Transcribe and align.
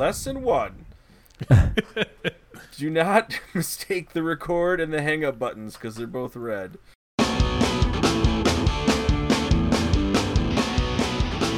Lesson 0.00 0.40
one. 0.40 0.86
Do 2.78 2.88
not 2.88 3.38
mistake 3.54 4.14
the 4.14 4.22
record 4.22 4.80
and 4.80 4.94
the 4.94 5.02
hang 5.02 5.26
up 5.26 5.38
buttons 5.38 5.74
because 5.74 5.96
they're 5.96 6.06
both 6.06 6.34
red. 6.34 6.78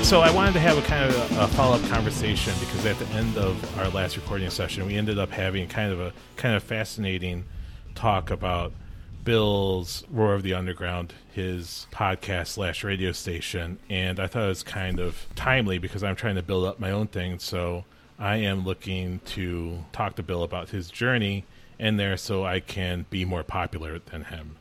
So 0.03 0.23
I 0.23 0.33
wanted 0.35 0.55
to 0.55 0.59
have 0.59 0.77
a 0.77 0.83
kind 0.83 1.09
of 1.09 1.39
a, 1.39 1.45
a 1.45 1.47
follow-up 1.47 1.89
conversation 1.89 2.53
because 2.59 2.85
at 2.85 2.99
the 2.99 3.07
end 3.15 3.39
of 3.39 3.79
our 3.79 3.89
last 3.91 4.17
recording 4.17 4.51
session, 4.51 4.87
we 4.87 4.97
ended 4.97 5.21
up 5.21 5.31
having 5.31 5.69
kind 5.69 5.93
of 5.93 6.01
a 6.01 6.13
kind 6.35 6.57
of 6.57 6.65
fascinating 6.65 7.45
talk 7.95 8.33
about 8.33 8.73
Bill's 9.23 10.03
Roar 10.11 10.35
of 10.35 10.43
the 10.43 10.55
Underground, 10.55 11.15
his 11.31 11.87
podcast 11.93 12.49
slash 12.49 12.83
radio 12.83 13.13
station, 13.13 13.79
and 13.89 14.19
I 14.19 14.27
thought 14.27 14.47
it 14.47 14.49
was 14.49 14.65
kind 14.65 14.99
of 14.99 15.27
timely 15.37 15.79
because 15.79 16.03
I'm 16.03 16.17
trying 16.17 16.35
to 16.35 16.43
build 16.43 16.65
up 16.65 16.81
my 16.81 16.91
own 16.91 17.07
thing. 17.07 17.39
So 17.39 17.85
I 18.23 18.37
am 18.37 18.65
looking 18.65 19.19
to 19.27 19.85
talk 19.93 20.15
to 20.17 20.23
Bill 20.23 20.45
about 20.45 20.69
his 20.71 20.89
journey 20.91 21.45
in 21.79 21.97
there, 21.97 22.17
so 22.17 22.45
I 22.45 22.61
can 22.61 23.05
be 23.11 23.25
more 23.25 23.43
popular 23.43 23.99
than 23.99 24.25
him. 24.25 24.57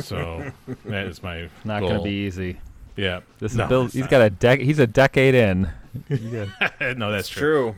So 0.00 0.50
that 0.84 1.06
is 1.06 1.22
my 1.22 1.48
Not 1.64 1.80
going 1.80 1.94
to 1.98 2.02
be 2.02 2.26
easy. 2.26 2.58
Yeah, 2.96 3.20
This 3.38 3.52
is 3.52 3.58
No, 3.58 3.68
Bill. 3.68 3.84
it's 3.84 3.94
He's 3.94 4.02
not. 4.02 4.10
got 4.10 4.22
a 4.22 4.30
dec. 4.30 4.60
He's 4.62 4.80
a 4.80 4.86
decade 4.88 5.36
in. 5.36 5.70
no, 6.10 7.12
that's 7.12 7.28
true. 7.28 7.40
True. 7.72 7.74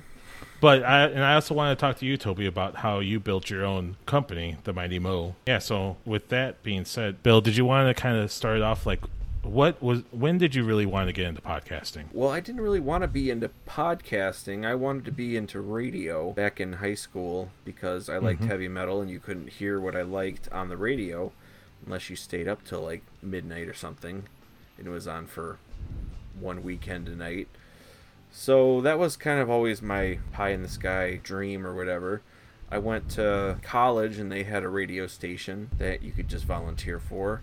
But 0.62 0.84
I 0.84 1.06
and 1.08 1.22
I 1.24 1.34
also 1.34 1.54
want 1.54 1.76
to 1.76 1.80
talk 1.80 1.98
to 1.98 2.06
you, 2.06 2.16
Toby, 2.16 2.46
about 2.46 2.76
how 2.76 3.00
you 3.00 3.20
built 3.20 3.50
your 3.50 3.64
own 3.64 3.96
company, 4.06 4.56
the 4.64 4.72
Mighty 4.72 4.98
Mo. 4.98 5.34
Yeah. 5.46 5.58
So 5.58 5.96
with 6.06 6.28
that 6.28 6.62
being 6.62 6.84
said, 6.84 7.22
Bill, 7.22 7.40
did 7.40 7.56
you 7.56 7.64
want 7.64 7.94
to 7.94 8.00
kind 8.00 8.16
of 8.16 8.30
start 8.32 8.62
off 8.62 8.86
like 8.86 9.00
what 9.42 9.82
was 9.82 10.02
when 10.12 10.38
did 10.38 10.54
you 10.54 10.64
really 10.64 10.86
want 10.86 11.08
to 11.08 11.12
get 11.12 11.26
into 11.26 11.42
podcasting? 11.42 12.04
Well, 12.12 12.30
I 12.30 12.40
didn't 12.40 12.60
really 12.60 12.80
want 12.80 13.02
to 13.02 13.08
be 13.08 13.30
into 13.30 13.50
podcasting. 13.68 14.64
I 14.64 14.74
wanted 14.74 15.04
to 15.06 15.12
be 15.12 15.36
into 15.36 15.60
radio 15.60 16.32
back 16.32 16.60
in 16.60 16.74
high 16.74 16.94
school 16.94 17.50
because 17.64 18.08
I 18.08 18.18
liked 18.18 18.40
mm-hmm. 18.40 18.50
heavy 18.50 18.68
metal 18.68 19.00
and 19.00 19.10
you 19.10 19.18
couldn't 19.18 19.50
hear 19.50 19.80
what 19.80 19.96
I 19.96 20.02
liked 20.02 20.48
on 20.52 20.68
the 20.68 20.76
radio 20.76 21.32
unless 21.84 22.08
you 22.08 22.16
stayed 22.16 22.46
up 22.46 22.64
till 22.64 22.82
like 22.82 23.02
midnight 23.20 23.68
or 23.68 23.74
something 23.74 24.24
and 24.78 24.86
it 24.86 24.90
was 24.90 25.08
on 25.08 25.26
for 25.26 25.58
one 26.38 26.62
weekend 26.62 27.08
a 27.08 27.16
night. 27.16 27.48
So 28.30 28.80
that 28.80 28.98
was 28.98 29.16
kind 29.16 29.40
of 29.40 29.50
always 29.50 29.82
my 29.82 30.18
pie 30.32 30.50
in 30.50 30.62
the 30.62 30.68
sky 30.68 31.20
dream 31.22 31.66
or 31.66 31.74
whatever. 31.74 32.22
I 32.70 32.78
went 32.78 33.10
to 33.10 33.58
college 33.62 34.18
and 34.18 34.32
they 34.32 34.44
had 34.44 34.62
a 34.62 34.68
radio 34.68 35.06
station 35.06 35.70
that 35.76 36.02
you 36.02 36.12
could 36.12 36.28
just 36.28 36.44
volunteer 36.44 36.98
for. 36.98 37.42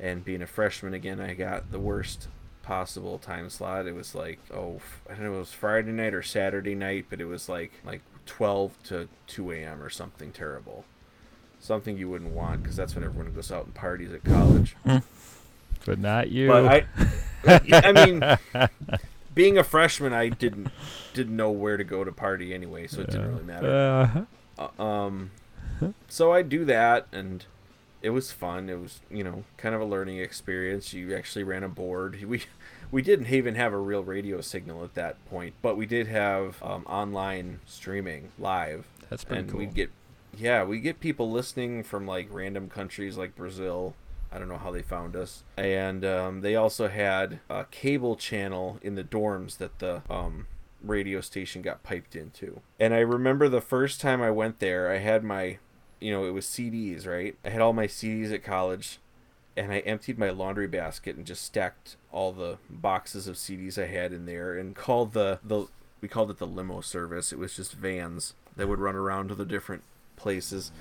And 0.00 0.24
being 0.24 0.42
a 0.42 0.46
freshman 0.46 0.92
again, 0.94 1.20
I 1.20 1.34
got 1.34 1.70
the 1.70 1.78
worst 1.78 2.28
possible 2.62 3.18
time 3.18 3.48
slot. 3.50 3.86
It 3.86 3.94
was 3.94 4.14
like, 4.14 4.40
oh, 4.52 4.76
f- 4.76 5.02
I 5.08 5.14
don't 5.14 5.24
know, 5.24 5.34
it 5.36 5.38
was 5.38 5.52
Friday 5.52 5.92
night 5.92 6.14
or 6.14 6.22
Saturday 6.22 6.74
night, 6.74 7.06
but 7.10 7.20
it 7.20 7.26
was 7.26 7.48
like 7.48 7.72
like 7.84 8.00
12 8.26 8.82
to 8.84 9.08
2 9.28 9.52
a.m. 9.52 9.82
or 9.82 9.90
something 9.90 10.32
terrible. 10.32 10.84
Something 11.60 11.96
you 11.96 12.08
wouldn't 12.10 12.32
want 12.32 12.62
because 12.62 12.76
that's 12.76 12.94
when 12.94 13.04
everyone 13.04 13.32
goes 13.32 13.50
out 13.52 13.64
and 13.66 13.74
parties 13.74 14.12
at 14.12 14.24
college. 14.24 14.76
But 15.86 15.98
not 15.98 16.30
you. 16.30 16.48
But 16.48 16.86
I, 17.46 17.60
I 17.72 17.92
mean, 18.06 18.68
being 19.34 19.58
a 19.58 19.64
freshman, 19.64 20.12
I 20.12 20.28
didn't 20.28 20.68
didn't 21.14 21.36
know 21.36 21.50
where 21.50 21.76
to 21.76 21.84
go 21.84 22.02
to 22.04 22.10
party 22.12 22.52
anyway, 22.52 22.86
so 22.86 23.00
it 23.02 23.10
didn't 23.10 23.30
really 23.30 23.44
matter. 23.44 24.26
Uh, 24.58 24.68
Uh, 24.78 24.82
um, 24.82 25.30
so 26.08 26.32
I 26.32 26.42
do 26.42 26.64
that, 26.66 27.06
and 27.12 27.44
it 28.04 28.10
was 28.10 28.30
fun. 28.30 28.68
It 28.68 28.78
was 28.78 29.00
you 29.10 29.24
know 29.24 29.44
kind 29.56 29.74
of 29.74 29.80
a 29.80 29.84
learning 29.84 30.18
experience. 30.18 30.92
You 30.92 31.14
actually 31.16 31.42
ran 31.42 31.64
a 31.64 31.68
board. 31.68 32.18
We 32.28 32.42
we 32.90 33.02
didn't 33.02 33.32
even 33.32 33.54
have 33.56 33.72
a 33.72 33.78
real 33.78 34.04
radio 34.04 34.40
signal 34.40 34.84
at 34.84 34.94
that 34.94 35.24
point, 35.26 35.54
but 35.62 35.76
we 35.76 35.86
did 35.86 36.06
have 36.06 36.62
um, 36.62 36.84
online 36.86 37.60
streaming 37.66 38.30
live, 38.38 38.86
that's 39.08 39.24
pretty 39.24 39.40
and 39.40 39.50
cool. 39.50 39.58
we'd 39.60 39.74
get 39.74 39.90
yeah 40.36 40.62
we 40.64 40.78
get 40.78 41.00
people 41.00 41.30
listening 41.30 41.82
from 41.82 42.06
like 42.06 42.28
random 42.30 42.68
countries 42.68 43.16
like 43.16 43.34
Brazil. 43.34 43.94
I 44.30 44.38
don't 44.38 44.48
know 44.48 44.58
how 44.58 44.70
they 44.70 44.82
found 44.82 45.16
us, 45.16 45.44
and 45.56 46.04
um, 46.04 46.40
they 46.42 46.56
also 46.56 46.88
had 46.88 47.40
a 47.48 47.64
cable 47.70 48.16
channel 48.16 48.78
in 48.82 48.96
the 48.96 49.04
dorms 49.04 49.58
that 49.58 49.78
the 49.78 50.02
um, 50.10 50.46
radio 50.82 51.20
station 51.20 51.62
got 51.62 51.82
piped 51.82 52.14
into. 52.16 52.60
And 52.78 52.94
I 52.94 52.98
remember 53.00 53.48
the 53.48 53.60
first 53.60 54.00
time 54.00 54.20
I 54.22 54.30
went 54.30 54.58
there, 54.58 54.90
I 54.90 54.98
had 54.98 55.24
my, 55.24 55.58
you 56.04 56.12
know, 56.12 56.26
it 56.26 56.34
was 56.34 56.44
CDs, 56.44 57.06
right? 57.06 57.34
I 57.46 57.48
had 57.48 57.62
all 57.62 57.72
my 57.72 57.86
CDs 57.86 58.30
at 58.30 58.44
college, 58.44 58.98
and 59.56 59.72
I 59.72 59.78
emptied 59.78 60.18
my 60.18 60.28
laundry 60.28 60.66
basket 60.66 61.16
and 61.16 61.24
just 61.24 61.42
stacked 61.42 61.96
all 62.12 62.30
the 62.30 62.58
boxes 62.68 63.26
of 63.26 63.36
CDs 63.36 63.82
I 63.82 63.86
had 63.86 64.12
in 64.12 64.26
there, 64.26 64.58
and 64.58 64.76
called 64.76 65.14
the 65.14 65.38
the 65.42 65.66
we 66.02 66.08
called 66.08 66.30
it 66.30 66.36
the 66.36 66.46
limo 66.46 66.82
service. 66.82 67.32
It 67.32 67.38
was 67.38 67.56
just 67.56 67.72
vans 67.72 68.34
that 68.54 68.68
would 68.68 68.80
run 68.80 68.94
around 68.94 69.28
to 69.28 69.34
the 69.34 69.46
different 69.46 69.82
places. 70.16 70.72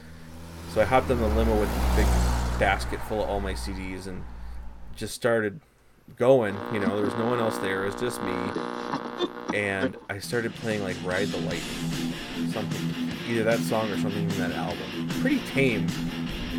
So 0.74 0.82
I 0.82 0.84
hopped 0.84 1.10
in 1.10 1.22
the 1.22 1.28
limo 1.30 1.58
with 1.58 1.70
a 1.70 1.96
big 1.96 2.60
basket 2.60 3.00
full 3.04 3.24
of 3.24 3.30
all 3.30 3.40
my 3.40 3.54
CDs 3.54 4.08
and 4.08 4.26
just 4.94 5.16
started 5.16 5.62
going. 6.18 6.58
You 6.74 6.82
know, 6.82 6.98
there 6.98 7.06
was 7.06 7.16
no 7.16 7.28
one 7.28 7.40
else 7.40 7.58
there. 7.60 7.84
It 7.84 7.94
was 7.94 7.96
just 7.96 8.22
me. 8.22 9.58
And 9.58 9.96
I 10.10 10.20
started 10.20 10.54
playing 10.56 10.84
like 10.84 10.98
Ride 11.06 11.30
the 11.30 11.38
Lightning. 11.38 12.14
Something. 12.52 13.03
Either 13.28 13.44
that 13.44 13.60
song 13.60 13.90
or 13.90 13.98
something 13.98 14.30
in 14.30 14.38
that 14.38 14.52
album. 14.52 15.10
Pretty 15.22 15.40
tame 15.52 15.88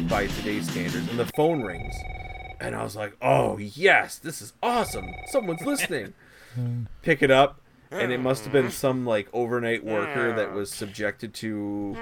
by 0.09 0.27
today's 0.27 0.71
standards. 0.71 1.09
And 1.09 1.19
the 1.19 1.27
phone 1.37 1.63
rings. 1.63 1.95
And 2.61 2.75
I 2.75 2.83
was 2.83 2.97
like, 2.97 3.17
oh, 3.21 3.59
yes, 3.59 4.19
this 4.19 4.41
is 4.41 4.53
awesome. 4.63 5.13
Someone's 5.27 5.63
listening. 5.63 6.15
Pick 7.03 7.23
it 7.23 7.31
up. 7.31 7.61
And 7.91 8.11
it 8.11 8.19
must 8.19 8.43
have 8.43 8.53
been 8.53 8.73
some 8.73 9.07
like 9.07 9.29
overnight 9.33 9.85
worker 9.85 10.35
that 10.35 10.53
was 10.53 10.73
subjected 10.73 11.33
to 11.35 11.97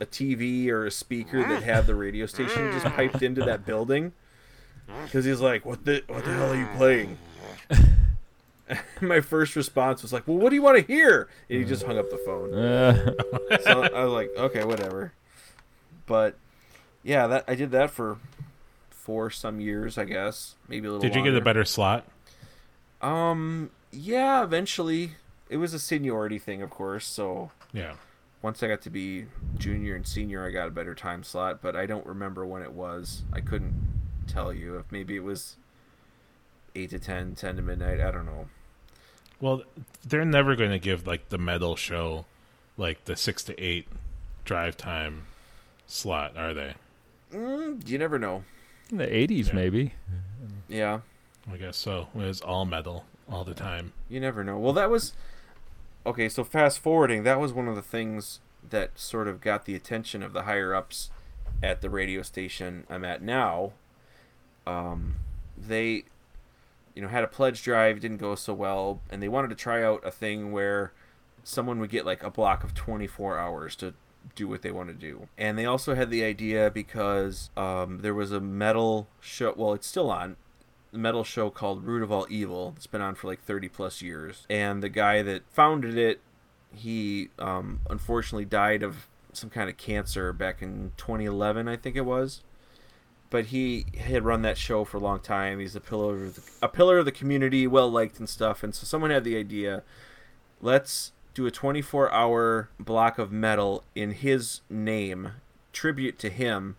a 0.00 0.06
TV 0.06 0.68
or 0.68 0.86
a 0.86 0.90
speaker 0.90 1.40
that 1.40 1.64
had 1.64 1.88
the 1.88 1.96
radio 1.96 2.26
station 2.26 2.70
just 2.70 2.86
piped 2.94 3.20
into 3.20 3.42
that 3.42 3.66
building. 3.66 4.12
Because 5.04 5.24
he's 5.24 5.40
like, 5.40 5.64
"What 5.64 5.84
the 5.84 6.04
what 6.06 6.24
the 6.24 6.32
hell 6.32 6.52
are 6.52 6.56
you 6.56 6.68
playing?" 6.76 7.18
My 9.00 9.20
first 9.20 9.56
response 9.56 10.02
was 10.02 10.12
like, 10.12 10.26
"Well, 10.28 10.36
what 10.38 10.50
do 10.50 10.56
you 10.56 10.62
want 10.62 10.78
to 10.78 10.92
hear?" 10.92 11.28
And 11.48 11.58
he 11.58 11.64
just 11.64 11.84
hung 11.84 11.98
up 11.98 12.10
the 12.10 12.18
phone. 12.18 12.54
Uh, 12.54 13.14
So 13.62 13.82
I 13.82 14.04
was 14.04 14.12
like, 14.12 14.30
"Okay, 14.36 14.64
whatever." 14.64 15.12
But 16.06 16.36
yeah, 17.02 17.26
that 17.26 17.44
I 17.48 17.54
did 17.54 17.70
that 17.72 17.90
for 17.90 18.18
for 18.90 19.30
some 19.30 19.60
years, 19.60 19.96
I 19.98 20.04
guess, 20.04 20.54
maybe 20.68 20.86
a 20.86 20.92
little. 20.92 21.00
Did 21.08 21.16
you 21.16 21.22
get 21.22 21.34
a 21.34 21.40
better 21.40 21.64
slot? 21.64 22.06
Um, 23.02 23.70
yeah, 23.90 24.42
eventually. 24.42 25.12
It 25.48 25.56
was 25.56 25.74
a 25.74 25.78
seniority 25.80 26.38
thing, 26.38 26.62
of 26.62 26.70
course. 26.70 27.06
So 27.06 27.50
Yeah. 27.72 27.94
once 28.40 28.62
I 28.62 28.68
got 28.68 28.82
to 28.82 28.90
be 28.90 29.26
junior 29.58 29.96
and 29.96 30.06
senior, 30.06 30.46
I 30.46 30.50
got 30.52 30.68
a 30.68 30.70
better 30.70 30.94
time 30.94 31.24
slot, 31.24 31.60
but 31.60 31.74
I 31.74 31.86
don't 31.86 32.06
remember 32.06 32.46
when 32.46 32.62
it 32.62 32.72
was. 32.72 33.22
I 33.32 33.40
couldn't 33.40 33.74
tell 34.28 34.52
you 34.52 34.76
if 34.76 34.92
maybe 34.92 35.16
it 35.16 35.24
was 35.24 35.56
8 36.76 36.90
to 36.90 36.98
10, 37.00 37.34
10 37.34 37.56
to 37.56 37.62
midnight. 37.62 38.00
I 38.00 38.12
don't 38.12 38.26
know. 38.26 38.46
Well, 39.40 39.62
they're 40.06 40.24
never 40.24 40.54
going 40.56 40.70
to 40.70 40.78
give 40.78 41.06
like 41.06 41.28
the 41.30 41.38
metal 41.38 41.76
show 41.76 42.26
like 42.76 43.04
the 43.04 43.16
6 43.16 43.42
to 43.44 43.60
8 43.62 43.86
drive 44.44 44.76
time 44.76 45.24
slot, 45.86 46.36
are 46.36 46.54
they? 46.54 46.74
Mm, 47.32 47.86
you 47.88 47.98
never 47.98 48.18
know. 48.18 48.44
in 48.90 48.96
the 48.98 49.06
80s, 49.06 49.48
Yeah. 49.48 49.54
maybe. 49.54 49.94
Yeah, 50.68 51.00
I 51.52 51.56
guess 51.56 51.76
so. 51.76 52.08
It 52.14 52.18
was 52.18 52.40
all 52.40 52.64
metal 52.64 53.04
all 53.30 53.44
the 53.44 53.54
time. 53.54 53.92
you 54.08 54.18
never 54.20 54.42
know. 54.44 54.58
Well, 54.58 54.72
that 54.72 54.90
was. 54.90 55.12
Okay, 56.06 56.28
so 56.28 56.42
fast 56.44 56.78
forwarding, 56.80 57.22
that 57.24 57.38
was 57.38 57.52
one 57.52 57.68
of 57.68 57.76
the 57.76 57.82
things 57.82 58.40
that 58.68 58.98
sort 58.98 59.28
of 59.28 59.40
got 59.40 59.64
the 59.66 59.74
attention 59.74 60.22
of 60.22 60.32
the 60.32 60.42
higher 60.42 60.74
ups 60.74 61.10
at 61.62 61.80
the 61.82 61.90
radio 61.90 62.22
station 62.22 62.86
I'm 62.88 63.04
at 63.04 63.20
now. 63.22 63.72
Um, 64.66 65.16
they, 65.58 66.04
you 67.00 67.06
know, 67.06 67.10
had 67.10 67.24
a 67.24 67.28
pledge 67.28 67.62
drive, 67.62 67.98
didn't 67.98 68.18
go 68.18 68.34
so 68.34 68.52
well, 68.52 69.00
and 69.08 69.22
they 69.22 69.28
wanted 69.28 69.48
to 69.48 69.54
try 69.54 69.82
out 69.82 70.06
a 70.06 70.10
thing 70.10 70.52
where 70.52 70.92
someone 71.42 71.80
would 71.80 71.88
get 71.88 72.04
like 72.04 72.22
a 72.22 72.28
block 72.28 72.62
of 72.62 72.74
24 72.74 73.38
hours 73.38 73.74
to 73.76 73.94
do 74.34 74.46
what 74.46 74.60
they 74.60 74.70
want 74.70 74.88
to 74.88 74.94
do. 74.94 75.26
And 75.38 75.58
they 75.58 75.64
also 75.64 75.94
had 75.94 76.10
the 76.10 76.22
idea 76.22 76.70
because 76.70 77.48
um, 77.56 78.00
there 78.02 78.12
was 78.12 78.32
a 78.32 78.40
metal 78.40 79.08
show, 79.18 79.54
well, 79.56 79.72
it's 79.72 79.86
still 79.86 80.10
on, 80.10 80.36
metal 80.92 81.24
show 81.24 81.48
called 81.48 81.86
Root 81.86 82.02
of 82.02 82.12
All 82.12 82.26
Evil. 82.28 82.74
It's 82.76 82.86
been 82.86 83.00
on 83.00 83.14
for 83.14 83.28
like 83.28 83.42
30 83.42 83.70
plus 83.70 84.02
years. 84.02 84.46
And 84.50 84.82
the 84.82 84.90
guy 84.90 85.22
that 85.22 85.44
founded 85.50 85.96
it, 85.96 86.20
he 86.74 87.30
um, 87.38 87.80
unfortunately 87.88 88.44
died 88.44 88.82
of 88.82 89.08
some 89.32 89.48
kind 89.48 89.70
of 89.70 89.78
cancer 89.78 90.34
back 90.34 90.60
in 90.60 90.92
2011, 90.98 91.66
I 91.66 91.76
think 91.76 91.96
it 91.96 92.04
was. 92.04 92.42
But 93.30 93.46
he 93.46 93.86
had 93.96 94.24
run 94.24 94.42
that 94.42 94.58
show 94.58 94.84
for 94.84 94.96
a 94.96 95.00
long 95.00 95.20
time. 95.20 95.60
He's 95.60 95.76
a 95.76 95.80
pillar 95.80 96.24
of 96.24 96.34
the, 96.34 96.42
a 96.62 96.68
pillar 96.68 96.98
of 96.98 97.04
the 97.04 97.12
community, 97.12 97.66
well 97.66 97.88
liked 97.88 98.18
and 98.18 98.28
stuff. 98.28 98.62
And 98.62 98.74
so 98.74 98.84
someone 98.84 99.10
had 99.10 99.24
the 99.24 99.36
idea, 99.36 99.84
let's 100.60 101.12
do 101.32 101.46
a 101.46 101.50
24 101.50 102.12
hour 102.12 102.70
block 102.80 103.18
of 103.18 103.30
metal 103.30 103.84
in 103.94 104.10
his 104.10 104.62
name, 104.68 105.32
tribute 105.72 106.18
to 106.18 106.28
him, 106.28 106.76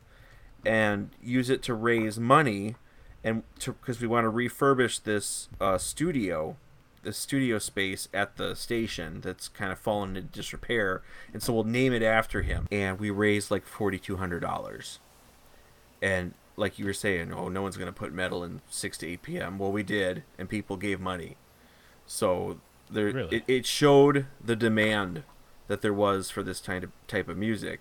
and 0.65 1.11
use 1.23 1.49
it 1.49 1.63
to 1.63 1.73
raise 1.73 2.19
money 2.19 2.75
and 3.23 3.43
because 3.55 4.01
we 4.01 4.07
want 4.07 4.25
to 4.25 4.31
refurbish 4.31 5.03
this 5.03 5.47
uh, 5.59 5.77
studio 5.77 6.57
the 7.03 7.13
studio 7.13 7.57
space 7.57 8.07
at 8.13 8.37
the 8.37 8.55
station 8.55 9.21
that's 9.21 9.47
kind 9.47 9.71
of 9.71 9.79
fallen 9.79 10.15
into 10.15 10.21
disrepair, 10.21 11.01
and 11.33 11.41
so 11.41 11.51
we'll 11.51 11.63
name 11.63 11.93
it 11.93 12.03
after 12.03 12.43
him. 12.43 12.67
And 12.71 12.99
we 12.99 13.09
raised 13.09 13.49
like 13.49 13.65
forty 13.65 13.97
two 13.97 14.17
hundred 14.17 14.41
dollars, 14.41 14.99
and 16.01 16.33
like 16.57 16.77
you 16.79 16.85
were 16.85 16.93
saying, 16.93 17.33
oh, 17.33 17.49
no 17.49 17.61
one's 17.61 17.77
gonna 17.77 17.91
put 17.91 18.13
metal 18.13 18.43
in 18.43 18.61
six 18.69 18.97
to 18.99 19.07
eight 19.07 19.21
p.m. 19.21 19.57
Well, 19.57 19.71
we 19.71 19.83
did, 19.83 20.23
and 20.37 20.47
people 20.49 20.77
gave 20.77 20.99
money, 20.99 21.37
so 22.05 22.59
there 22.89 23.05
Really? 23.11 23.37
it, 23.37 23.43
it 23.47 23.65
showed 23.65 24.25
the 24.43 24.55
demand 24.55 25.23
that 25.67 25.81
there 25.81 25.93
was 25.93 26.29
for 26.29 26.43
this 26.43 26.59
kind 26.59 26.83
of 26.83 26.91
type 27.07 27.29
of 27.29 27.37
music, 27.37 27.79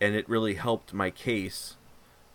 and 0.00 0.14
it 0.14 0.28
really 0.28 0.54
helped 0.54 0.92
my 0.92 1.10
case 1.10 1.76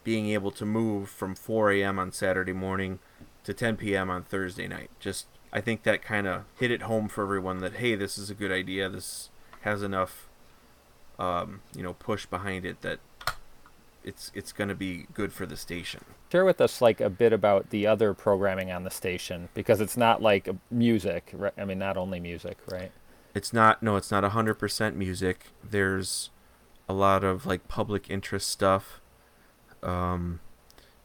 being 0.04 0.28
able 0.30 0.50
to 0.50 0.66
move 0.66 1.10
from 1.10 1.36
4 1.36 1.72
a.m. 1.74 2.00
on 2.00 2.12
Saturday 2.12 2.54
morning 2.54 2.98
to 3.44 3.54
10 3.54 3.78
p.m. 3.78 4.10
on 4.10 4.24
Thursday 4.24 4.68
night. 4.68 4.90
Just 5.00 5.28
I 5.54 5.62
think 5.62 5.84
that 5.84 6.02
kind 6.02 6.26
of 6.28 6.46
hit 6.60 6.72
it 6.72 6.84
home 6.84 7.08
for 7.08 7.24
everyone 7.24 7.60
that 7.60 7.74
hey, 7.74 7.96
this 7.96 8.18
is 8.18 8.30
a 8.30 8.34
good 8.36 8.52
idea. 8.52 8.90
This 8.90 9.30
has 9.62 9.84
enough, 9.84 10.28
um, 11.20 11.62
you 11.76 11.84
know, 11.84 11.94
push 11.94 12.26
behind 12.26 12.66
it 12.66 12.82
that 12.82 13.00
it's 14.10 14.32
it's 14.34 14.52
going 14.52 14.68
to 14.68 14.76
be 14.76 15.06
good 15.14 15.32
for 15.32 15.46
the 15.46 15.56
station. 15.56 16.04
Share 16.32 16.44
with 16.44 16.60
us 16.60 16.82
like 16.82 17.00
a 17.00 17.10
bit 17.10 17.32
about 17.32 17.70
the 17.70 17.88
other 17.88 18.14
programming 18.14 18.72
on 18.72 18.84
the 18.84 18.90
station 18.90 19.50
because 19.54 19.80
it's 19.80 19.96
not 19.96 20.22
like 20.22 20.50
music. 20.70 21.30
Right? 21.34 21.54
I 21.58 21.64
mean, 21.64 21.80
not 21.80 21.96
only 21.96 22.20
music, 22.20 22.58
right? 22.70 22.92
It's 23.36 23.54
not 23.54 23.84
no, 23.84 23.96
it's 23.96 24.12
not 24.12 24.24
100% 24.24 24.96
music. 24.96 25.46
There's 25.64 26.32
a 26.90 26.94
lot 26.94 27.24
of 27.24 27.46
like 27.46 27.68
public 27.68 28.10
interest 28.10 28.50
stuff. 28.50 29.00
Um, 29.84 30.40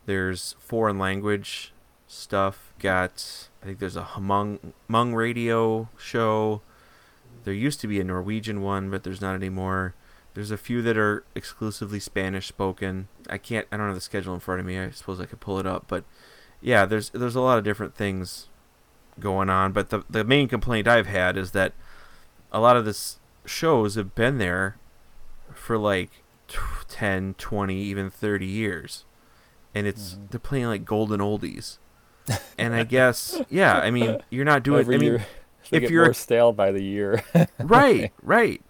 there's 0.06 0.56
foreign 0.58 0.98
language 0.98 1.72
stuff. 2.08 2.72
Got 2.78 3.48
I 3.62 3.66
think 3.66 3.78
there's 3.78 3.96
a 3.96 4.08
Hmong 4.16 4.72
Hmong 4.90 5.14
radio 5.14 5.90
show. 5.98 6.62
There 7.44 7.52
used 7.52 7.80
to 7.80 7.86
be 7.86 8.00
a 8.00 8.04
Norwegian 8.04 8.62
one, 8.62 8.88
but 8.90 9.02
there's 9.02 9.20
not 9.20 9.34
anymore. 9.34 9.94
There's 10.34 10.50
a 10.50 10.56
few 10.56 10.82
that 10.82 10.98
are 10.98 11.24
exclusively 11.34 12.00
Spanish 12.00 12.48
spoken. 12.48 13.08
I 13.30 13.38
can't. 13.38 13.66
I 13.70 13.76
don't 13.76 13.86
have 13.86 13.94
the 13.94 14.00
schedule 14.00 14.34
in 14.34 14.40
front 14.40 14.60
of 14.60 14.66
me. 14.66 14.78
I 14.78 14.90
suppose 14.90 15.20
I 15.20 15.26
could 15.26 15.40
pull 15.40 15.58
it 15.58 15.66
up, 15.66 15.84
but 15.88 16.04
yeah, 16.60 16.84
there's 16.86 17.10
there's 17.10 17.36
a 17.36 17.40
lot 17.40 17.58
of 17.58 17.64
different 17.64 17.94
things 17.94 18.48
going 19.20 19.48
on. 19.48 19.72
But 19.72 19.90
the 19.90 20.02
the 20.10 20.24
main 20.24 20.48
complaint 20.48 20.88
I've 20.88 21.06
had 21.06 21.36
is 21.36 21.52
that 21.52 21.72
a 22.52 22.60
lot 22.60 22.76
of 22.76 22.84
this 22.84 23.18
shows 23.44 23.94
have 23.94 24.14
been 24.14 24.38
there 24.38 24.76
for 25.52 25.78
like 25.78 26.10
t- 26.48 26.58
10, 26.88 27.34
20, 27.34 27.76
even 27.76 28.10
30 28.10 28.46
years. 28.46 29.04
And 29.74 29.86
it's 29.86 30.12
mm-hmm. 30.12 30.26
they're 30.30 30.40
playing 30.40 30.66
like 30.66 30.84
golden 30.84 31.20
oldies. 31.20 31.78
And 32.56 32.74
I 32.74 32.84
guess 32.84 33.42
yeah, 33.50 33.76
I 33.76 33.90
mean, 33.90 34.22
you're 34.30 34.44
not 34.46 34.62
doing 34.62 34.80
Every 34.80 34.94
I 34.94 34.98
mean, 34.98 35.08
year, 35.10 35.26
if 35.72 35.90
you're- 35.90 36.06
more 36.06 36.14
stale 36.14 36.52
by 36.52 36.72
the 36.72 36.82
year. 36.82 37.22
right, 37.58 38.12
right. 38.22 38.62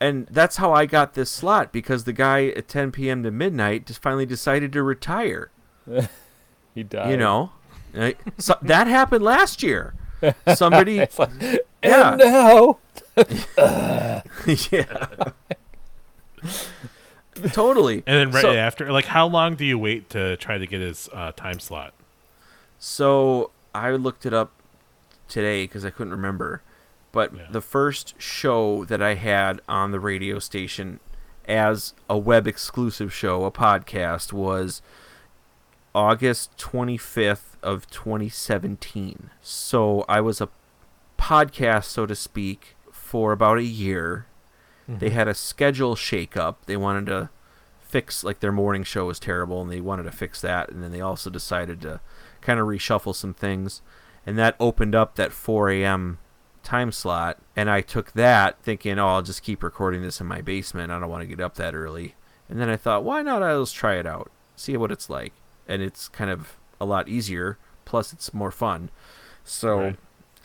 And 0.00 0.26
that's 0.30 0.56
how 0.56 0.72
I 0.72 0.86
got 0.86 1.14
this 1.14 1.30
slot 1.30 1.72
because 1.72 2.04
the 2.04 2.12
guy 2.12 2.46
at 2.48 2.68
10 2.68 2.92
p.m. 2.92 3.22
to 3.22 3.30
midnight 3.30 3.86
just 3.86 4.00
finally 4.02 4.26
decided 4.26 4.72
to 4.72 4.82
retire. 4.82 5.50
he 6.74 6.82
died. 6.82 7.10
You 7.10 7.16
know, 7.16 7.50
so 8.38 8.56
that 8.62 8.86
happened 8.86 9.24
last 9.24 9.62
year. 9.62 9.94
Somebody, 10.54 10.98
It's 11.00 11.18
like, 11.18 11.30
Yeah. 11.82 12.10
and 12.12 12.18
now 12.18 12.78
yeah, 14.70 15.32
totally. 17.52 18.02
And 18.06 18.18
then 18.18 18.30
right 18.30 18.42
So- 18.42 18.52
after, 18.52 18.92
like, 18.92 19.06
how 19.06 19.26
long 19.26 19.54
do 19.56 19.64
you 19.64 19.78
wait 19.78 20.10
to 20.10 20.36
try 20.36 20.58
to 20.58 20.66
get 20.66 20.80
his 20.80 21.08
uh, 21.12 21.32
time 21.32 21.60
slot? 21.60 21.94
So 22.78 23.50
I 23.74 23.90
looked 23.92 24.24
it 24.26 24.32
up 24.34 24.52
today 25.28 25.64
because 25.64 25.84
I 25.84 25.90
couldn't 25.90 26.12
remember. 26.12 26.62
But 27.12 27.34
Yeah. 27.34 27.42
the 27.50 27.60
first 27.60 28.14
show 28.18 28.84
that 28.84 29.02
I 29.02 29.14
had 29.14 29.60
on 29.68 29.90
the 29.90 30.00
radio 30.00 30.38
station 30.38 31.00
as 31.46 31.94
a 32.08 32.16
web 32.16 32.46
exclusive 32.46 33.12
show, 33.12 33.44
a 33.44 33.50
podcast, 33.50 34.32
was 34.32 34.82
August 35.94 36.56
25th 36.56 37.56
of 37.62 37.90
2017. 37.90 39.30
So 39.42 40.04
I 40.08 40.20
was 40.20 40.40
a 40.40 40.48
podcast, 41.18 41.84
so 41.84 42.06
to 42.06 42.14
speak, 42.14 42.76
for 42.92 43.32
about 43.32 43.58
a 43.58 43.64
year. 43.64 44.26
They 44.86 45.06
mm-hmm. 45.06 45.16
had 45.16 45.28
a 45.28 45.34
schedule 45.34 45.94
shakeup. 45.94 46.56
They 46.66 46.76
wanted 46.76 47.06
to 47.06 47.30
fix 47.90 48.22
like 48.22 48.38
their 48.38 48.52
morning 48.52 48.84
show 48.84 49.06
was 49.06 49.18
terrible 49.18 49.60
and 49.60 49.70
they 49.70 49.80
wanted 49.80 50.04
to 50.04 50.12
fix 50.12 50.40
that 50.40 50.70
and 50.70 50.80
then 50.80 50.92
they 50.92 51.00
also 51.00 51.28
decided 51.28 51.80
to 51.80 52.00
kind 52.40 52.60
of 52.60 52.66
reshuffle 52.68 53.14
some 53.14 53.34
things 53.34 53.82
and 54.24 54.38
that 54.38 54.54
opened 54.60 54.94
up 54.94 55.16
that 55.16 55.32
4 55.32 55.70
a.m 55.70 56.18
time 56.62 56.92
slot 56.92 57.38
and 57.56 57.70
i 57.70 57.80
took 57.80 58.12
that 58.12 58.60
thinking 58.62 58.98
oh 58.98 59.06
i'll 59.08 59.22
just 59.22 59.42
keep 59.42 59.62
recording 59.62 60.02
this 60.02 60.20
in 60.20 60.26
my 60.26 60.40
basement 60.40 60.90
i 60.92 60.98
don't 60.98 61.08
want 61.10 61.22
to 61.22 61.26
get 61.26 61.40
up 61.40 61.54
that 61.54 61.74
early 61.74 62.14
and 62.48 62.60
then 62.60 62.68
i 62.68 62.76
thought 62.76 63.02
why 63.04 63.22
not 63.22 63.42
i'll 63.42 63.62
just 63.62 63.74
try 63.74 63.94
it 63.96 64.06
out 64.06 64.30
see 64.56 64.76
what 64.76 64.92
it's 64.92 65.08
like 65.10 65.32
and 65.66 65.80
it's 65.82 66.08
kind 66.08 66.30
of 66.30 66.56
a 66.80 66.84
lot 66.84 67.08
easier 67.08 67.56
plus 67.84 68.12
it's 68.12 68.34
more 68.34 68.50
fun 68.50 68.90
so 69.44 69.78
Right. 69.78 69.96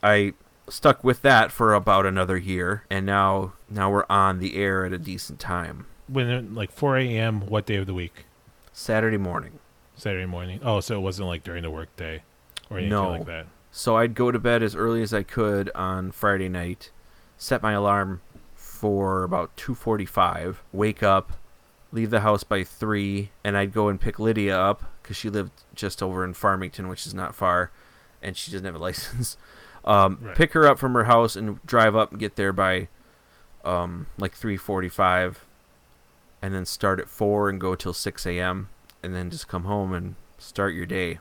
i 0.02 0.34
stuck 0.70 1.04
with 1.04 1.22
that 1.22 1.52
for 1.52 1.74
about 1.74 2.06
another 2.06 2.38
year 2.38 2.84
and 2.90 3.06
now 3.06 3.54
now 3.70 3.92
we're 3.92 4.06
on 4.10 4.40
the 4.40 4.56
air 4.58 4.86
at 4.86 4.94
a 4.94 4.98
decent 4.98 5.40
time 5.40 5.86
When, 6.08 6.56
like, 6.56 6.72
4 6.72 6.98
a.m., 6.98 7.42
what 7.48 7.66
day 7.66 7.76
of 7.76 7.86
the 7.88 7.94
week? 7.94 8.26
saturday 8.74 9.18
morning 9.18 9.60
Saturday 9.98 10.26
morning? 10.26 10.60
Oh, 10.64 10.80
so 10.82 10.98
it 10.98 11.02
wasn't, 11.02 11.28
like, 11.30 11.44
during 11.44 11.64
the 11.64 11.70
workday 11.72 12.22
or 12.70 12.78
anything 12.78 12.90
No. 12.90 13.12
like 13.12 13.26
that. 13.28 13.46
So 13.78 13.98
I'd 13.98 14.16
go 14.16 14.32
to 14.32 14.40
bed 14.40 14.64
as 14.64 14.74
early 14.74 15.02
as 15.02 15.14
I 15.14 15.22
could 15.24 15.70
on 15.76 16.12
Friday 16.12 16.48
night, 16.48 16.92
set 17.38 17.62
my 17.62 17.74
alarm 17.74 18.22
for 18.56 19.24
about 19.24 19.54
2:45, 19.58 20.64
wake 20.72 21.04
up, 21.04 21.34
leave 21.92 22.10
the 22.10 22.22
house 22.22 22.46
by 22.46 22.64
3, 22.64 23.32
and 23.44 23.58
I'd 23.58 23.74
go 23.74 23.90
and 23.90 24.00
pick 24.00 24.18
Lydia 24.18 24.58
up 24.58 24.84
cuz 25.04 25.18
she 25.18 25.30
lived 25.30 25.52
just 25.74 26.02
over 26.02 26.24
in 26.24 26.34
Farmington, 26.34 26.88
which 26.88 27.06
is 27.06 27.14
not 27.14 27.36
far, 27.36 27.70
and 28.24 28.38
she 28.38 28.50
doesn't 28.50 28.66
have 28.66 28.76
a 28.76 28.80
license. 28.90 29.36
Um, 29.84 30.20
Right. 30.22 30.36
pick 30.38 30.54
her 30.54 30.66
up 30.66 30.80
from 30.80 30.94
her 30.94 31.04
house 31.04 31.36
and 31.36 31.60
drive 31.66 31.98
up 31.98 32.12
and 32.12 32.20
get 32.20 32.38
there 32.38 32.54
by 32.54 32.88
um, 33.66 34.08
like 34.18 34.36
3:45 34.38 35.44
and 36.42 36.54
then 36.54 36.66
start 36.66 37.02
at 37.02 37.10
4 37.10 37.50
and 37.50 37.60
go 37.60 37.76
till 37.76 37.92
6 37.94 38.26
a.m. 38.26 38.70
and 39.04 39.14
then 39.14 39.30
just 39.30 39.50
come 39.50 39.66
home 39.66 39.92
and 39.92 40.16
start 40.38 40.74
your 40.74 40.86
day 40.86 41.20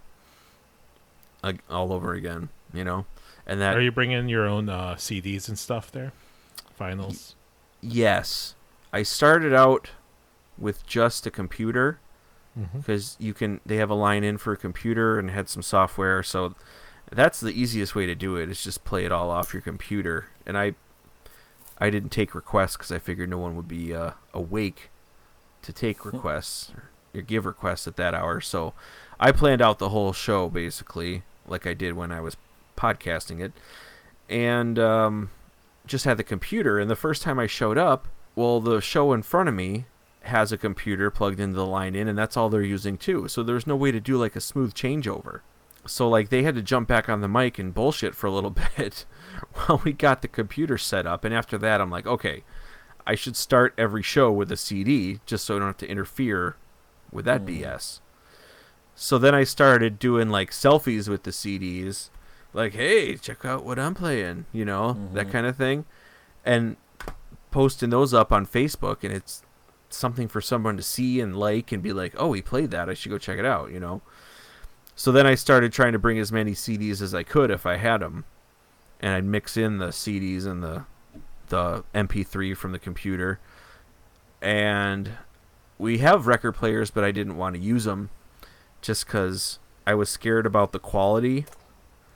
like 1.44 1.58
all 1.70 1.92
over 1.92 2.14
again, 2.14 2.48
you 2.72 2.82
know. 2.84 3.06
And 3.46 3.60
that 3.60 3.76
Are 3.76 3.80
you 3.82 3.92
bringing 3.92 4.28
your 4.28 4.46
own 4.46 4.68
uh, 4.68 4.94
CDs 4.94 5.48
and 5.48 5.58
stuff 5.58 5.92
there? 5.92 6.12
Finals? 6.76 7.34
yes, 7.82 8.54
I 8.92 9.02
started 9.02 9.52
out 9.52 9.90
with 10.58 10.86
just 10.86 11.26
a 11.26 11.30
computer 11.30 11.98
Mm-hmm. 12.56 12.78
because 12.78 13.16
you 13.18 13.34
can 13.34 13.60
they 13.66 13.78
have 13.78 13.90
a 13.90 13.94
line 13.96 14.22
in 14.22 14.38
for 14.38 14.52
a 14.52 14.56
computer 14.56 15.18
and 15.18 15.28
had 15.28 15.48
some 15.48 15.60
software, 15.60 16.22
so 16.22 16.54
that's 17.10 17.40
the 17.40 17.50
easiest 17.50 17.96
way 17.96 18.06
to 18.06 18.14
do 18.14 18.36
it. 18.36 18.48
Is 18.48 18.62
just 18.62 18.84
play 18.84 19.04
it 19.04 19.10
all 19.10 19.28
off 19.28 19.52
your 19.52 19.60
computer. 19.60 20.26
And 20.46 20.56
I 20.56 20.74
I 21.78 21.90
didn't 21.90 22.10
take 22.10 22.32
requests 22.32 22.76
because 22.76 22.92
I 22.92 23.00
figured 23.00 23.28
no 23.28 23.38
one 23.38 23.56
would 23.56 23.66
be 23.66 23.92
uh, 23.92 24.12
awake 24.32 24.90
to 25.62 25.72
take 25.72 26.04
requests 26.04 26.70
or, 26.76 26.90
or 27.18 27.22
give 27.22 27.44
requests 27.44 27.88
at 27.88 27.96
that 27.96 28.14
hour. 28.14 28.40
So 28.40 28.72
I 29.18 29.32
planned 29.32 29.60
out 29.60 29.80
the 29.80 29.88
whole 29.88 30.12
show 30.12 30.48
basically, 30.48 31.24
like 31.46 31.66
I 31.66 31.74
did 31.74 31.94
when 31.94 32.12
I 32.12 32.20
was 32.20 32.36
podcasting 32.76 33.40
it, 33.40 33.52
and 34.28 34.78
um, 34.78 35.30
just 35.86 36.04
had 36.04 36.16
the 36.16 36.24
computer. 36.24 36.78
And 36.78 36.90
the 36.90 36.96
first 36.96 37.22
time 37.22 37.38
I 37.38 37.46
showed 37.46 37.78
up, 37.78 38.08
well, 38.34 38.60
the 38.60 38.80
show 38.80 39.12
in 39.12 39.22
front 39.22 39.48
of 39.48 39.54
me 39.54 39.86
has 40.22 40.52
a 40.52 40.58
computer 40.58 41.10
plugged 41.10 41.40
into 41.40 41.56
the 41.56 41.66
line 41.66 41.94
in, 41.94 42.08
and 42.08 42.18
that's 42.18 42.36
all 42.36 42.48
they're 42.48 42.62
using 42.62 42.96
too. 42.96 43.28
So 43.28 43.42
there's 43.42 43.66
no 43.66 43.76
way 43.76 43.92
to 43.92 44.00
do 44.00 44.16
like 44.16 44.36
a 44.36 44.40
smooth 44.40 44.74
changeover. 44.74 45.40
So 45.86 46.08
like 46.08 46.30
they 46.30 46.42
had 46.42 46.54
to 46.54 46.62
jump 46.62 46.88
back 46.88 47.08
on 47.08 47.20
the 47.20 47.28
mic 47.28 47.58
and 47.58 47.74
bullshit 47.74 48.14
for 48.14 48.26
a 48.26 48.32
little 48.32 48.50
bit 48.76 49.04
while 49.54 49.82
we 49.84 49.92
got 49.92 50.22
the 50.22 50.28
computer 50.28 50.78
set 50.78 51.06
up. 51.06 51.24
And 51.24 51.34
after 51.34 51.58
that, 51.58 51.80
I'm 51.80 51.90
like, 51.90 52.06
okay, 52.06 52.42
I 53.06 53.14
should 53.14 53.36
start 53.36 53.74
every 53.76 54.02
show 54.02 54.32
with 54.32 54.50
a 54.50 54.56
CD 54.56 55.20
just 55.26 55.44
so 55.44 55.56
I 55.56 55.58
don't 55.58 55.68
have 55.68 55.76
to 55.78 55.88
interfere 55.88 56.56
with 57.12 57.26
that 57.26 57.44
BS. 57.44 58.00
So 58.94 59.18
then 59.18 59.34
I 59.34 59.44
started 59.44 59.98
doing 59.98 60.30
like 60.30 60.50
selfies 60.50 61.08
with 61.08 61.24
the 61.24 61.30
CDs, 61.30 62.10
like, 62.52 62.74
hey, 62.74 63.16
check 63.16 63.44
out 63.44 63.64
what 63.64 63.78
I'm 63.78 63.94
playing, 63.94 64.46
you 64.52 64.64
know, 64.64 64.92
that 65.12 65.24
mm-hmm. 65.24 65.32
kind 65.32 65.46
of 65.46 65.56
thing, 65.56 65.84
and 66.44 66.76
posting 67.50 67.90
those 67.90 68.14
up 68.14 68.32
on 68.32 68.46
Facebook, 68.46 69.02
and 69.02 69.12
it's 69.12 69.42
something 69.90 70.28
for 70.28 70.40
someone 70.40 70.76
to 70.76 70.82
see 70.82 71.20
and 71.20 71.36
like 71.36 71.72
and 71.72 71.82
be 71.82 71.92
like, 71.92 72.14
oh, 72.16 72.32
he 72.32 72.42
played 72.42 72.70
that, 72.70 72.88
I 72.88 72.94
should 72.94 73.10
go 73.10 73.18
check 73.18 73.38
it 73.38 73.44
out, 73.44 73.72
you 73.72 73.80
know. 73.80 74.02
So 74.96 75.10
then 75.10 75.26
I 75.26 75.34
started 75.34 75.72
trying 75.72 75.92
to 75.92 75.98
bring 75.98 76.18
as 76.18 76.30
many 76.30 76.52
CDs 76.52 77.02
as 77.02 77.14
I 77.14 77.24
could 77.24 77.50
if 77.50 77.66
I 77.66 77.76
had 77.76 78.00
them, 78.00 78.24
and 79.00 79.12
I'd 79.12 79.24
mix 79.24 79.56
in 79.56 79.78
the 79.78 79.88
CDs 79.88 80.46
and 80.46 80.62
the 80.62 80.84
the 81.48 81.84
MP3 81.94 82.56
from 82.56 82.72
the 82.72 82.78
computer, 82.78 83.40
and 84.40 85.10
we 85.78 85.98
have 85.98 86.28
record 86.28 86.52
players, 86.52 86.90
but 86.90 87.02
I 87.04 87.10
didn't 87.10 87.36
want 87.36 87.56
to 87.56 87.60
use 87.60 87.84
them 87.84 88.10
just 88.84 89.06
because 89.06 89.58
I 89.86 89.94
was 89.94 90.08
scared 90.10 90.46
about 90.46 90.72
the 90.72 90.78
quality 90.78 91.46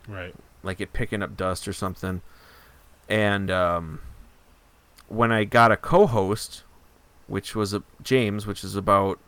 Right. 0.07 0.33
like 0.63 0.79
it 0.79 0.93
picking 0.93 1.21
up 1.23 1.35
dust 1.35 1.67
or 1.67 1.73
something. 1.73 2.21
And 3.09 3.49
um, 3.51 3.99
when 5.07 5.31
I 5.31 5.43
got 5.43 5.71
a 5.71 5.77
co-host, 5.77 6.63
which 7.27 7.55
was 7.55 7.73
a 7.73 7.81
James, 8.03 8.45
which 8.47 8.63
is 8.63 8.75
about 8.75 9.19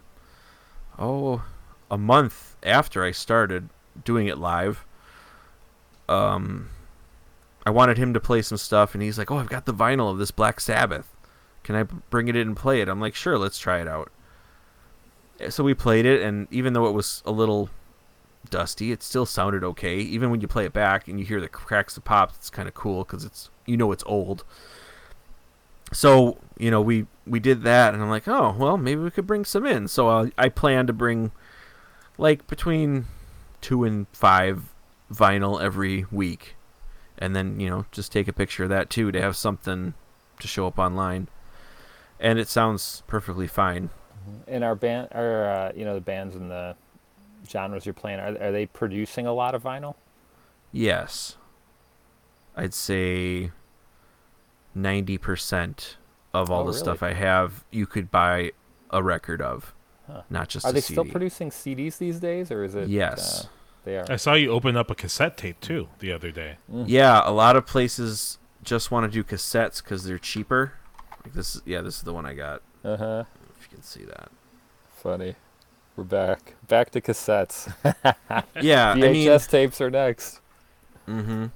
oh 1.00 1.43
a 1.89 1.98
month 1.98 2.55
after 2.63 3.03
I 3.03 3.12
started 3.12 3.69
doing 4.05 4.27
it 4.27 4.38
live. 4.38 4.86
Um, 6.07 6.69
I 7.65 7.69
wanted 7.69 7.98
him 7.98 8.13
to 8.13 8.19
play 8.19 8.41
some 8.41 8.57
stuff, 8.57 8.93
and 8.93 9.01
he's 9.03 9.17
like, 9.17 9.29
"Oh, 9.31 9.38
I've 9.38 9.50
got 9.50 9.65
the 9.65 9.74
vinyl 9.74 10.12
of 10.12 10.17
this 10.17 10.31
Black 10.31 10.60
Sabbath. 10.60 11.07
Can 11.63 11.75
I 11.75 11.83
bring 11.83 12.27
it 12.27 12.36
in 12.36 12.50
and 12.50 12.57
play 12.57 12.81
it?" 12.81 12.88
I'm 12.89 13.00
like, 13.00 13.15
"Sure, 13.15 13.38
let's 13.38 13.60
try 13.60 13.79
it 13.81 13.88
out." 13.88 14.12
So 15.50 15.63
we 15.63 15.74
played 15.74 16.05
it, 16.05 16.21
and 16.21 16.48
even 16.51 16.74
though 16.74 16.88
it 16.88 16.91
was 16.91 17.24
a 17.25 17.31
little 17.31 17.69
dusty, 18.50 18.91
it 18.91 19.03
still 19.03 19.25
sounded 19.25 19.63
okay. 19.63 19.98
Even 19.98 20.31
when 20.31 20.41
you 20.41 20.48
play 20.48 20.65
it 20.65 20.74
back 20.74 21.07
and 21.07 21.19
you 21.19 21.25
hear 21.25 21.41
the 21.41 21.50
cracks, 21.50 21.95
the 21.95 22.01
pops, 22.01 22.36
it's 22.36 22.50
kind 22.50 22.67
of 22.67 22.74
cool 22.74 23.03
because 23.03 23.24
it's 23.24 23.50
you 23.65 23.77
know 23.77 23.91
it's 23.91 24.03
old. 24.05 24.43
So 25.93 26.38
you 26.57 26.71
know 26.71 26.81
we 26.81 27.07
we 27.25 27.39
did 27.39 27.63
that, 27.63 27.93
and 27.93 28.01
I'm 28.01 28.10
like, 28.10 28.27
oh 28.27 28.55
well, 28.57 28.77
maybe 28.77 29.01
we 29.01 29.12
could 29.12 29.27
bring 29.27 29.45
some 29.45 29.65
in. 29.65 29.88
So 29.88 30.10
uh, 30.10 30.29
I 30.38 30.50
plan 30.50 30.88
to 30.88 30.93
bring 30.93 31.31
like 32.17 32.48
between 32.48 33.05
two 33.62 33.83
and 33.83 34.07
five 34.13 34.74
vinyl 35.12 35.62
every 35.62 36.05
week, 36.12 36.55
and 37.17 37.36
then 37.36 37.60
you 37.60 37.69
know 37.69 37.86
just 37.91 38.12
take 38.12 38.27
a 38.27 38.33
picture 38.33 38.63
of 38.63 38.69
that 38.69 38.89
too 38.89 39.12
to 39.12 39.21
have 39.21 39.36
something 39.36 39.93
to 40.39 40.48
show 40.48 40.67
up 40.67 40.79
online. 40.79 41.27
And 42.19 42.38
it 42.38 42.48
sounds 42.48 43.01
perfectly 43.07 43.48
fine. 43.48 43.89
In 44.48 44.63
our 44.63 44.75
band, 44.75 45.10
or 45.13 45.46
uh, 45.46 45.72
you 45.75 45.86
know, 45.86 45.96
the 45.96 46.01
bands 46.01 46.36
and 46.36 46.50
the 46.51 46.75
genres 47.50 47.86
you're 47.86 47.94
playing, 47.94 48.20
are 48.20 48.38
are 48.42 48.51
they 48.51 48.66
producing 48.66 49.25
a 49.28 49.34
lot 49.34 49.56
of 49.56 49.63
vinyl? 49.63 49.96
Yes. 50.72 51.38
I'd 52.56 52.74
say 52.74 53.51
90% 54.78 55.96
of 56.34 56.50
all 56.50 56.62
Oh, 56.62 56.63
the 56.63 56.70
really? 56.72 56.80
stuff 56.80 57.04
I 57.04 57.13
have 57.13 57.66
you 57.72 57.86
could 57.86 58.12
buy 58.12 58.51
a 58.90 59.01
record 59.04 59.42
of, 59.42 59.74
Huh. 60.08 60.22
not 60.30 60.50
just 60.50 60.66
Are 60.66 60.70
a 60.70 60.74
they 60.74 60.82
CD. 60.82 60.94
still 60.96 61.06
producing 61.06 61.50
CDs 61.50 61.98
these 61.98 62.20
days, 62.20 62.51
or 62.51 62.63
is 62.63 62.75
it? 62.75 62.88
Yes. 62.90 63.46
uh, 63.46 63.48
they 63.86 63.98
are. 63.98 64.06
I 64.10 64.16
saw 64.18 64.34
you 64.34 64.51
open 64.51 64.75
up 64.78 64.92
a 64.92 64.96
cassette 64.96 65.38
tape 65.38 65.60
too 65.62 65.88
the 66.00 66.12
other 66.12 66.32
day. 66.32 66.58
Yeah, 66.70 67.22
a 67.24 67.32
lot 67.32 67.56
of 67.56 67.66
places 67.66 68.38
just 68.63 68.92
want 68.92 69.06
to 69.06 69.12
do 69.12 69.24
cassettes 69.24 69.82
because 69.84 70.04
they're 70.04 70.20
cheaper. 70.20 70.74
Like 71.24 71.34
this, 71.34 71.62
yeah, 71.66 71.82
this 71.82 71.98
is 71.98 72.01
the 72.04 72.13
one 72.13 72.25
I 72.25 72.34
got. 72.34 72.62
Uh 72.84 72.98
huh. 72.98 73.24
You 73.72 73.78
can 73.78 73.84
see 73.84 74.04
that. 74.06 74.30
Funny. 74.96 75.36
We're 75.96 76.04
back. 76.04 76.56
Back 76.68 76.92
to 76.92 77.01
cassettes. 77.01 77.72
Yeah, 78.62 78.92
I 78.92 78.96
VHS 78.98 79.01
mean, 79.01 79.40
tapes 79.40 79.82
are 79.82 79.90
next. 79.90 80.40
Mm-hmm. 81.08 81.48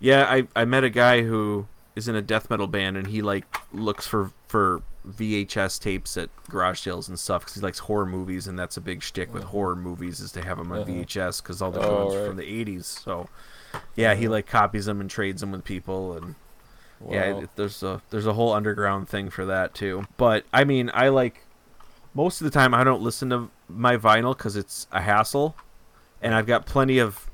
Yeah, 0.00 0.24
I 0.28 0.46
I 0.54 0.64
met 0.64 0.84
a 0.84 0.90
guy 0.90 1.22
who 1.22 1.66
is 1.96 2.06
in 2.08 2.14
a 2.14 2.22
death 2.22 2.48
metal 2.50 2.66
band, 2.66 2.96
and 2.96 3.06
he 3.08 3.22
like 3.22 3.44
looks 3.72 4.06
for 4.06 4.30
for 4.46 4.82
VHS 5.06 5.80
tapes 5.80 6.16
at 6.16 6.30
garage 6.48 6.80
sales 6.80 7.08
and 7.08 7.18
stuff 7.18 7.42
because 7.42 7.54
he 7.54 7.60
likes 7.60 7.78
horror 7.80 8.06
movies, 8.06 8.46
and 8.46 8.58
that's 8.58 8.76
a 8.76 8.80
big 8.80 9.02
shtick 9.02 9.32
with 9.34 9.44
horror 9.44 9.76
movies 9.76 10.20
is 10.20 10.32
to 10.32 10.42
have 10.44 10.58
them 10.58 10.70
on 10.72 10.80
Uh-huh. 10.80 10.90
VHS 10.90 11.42
because 11.42 11.60
all 11.62 11.70
the 11.70 11.80
Oh, 11.80 12.04
ones 12.06 12.16
right. 12.16 12.26
from 12.26 12.36
the 12.36 12.44
'80s. 12.44 12.84
So, 12.84 13.28
yeah, 13.96 14.14
he 14.14 14.28
like 14.28 14.46
copies 14.46 14.86
them 14.86 15.00
and 15.00 15.10
trades 15.10 15.40
them 15.40 15.50
with 15.52 15.64
people, 15.64 16.14
and 16.16 16.34
yeah, 17.06 17.32
Wow. 17.32 17.40
it, 17.40 17.50
there's 17.56 17.82
a 17.82 18.02
there's 18.10 18.26
a 18.26 18.32
whole 18.32 18.52
underground 18.52 19.08
thing 19.08 19.30
for 19.30 19.44
that 19.46 19.74
too. 19.74 20.06
But 20.16 20.44
I 20.52 20.64
mean, 20.64 20.90
I 20.94 21.08
like 21.08 21.42
most 22.14 22.40
of 22.40 22.44
the 22.44 22.50
time 22.50 22.74
I 22.74 22.84
don't 22.84 23.02
listen 23.02 23.30
to 23.30 23.50
my 23.68 23.96
vinyl 23.96 24.36
because 24.36 24.56
it's 24.56 24.86
a 24.90 25.00
hassle, 25.00 25.54
and 26.20 26.34
I've 26.34 26.46
got 26.46 26.66
plenty 26.66 26.98
of 26.98 27.30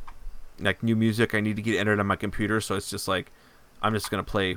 like 0.61 0.83
new 0.83 0.97
music 0.97 1.35
I 1.35 1.40
need 1.40 1.56
to 1.56 1.62
get 1.62 1.78
entered 1.78 2.00
on 2.00 2.06
my 2.06 2.16
computer, 2.16 2.61
so 2.61 2.75
it's 2.75 2.90
just 2.90 3.09
like 3.09 3.30
I'm 3.83 3.94
just 3.94 4.11
gonna 4.11 4.23
play 4.23 4.56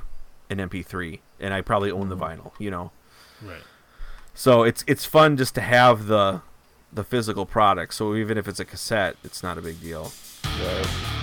an 0.50 0.58
MP3, 0.58 1.20
and 1.40 1.54
I 1.54 1.62
probably 1.62 1.92
own 1.92 2.10
the 2.10 2.16
mm-hmm. 2.16 2.42
vinyl, 2.42 2.52
you 2.60 2.72
know. 2.72 2.92
Right. 3.42 3.62
So 4.34 4.64
it's 4.64 4.84
it's 4.88 5.06
fun 5.06 5.38
just 5.38 5.56
to 5.56 5.62
have 5.62 6.08
the 6.08 6.42
the 6.92 7.04
physical 7.04 7.46
product. 7.46 7.94
So 7.94 8.16
even 8.16 8.38
if 8.38 8.48
it's 8.48 8.60
a 8.60 8.66
cassette, 8.66 9.16
it's 9.24 9.44
not 9.44 9.58
a 9.58 9.62
big 9.62 9.82
deal. 9.82 10.12
Right. 10.44 11.17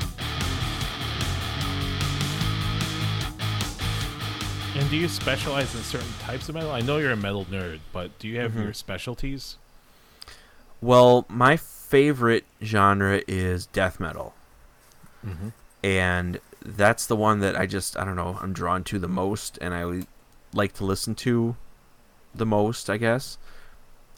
And 4.76 4.90
do 4.90 4.97
you 4.97 5.09
specialize 5.09 5.73
in 5.75 5.83
certain 5.83 6.12
types 6.21 6.49
of 6.49 6.57
metal? 6.57 6.73
I 6.73 6.81
know 6.81 6.97
you're 6.97 7.12
a 7.12 7.16
metal 7.16 7.45
nerd, 7.45 7.78
but 7.93 8.19
do 8.19 8.26
you 8.26 8.40
have 8.40 8.52
Mhm. 8.52 8.64
your 8.64 8.73
specialties? 8.73 9.57
Well, 10.81 11.25
my 11.28 11.57
favorite 11.57 12.45
genre 12.62 13.23
is 13.28 13.66
death 13.66 14.00
metal. 14.00 14.35
Mm-hmm. 15.26 15.49
and 15.83 16.38
that's 16.62 17.07
the 17.07 17.16
one 17.16 17.40
that 17.40 17.57
I 17.57 17.64
just 17.66 17.97
I 17.97 18.04
don't 18.04 18.16
know 18.16 18.38
I'm 18.43 18.52
drawn 18.52 18.85
to 18.85 18.99
the 18.99 19.09
most, 19.09 19.59
and 19.62 19.73
I 19.75 20.07
like 20.52 20.73
to 20.75 20.85
listen 20.85 21.14
to 21.16 21.57
the 22.35 22.45
most, 22.47 22.88
I 22.90 22.97
guess. 22.99 23.38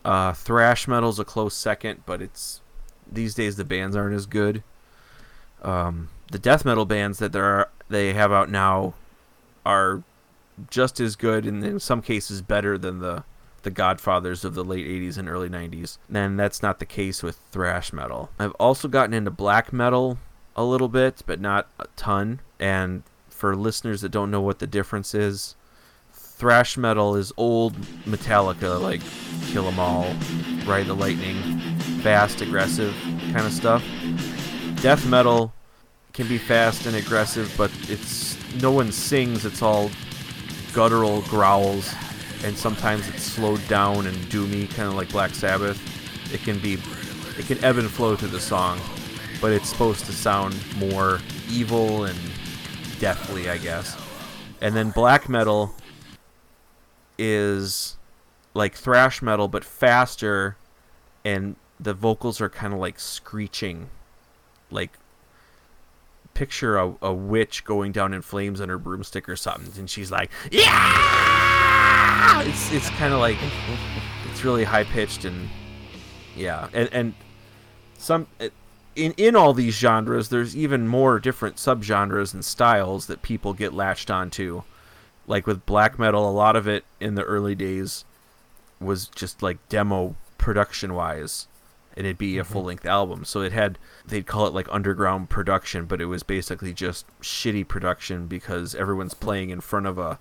Uh, 0.05 0.33
thrash 0.33 0.87
metal's 0.89 1.19
a 1.21 1.25
close 1.25 1.55
second, 1.55 2.03
but 2.07 2.21
it's 2.23 2.61
these 3.11 3.35
days 3.35 3.55
the 3.57 3.65
bands 3.65 3.95
aren't 3.97 4.15
as 4.17 4.27
good. 4.27 4.63
Um, 5.63 6.09
the 6.33 6.39
death 6.41 6.65
metal 6.65 6.87
bands 6.87 7.19
that 7.21 7.31
there 7.33 7.45
are 7.45 7.69
they 7.89 8.13
have 8.15 8.33
out 8.33 8.49
now 8.51 8.95
are 9.65 10.03
just 10.71 11.01
as 11.01 11.17
good, 11.17 11.47
and 11.47 11.63
in 11.63 11.71
mm-hmm. 11.71 11.79
some 11.79 12.03
cases 12.03 12.43
better 12.43 12.79
than 12.79 13.01
the 13.01 13.25
the 13.67 13.71
Godfathers 13.73 14.45
of 14.45 14.55
the 14.55 14.63
late 14.63 14.87
80s 14.87 15.19
and 15.19 15.29
early 15.29 15.49
90s. 15.49 15.99
And 16.15 16.39
that's 16.39 16.63
not 16.63 16.79
the 16.79 16.87
case 16.87 17.21
with 17.21 17.41
thrash 17.51 17.93
metal. 17.93 18.31
I've 18.39 18.53
also 18.53 18.87
gotten 18.87 19.13
into 19.13 19.33
black 19.33 19.73
metal 19.73 20.19
a 20.55 20.63
little 20.63 20.87
bit, 20.87 21.25
but 21.27 21.41
not 21.41 21.69
a 21.81 21.89
ton. 21.97 22.39
And 22.61 23.03
for 23.29 23.57
listeners 23.57 24.03
that 24.03 24.11
don't 24.11 24.31
know 24.31 24.41
what 24.41 24.61
the 24.61 24.69
difference 24.69 25.17
is, 25.17 25.57
thrash 26.13 26.77
metal 26.77 27.17
is 27.17 27.33
old 27.37 27.77
Metallica, 28.05 28.81
like 28.81 29.01
Kill 29.49 29.67
'Em 29.67 29.81
All, 29.81 30.15
Ride 30.65 30.87
the 30.87 30.95
Lightning, 30.95 31.59
fast, 32.03 32.41
aggressive 32.43 32.95
kind 33.33 33.47
of 33.47 33.53
stuff. 33.53 33.85
Death 34.81 35.07
metal 35.07 35.53
can 36.13 36.29
be 36.29 36.39
fast 36.39 36.87
and 36.87 36.95
aggressive, 36.95 37.53
but 37.59 37.73
it's 37.89 38.37
no 38.63 38.71
one 38.71 38.93
sings. 38.93 39.45
It's 39.45 39.61
all 39.61 39.91
guttural 40.77 41.23
growls, 41.23 41.91
and 42.45 42.57
sometimes 42.57 43.09
it's 43.09 43.23
slowed 43.23 43.67
down 43.67 44.07
and 44.07 44.15
doomy, 44.27 44.69
kind 44.75 44.87
of 44.87 44.95
like 44.95 45.11
Black 45.11 45.35
Sabbath. 45.35 45.81
It 46.35 46.43
can 46.43 46.59
be, 46.59 46.75
it 47.39 47.47
can 47.47 47.65
ebb 47.65 47.79
and 47.79 47.91
flow 47.91 48.15
to 48.15 48.27
the 48.27 48.39
song, 48.39 48.79
but 49.41 49.53
it's 49.53 49.71
supposed 49.71 50.05
to 50.05 50.13
sound 50.13 50.55
more 50.77 51.21
evil 51.51 52.05
and 52.05 52.19
deathly, 53.01 53.49
I 53.49 53.57
guess. 53.57 53.97
And 54.61 54.77
then 54.77 54.91
black 54.91 55.31
metal 55.31 55.75
is 57.19 57.97
like 58.53 58.75
thrash 58.75 59.23
metal, 59.23 59.49
but 59.49 59.65
faster, 59.65 60.59
and 61.25 61.57
the 61.81 61.95
vocals 61.95 62.39
are 62.43 62.51
kind 62.51 62.75
of 62.75 62.81
like 62.81 63.01
screeching, 63.01 63.89
like 64.71 64.93
picture 66.37 66.77
a, 66.77 66.95
a 67.01 67.15
witch 67.15 67.65
going 67.65 67.93
down 67.93 68.13
in 68.13 68.21
flames 68.21 68.61
on 68.61 68.69
her 68.69 68.79
broomstick 68.79 69.27
or 69.27 69.37
something, 69.37 69.73
and 69.79 69.89
she's 69.89 70.11
like, 70.11 70.31
"Yeah!" 70.51 72.43
It's 72.43 72.71
it's 72.73 72.91
kind 72.91 73.15
of 73.15 73.21
like 73.21 73.39
it's 74.31 74.45
really 74.45 74.65
high 74.65 74.85
pitched 74.85 75.25
and 75.25 75.49
yeah, 76.37 76.69
and 76.75 76.91
and 76.93 77.15
some 77.97 78.27
in 78.95 79.15
in 79.17 79.35
all 79.35 79.55
these 79.55 79.75
genres, 79.75 80.29
there's 80.29 80.55
even 80.55 80.87
more 80.87 81.19
different 81.19 81.57
subgenres 81.57 82.35
and 82.35 82.45
styles 82.45 83.07
that 83.07 83.23
people 83.23 83.55
get 83.55 83.73
latched 83.73 84.11
onto. 84.11 84.63
Like 85.27 85.47
with 85.47 85.65
black 85.65 85.99
metal, 85.99 86.29
a 86.29 86.31
lot 86.31 86.55
of 86.55 86.69
it 86.69 86.85
in 87.01 87.15
the 87.15 87.25
early 87.25 87.55
days 87.55 88.05
was 88.79 89.09
just 89.09 89.43
like 89.43 89.57
demo 89.71 90.15
production 90.37 90.93
wise 90.93 91.49
and 91.97 92.07
it'd 92.07 92.19
be 92.19 92.39
a 92.39 92.43
mm-hmm. 92.43 92.53
full 92.53 92.65
length 92.65 92.87
album. 92.87 93.25
So 93.25 93.41
it 93.41 93.53
had 93.53 93.79
they'd 94.07 94.27
call 94.27 94.47
it 94.47 94.53
like 94.53 94.67
underground 94.71 95.31
production, 95.31 95.87
but 95.87 96.01
it 96.01 96.07
was 96.07 96.23
basically 96.23 96.73
just 96.73 97.07
shitty 97.21 97.67
production 97.67 98.27
because 98.27 98.75
everyone's 98.75 99.15
playing 99.15 99.51
in 99.51 99.61
front 99.61 99.87
of 99.87 99.99
a 99.99 100.19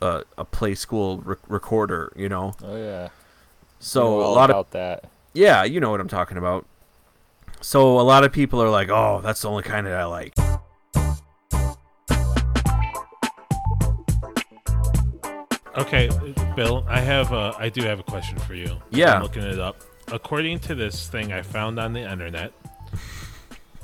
a, 0.00 0.24
a 0.36 0.44
play 0.44 0.74
school 0.74 1.18
rec- 1.24 1.38
recorder, 1.48 2.12
you 2.14 2.28
know. 2.28 2.54
Oh 2.62 2.76
yeah. 2.76 3.08
So 3.80 4.02
Know 4.02 4.20
a 4.20 4.24
all 4.24 4.34
lot 4.34 4.50
of 4.50 4.70
that. 4.70 5.04
yeah, 5.32 5.64
you 5.64 5.80
know 5.80 5.90
what 5.90 6.00
I'm 6.00 6.08
talking 6.08 6.36
about. 6.36 6.66
So 7.60 7.98
a 7.98 8.02
lot 8.02 8.24
of 8.24 8.32
people 8.32 8.62
are 8.62 8.70
like, 8.70 8.88
"Oh, 8.88 9.20
that's 9.22 9.42
the 9.42 9.50
only 9.50 9.62
kind 9.62 9.86
that 9.86 9.94
I 9.94 10.04
like." 10.04 10.34
Okay, 15.76 16.10
Bill, 16.56 16.84
I 16.88 16.98
have 17.00 17.32
a, 17.32 17.54
I 17.56 17.68
do 17.68 17.82
have 17.82 18.00
a 18.00 18.02
question 18.02 18.36
for 18.40 18.54
you. 18.54 18.78
Yeah. 18.90 19.14
I'm 19.14 19.22
looking 19.22 19.44
it 19.44 19.60
up. 19.60 19.80
According 20.10 20.60
to 20.60 20.74
this 20.74 21.08
thing 21.08 21.32
I 21.32 21.42
found 21.42 21.78
on 21.78 21.92
the 21.92 22.10
internet, 22.10 22.52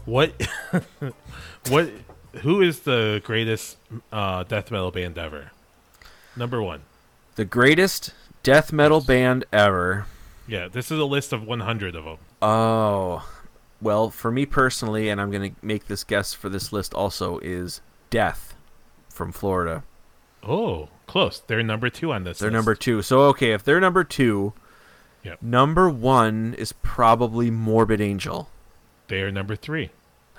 what, 0.05 0.33
what, 1.69 1.91
who 2.37 2.63
is 2.63 2.81
the 2.81 3.21
greatest 3.25 3.77
uh, 4.11 4.43
death 4.45 4.71
metal 4.71 4.91
band 4.91 5.19
ever? 5.19 5.51
Number 6.37 6.63
one. 6.63 6.83
The 7.37 7.45
greatest 7.45 8.15
death 8.43 8.73
metal 8.73 9.01
band 9.01 9.45
ever. 9.53 10.07
Yeah, 10.47 10.69
this 10.69 10.91
is 10.91 10.99
a 10.99 11.05
list 11.05 11.33
of 11.33 11.47
100 11.47 11.95
of 11.95 12.05
them. 12.05 12.19
Oh, 12.41 13.29
Well, 13.81 14.11
for 14.11 14.31
me 14.31 14.47
personally, 14.47 15.09
and 15.09 15.21
I'm 15.21 15.31
going 15.31 15.55
to 15.55 15.57
make 15.67 15.87
this 15.89 16.05
guess 16.05 16.33
for 16.33 16.49
this 16.49 16.73
list 16.73 16.95
also, 16.95 17.39
is 17.39 17.81
Death 18.11 18.55
from 19.09 19.33
Florida. 19.33 19.83
Oh, 20.43 20.89
close. 21.07 21.41
They're 21.41 21.63
number 21.63 21.91
two 21.91 22.13
on 22.13 22.25
this. 22.25 22.39
They're 22.39 22.49
list. 22.51 22.55
number 22.55 22.75
two. 22.75 23.03
So, 23.03 23.23
okay, 23.23 23.53
if 23.53 23.63
they're 23.65 23.81
number 23.81 24.05
two, 24.05 24.53
Yep. 25.25 25.43
number 25.43 25.89
one 25.89 26.55
is 26.59 26.73
probably 26.73 27.51
Morbid 27.51 28.01
Angel. 28.01 28.51
They 29.09 29.23
are 29.23 29.31
number 29.33 29.57
three. 29.57 29.91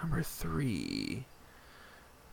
Number 0.01 0.21
three. 0.21 1.25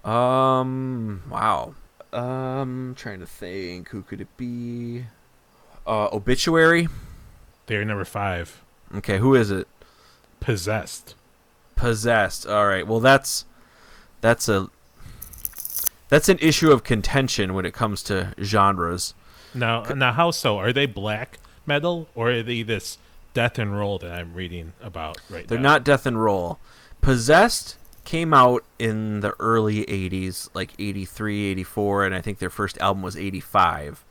Um, 0.04 1.22
wow. 1.30 1.74
Um, 2.12 2.94
trying 2.96 3.20
to 3.20 3.26
think. 3.26 3.88
Who 3.88 4.02
could 4.02 4.20
it 4.20 4.36
be? 4.36 5.04
Uh, 5.86 6.08
Obituary. 6.12 6.88
They 7.66 7.76
are 7.76 7.84
number 7.84 8.04
five. 8.04 8.62
Okay, 8.94 9.18
who 9.18 9.34
is 9.34 9.50
it? 9.50 9.66
Possessed. 10.40 11.14
Possessed. 11.76 12.46
All 12.46 12.66
right. 12.66 12.86
Well, 12.86 13.00
that's 13.00 13.46
that's 14.20 14.48
a 14.48 14.68
that's 16.08 16.28
an 16.28 16.38
issue 16.40 16.70
of 16.70 16.84
contention 16.84 17.54
when 17.54 17.64
it 17.64 17.72
comes 17.72 18.02
to 18.04 18.34
genres. 18.42 19.14
Now, 19.54 19.82
now, 19.84 20.12
how 20.12 20.30
so? 20.30 20.58
Are 20.58 20.72
they 20.72 20.86
black 20.86 21.38
metal 21.66 22.08
or 22.14 22.30
are 22.30 22.42
they 22.42 22.62
this 22.62 22.98
death 23.34 23.58
and 23.58 23.76
roll 23.76 23.98
that 23.98 24.12
I'm 24.12 24.34
reading 24.34 24.72
about 24.80 25.18
right 25.30 25.44
now? 25.44 25.48
They're 25.48 25.58
now? 25.58 25.70
not 25.70 25.84
death 25.84 26.06
and 26.06 26.22
roll. 26.22 26.58
Possessed 27.00 27.76
came 28.04 28.34
out 28.34 28.64
in 28.78 29.20
the 29.20 29.34
early 29.38 29.84
80s, 29.84 30.48
like 30.54 30.72
83, 30.78 31.46
84, 31.46 32.06
and 32.06 32.14
I 32.14 32.20
think 32.20 32.38
their 32.38 32.50
first 32.50 32.78
album 32.78 33.02
was 33.02 33.16
85. 33.16 34.04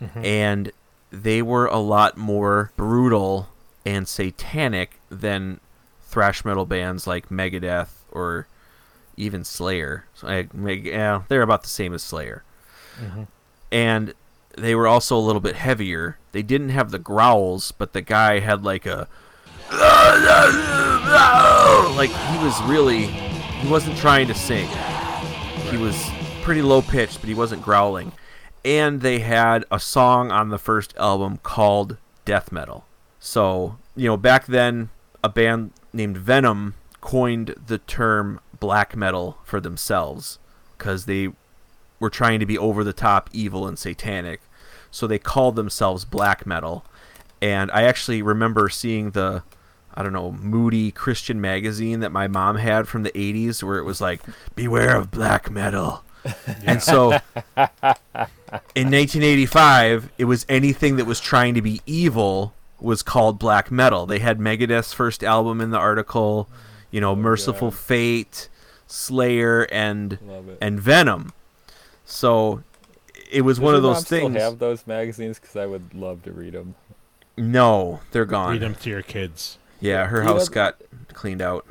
Mm-hmm. 0.00 0.24
And 0.24 0.72
they 1.10 1.42
were 1.42 1.66
a 1.66 1.78
lot 1.78 2.16
more 2.16 2.72
brutal 2.76 3.48
and 3.84 4.06
satanic 4.06 5.00
than 5.10 5.60
thrash 6.02 6.44
metal 6.44 6.66
bands 6.66 7.06
like 7.06 7.28
Megadeth 7.28 7.90
or 8.10 8.46
even 9.16 9.44
Slayer. 9.44 10.06
So 10.14 10.28
I, 10.28 10.48
yeah, 10.54 11.22
they're 11.28 11.42
about 11.42 11.62
the 11.62 11.68
same 11.68 11.94
as 11.94 12.02
Slayer. 12.02 12.44
Mm-hmm. 13.00 13.22
And 13.70 14.14
they 14.56 14.74
were 14.74 14.86
also 14.86 15.16
a 15.16 15.20
little 15.20 15.40
bit 15.40 15.56
heavier. 15.56 16.18
They 16.32 16.42
didn't 16.42 16.70
have 16.70 16.90
the 16.90 16.98
growls, 16.98 17.72
but 17.72 17.92
the 17.92 18.02
guy 18.02 18.40
had 18.40 18.64
like 18.64 18.86
a 18.86 19.08
like 21.96 22.10
he 22.10 22.44
was 22.44 22.60
really 22.64 23.06
he 23.06 23.68
wasn't 23.68 23.96
trying 23.96 24.26
to 24.28 24.34
sing. 24.34 24.68
He 25.70 25.76
was 25.76 26.10
pretty 26.42 26.62
low 26.62 26.82
pitched 26.82 27.20
but 27.20 27.28
he 27.28 27.34
wasn't 27.34 27.62
growling. 27.62 28.12
And 28.64 29.00
they 29.00 29.20
had 29.20 29.64
a 29.70 29.80
song 29.80 30.30
on 30.30 30.50
the 30.50 30.58
first 30.58 30.94
album 30.96 31.38
called 31.42 31.96
death 32.24 32.52
metal. 32.52 32.84
So 33.18 33.78
you 33.96 34.06
know 34.06 34.16
back 34.16 34.46
then 34.46 34.90
a 35.24 35.28
band 35.28 35.72
named 35.92 36.16
venom 36.16 36.74
coined 37.00 37.54
the 37.66 37.78
term 37.78 38.40
black 38.60 38.96
metal 38.96 39.38
for 39.44 39.60
themselves 39.60 40.38
because 40.76 41.06
they 41.06 41.30
were 42.02 42.10
trying 42.10 42.38
to 42.38 42.46
be 42.46 42.58
over 42.58 42.84
the 42.84 42.92
top 42.92 43.30
evil 43.32 43.66
and 43.66 43.78
satanic 43.78 44.42
so 44.90 45.06
they 45.06 45.18
called 45.18 45.56
themselves 45.56 46.04
black 46.04 46.44
metal 46.44 46.84
and 47.40 47.70
i 47.70 47.84
actually 47.84 48.20
remember 48.20 48.68
seeing 48.68 49.12
the 49.12 49.42
I 49.94 50.02
don't 50.02 50.12
know, 50.12 50.32
moody 50.32 50.90
Christian 50.90 51.40
magazine 51.40 52.00
that 52.00 52.12
my 52.12 52.26
mom 52.26 52.56
had 52.56 52.88
from 52.88 53.02
the 53.02 53.10
80s 53.10 53.62
where 53.62 53.78
it 53.78 53.84
was 53.84 54.00
like, 54.00 54.22
beware 54.54 54.96
of 54.96 55.10
black 55.10 55.50
metal. 55.50 56.04
And 56.64 56.80
so 56.80 57.18
in 58.76 58.90
1985, 58.92 60.08
it 60.18 60.26
was 60.26 60.46
anything 60.48 60.94
that 60.96 61.04
was 61.04 61.18
trying 61.18 61.54
to 61.54 61.62
be 61.62 61.80
evil 61.84 62.54
was 62.80 63.02
called 63.02 63.40
black 63.40 63.72
metal. 63.72 64.06
They 64.06 64.20
had 64.20 64.38
Megadeth's 64.38 64.92
first 64.92 65.24
album 65.24 65.60
in 65.60 65.70
the 65.70 65.78
article, 65.78 66.48
you 66.92 67.00
know, 67.00 67.10
oh, 67.10 67.16
Merciful 67.16 67.70
God. 67.70 67.78
Fate, 67.78 68.48
Slayer, 68.86 69.64
and 69.72 70.18
and 70.60 70.78
Venom. 70.78 71.32
So 72.12 72.62
it 73.30 73.40
was 73.40 73.56
Does 73.56 73.64
one 73.64 73.74
of 73.74 73.82
those 73.82 74.04
things. 74.04 74.32
Still 74.34 74.50
have 74.50 74.58
those 74.58 74.86
magazines 74.86 75.38
because 75.38 75.56
I 75.56 75.64
would 75.66 75.94
love 75.94 76.22
to 76.24 76.32
read 76.32 76.52
them. 76.52 76.74
No, 77.38 78.00
they're 78.10 78.26
gone. 78.26 78.52
Read 78.52 78.60
them 78.60 78.74
to 78.74 78.90
your 78.90 79.00
kids. 79.02 79.56
Yeah, 79.80 80.06
her 80.06 80.18
You 80.18 80.24
know- 80.26 80.34
house 80.34 80.48
got 80.50 80.76
cleaned 81.14 81.40
out. 81.40 81.64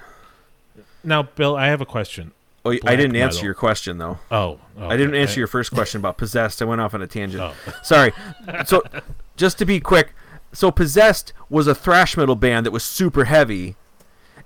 Now, 1.03 1.23
Bill, 1.23 1.55
I 1.55 1.67
have 1.67 1.79
a 1.81 1.85
question. 1.85 2.31
Oh, 2.65 2.71
I 2.85 2.95
didn't 2.95 3.15
answer 3.15 3.43
your 3.45 3.53
question 3.55 3.97
though. 3.97 4.19
Oh, 4.29 4.59
oh, 4.79 4.87
I 4.87 4.95
didn't 4.97 5.13
okay. 5.15 5.21
answer 5.21 5.39
your 5.39 5.47
first 5.47 5.71
question 5.71 5.99
about 5.99 6.17
possessed. 6.17 6.61
I 6.61 6.65
went 6.65 6.79
off 6.81 6.93
on 6.93 7.01
a 7.01 7.07
tangent. 7.07 7.41
Oh. 7.41 7.53
Sorry. 7.83 8.11
So, 8.65 8.83
just 9.35 9.57
to 9.59 9.65
be 9.65 9.79
quick, 9.79 10.13
so 10.53 10.69
possessed 10.69 11.33
was 11.49 11.65
a 11.67 11.73
thrash 11.73 12.15
metal 12.17 12.35
band 12.35 12.65
that 12.65 12.71
was 12.71 12.83
super 12.83 13.25
heavy, 13.25 13.75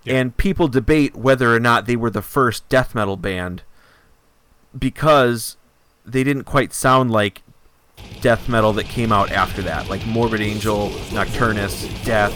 Yep. 0.06 0.16
and 0.16 0.38
people 0.38 0.68
debate 0.70 1.16
whether 1.16 1.54
or 1.54 1.60
not 1.60 1.88
they 1.88 1.96
were 1.98 2.10
the 2.10 2.22
first 2.22 2.68
death 2.70 2.96
metal 2.96 3.18
band 3.18 3.64
because 4.78 5.58
they 6.06 6.24
didn't 6.24 6.44
quite 6.44 6.74
sound 6.74 7.12
like 7.12 7.42
death 8.22 8.48
metal 8.50 8.74
that 8.74 8.86
came 8.86 9.12
out 9.12 9.32
after 9.32 9.62
that, 9.64 9.90
like 9.90 10.06
Morbid 10.06 10.42
Angel, 10.42 10.90
Nocturnus, 11.12 11.88
Death, 12.06 12.34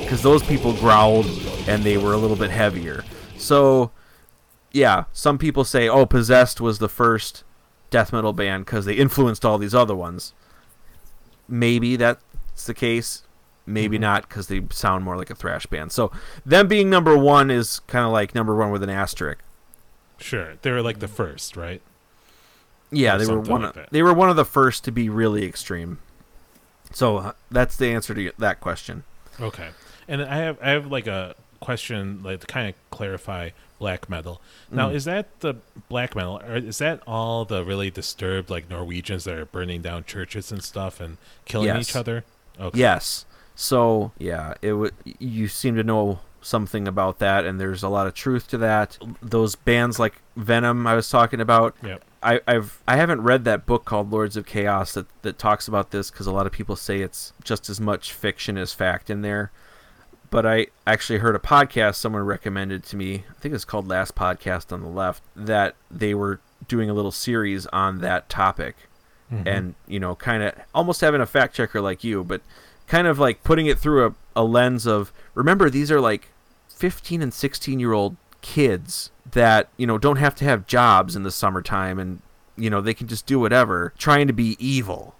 because 0.00 0.22
those 0.22 0.42
people 0.42 0.72
growled 0.74 1.26
and 1.66 1.82
they 1.84 1.96
were 1.96 2.12
a 2.12 2.16
little 2.16 2.36
bit 2.36 2.50
heavier. 2.50 3.04
So, 3.36 3.90
yeah, 4.72 5.04
some 5.12 5.38
people 5.38 5.64
say, 5.64 5.88
oh, 5.88 6.06
Possessed 6.06 6.60
was 6.60 6.78
the 6.78 6.88
first 6.88 7.44
death 7.90 8.12
metal 8.12 8.32
band 8.32 8.64
because 8.64 8.84
they 8.86 8.94
influenced 8.94 9.44
all 9.44 9.58
these 9.58 9.74
other 9.74 9.94
ones. 9.94 10.32
Maybe 11.48 11.96
that's 11.96 12.64
the 12.66 12.74
case. 12.74 13.22
Maybe 13.66 13.96
Mhm. 13.96 14.00
not 14.00 14.28
because 14.28 14.48
they 14.48 14.62
sound 14.70 15.04
more 15.04 15.16
like 15.16 15.30
a 15.30 15.34
thrash 15.34 15.66
band. 15.66 15.92
So, 15.92 16.10
them 16.44 16.66
being 16.68 16.90
number 16.90 17.16
one 17.16 17.50
is 17.50 17.80
kind 17.86 18.04
of 18.04 18.10
like 18.12 18.34
number 18.34 18.54
one 18.56 18.70
with 18.70 18.82
an 18.82 18.90
asterisk. 18.90 19.38
Sure, 20.18 20.54
they 20.62 20.70
were 20.72 20.82
like 20.82 20.98
the 21.00 21.08
first, 21.08 21.56
right? 21.56 21.80
Yeah, 22.92 23.16
they 23.16 23.26
were 23.26 23.40
one. 23.40 23.62
like 23.62 23.76
of, 23.76 23.86
they 23.90 24.02
were 24.02 24.12
one 24.14 24.30
of 24.30 24.36
the 24.36 24.44
first 24.44 24.84
to 24.84 24.92
be 24.92 25.08
really 25.08 25.44
extreme. 25.44 25.98
So 26.92 27.16
uh, 27.18 27.32
that's 27.50 27.76
the 27.76 27.92
answer 27.92 28.14
to 28.14 28.32
that 28.38 28.60
question. 28.60 29.04
Okay. 29.40 29.68
And 30.08 30.22
I 30.22 30.36
have 30.38 30.58
I 30.62 30.70
have 30.70 30.86
like 30.86 31.06
a 31.06 31.34
question 31.60 32.22
like 32.22 32.40
to 32.40 32.46
kind 32.46 32.68
of 32.68 32.74
clarify 32.90 33.50
black 33.78 34.08
metal. 34.10 34.40
Now, 34.70 34.90
Mm. 34.90 34.94
is 34.94 35.04
that 35.06 35.40
the 35.40 35.54
black 35.88 36.14
metal 36.14 36.40
or 36.46 36.56
is 36.56 36.78
that 36.78 37.00
all 37.06 37.44
the 37.44 37.64
really 37.64 37.90
disturbed 37.90 38.50
like 38.50 38.68
Norwegians 38.68 39.24
that 39.24 39.36
are 39.36 39.44
burning 39.46 39.80
down 39.82 40.04
churches 40.04 40.52
and 40.52 40.62
stuff 40.62 41.00
and 41.00 41.16
killing 41.44 41.68
Yes. 41.68 41.88
each 41.90 41.96
other? 41.96 42.24
Okay. 42.60 42.78
Yes. 42.78 43.24
So 43.54 44.12
yeah, 44.18 44.54
it 44.62 44.74
would. 44.74 44.92
You 45.18 45.48
seem 45.48 45.76
to 45.76 45.82
know 45.82 46.20
something 46.42 46.86
about 46.88 47.18
that, 47.20 47.44
and 47.44 47.60
there's 47.60 47.82
a 47.82 47.88
lot 47.88 48.06
of 48.06 48.14
truth 48.14 48.48
to 48.48 48.58
that. 48.58 48.98
Those 49.20 49.54
bands 49.54 49.98
like 49.98 50.20
Venom, 50.36 50.86
I 50.86 50.94
was 50.94 51.08
talking 51.08 51.40
about. 51.40 51.74
Yep. 51.82 52.04
I, 52.22 52.40
I've 52.46 52.80
I 52.86 52.96
haven't 52.96 53.22
read 53.22 53.44
that 53.44 53.66
book 53.66 53.84
called 53.84 54.10
Lords 54.12 54.36
of 54.36 54.46
Chaos 54.46 54.92
that 54.94 55.06
that 55.22 55.38
talks 55.38 55.66
about 55.66 55.90
this 55.90 56.10
because 56.10 56.26
a 56.26 56.32
lot 56.32 56.46
of 56.46 56.52
people 56.52 56.76
say 56.76 57.00
it's 57.00 57.32
just 57.42 57.68
as 57.68 57.80
much 57.80 58.12
fiction 58.12 58.56
as 58.56 58.72
fact 58.72 59.10
in 59.10 59.22
there. 59.22 59.50
But 60.30 60.46
I 60.46 60.68
actually 60.86 61.18
heard 61.18 61.36
a 61.36 61.40
podcast 61.40 61.96
someone 61.96 62.22
recommended 62.22 62.84
to 62.84 62.96
me. 62.96 63.24
I 63.28 63.40
think 63.40 63.54
it's 63.54 63.64
called 63.66 63.86
Last 63.88 64.14
Podcast 64.14 64.72
on 64.72 64.80
the 64.80 64.88
Left 64.88 65.22
that 65.36 65.74
they 65.90 66.14
were 66.14 66.40
doing 66.68 66.88
a 66.88 66.94
little 66.94 67.10
series 67.10 67.66
on 67.66 68.00
that 68.00 68.28
topic 68.28 68.76
Mhm. 69.32 69.46
and 69.46 69.74
you 69.86 69.98
know 69.98 70.14
kind 70.14 70.42
of 70.42 70.52
almost 70.74 71.00
having 71.00 71.20
a 71.20 71.26
fact 71.26 71.56
checker 71.56 71.80
like 71.80 72.04
you 72.04 72.22
but 72.22 72.40
kind 72.86 73.06
of 73.06 73.18
like 73.18 73.42
putting 73.42 73.64
it 73.66 73.78
through 73.78 74.06
a, 74.06 74.14
a 74.36 74.44
lens 74.44 74.86
of 74.86 75.10
remember 75.34 75.68
these 75.70 75.90
are 75.90 76.00
like 76.02 76.28
15 76.82 77.22
and 77.22 77.32
16 77.32 77.78
year 77.78 77.92
old 77.92 78.16
kids 78.40 79.12
that 79.30 79.68
you 79.76 79.86
know 79.86 79.98
don't 79.98 80.16
have 80.16 80.34
to 80.34 80.44
have 80.44 80.66
jobs 80.66 81.14
in 81.14 81.22
the 81.22 81.30
summertime 81.30 81.96
and 81.96 82.20
you 82.56 82.68
know 82.68 82.80
they 82.80 82.92
can 82.92 83.06
just 83.06 83.24
do 83.24 83.38
whatever 83.38 83.92
trying 83.96 84.26
to 84.26 84.32
be 84.32 84.56
evil. 84.58 85.14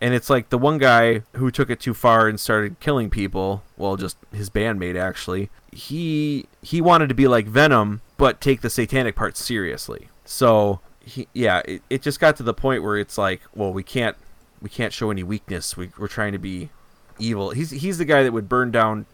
And 0.00 0.12
it's 0.12 0.28
like 0.28 0.48
the 0.48 0.58
one 0.58 0.78
guy 0.78 1.22
who 1.36 1.52
took 1.52 1.70
it 1.70 1.78
too 1.78 1.94
far 1.94 2.26
and 2.26 2.40
started 2.40 2.80
killing 2.80 3.10
people 3.10 3.62
well 3.76 3.96
just 3.96 4.16
his 4.32 4.50
bandmate 4.50 4.96
actually 4.96 5.50
he 5.70 6.46
he 6.62 6.80
wanted 6.80 7.10
to 7.10 7.14
be 7.14 7.28
like 7.28 7.46
venom 7.46 8.00
but 8.16 8.40
take 8.40 8.60
the 8.60 8.68
satanic 8.68 9.14
part 9.14 9.36
seriously. 9.36 10.08
So 10.24 10.80
he, 10.98 11.28
yeah 11.32 11.62
it, 11.64 11.82
it 11.88 12.02
just 12.02 12.18
got 12.18 12.34
to 12.38 12.42
the 12.42 12.52
point 12.52 12.82
where 12.82 12.98
it's 12.98 13.16
like 13.16 13.40
well 13.54 13.72
we 13.72 13.84
can't 13.84 14.16
we 14.60 14.68
can't 14.68 14.92
show 14.92 15.12
any 15.12 15.22
weakness. 15.22 15.76
We, 15.76 15.92
we're 15.96 16.08
trying 16.08 16.32
to 16.32 16.40
be 16.40 16.70
evil. 17.20 17.50
He's 17.50 17.70
he's 17.70 17.98
the 17.98 18.04
guy 18.04 18.24
that 18.24 18.32
would 18.32 18.48
burn 18.48 18.72
down 18.72 19.06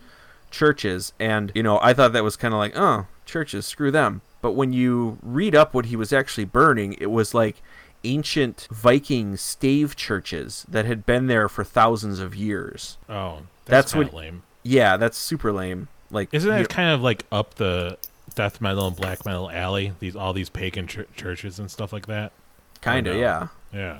churches 0.50 1.12
and 1.20 1.52
you 1.54 1.62
know 1.62 1.78
i 1.82 1.92
thought 1.94 2.12
that 2.12 2.24
was 2.24 2.36
kind 2.36 2.52
of 2.54 2.58
like 2.58 2.72
oh 2.76 3.06
churches 3.24 3.64
screw 3.66 3.90
them 3.90 4.20
but 4.42 4.52
when 4.52 4.72
you 4.72 5.18
read 5.22 5.54
up 5.54 5.72
what 5.74 5.86
he 5.86 5.96
was 5.96 6.12
actually 6.12 6.44
burning 6.44 6.94
it 7.00 7.10
was 7.10 7.34
like 7.34 7.62
ancient 8.04 8.66
viking 8.70 9.36
stave 9.36 9.94
churches 9.94 10.64
that 10.68 10.86
had 10.86 11.04
been 11.06 11.26
there 11.26 11.48
for 11.48 11.62
thousands 11.64 12.18
of 12.18 12.34
years 12.34 12.96
Oh, 13.08 13.40
That's 13.66 13.92
that's, 13.92 13.94
what- 13.94 14.14
lame. 14.14 14.42
yeah 14.62 14.96
that's 14.96 15.16
super 15.18 15.52
lame 15.52 15.88
like 16.10 16.28
Isn't 16.32 16.50
that 16.50 16.68
kind 16.68 16.90
of 16.90 17.02
like 17.02 17.24
up 17.30 17.54
the 17.54 17.98
death 18.34 18.60
metal 18.60 18.86
and 18.88 18.96
black 18.96 19.24
metal 19.24 19.48
alley? 19.50 19.92
These 20.00 20.16
all 20.16 20.32
these 20.32 20.48
pagan 20.48 20.86
ch- 20.88 21.00
churches 21.14 21.58
and 21.60 21.70
stuff 21.70 21.92
like 21.92 22.06
that. 22.06 22.32
kind 22.80 23.06
of 23.06 23.14
yeah 23.16 23.48
Yeah. 23.72 23.98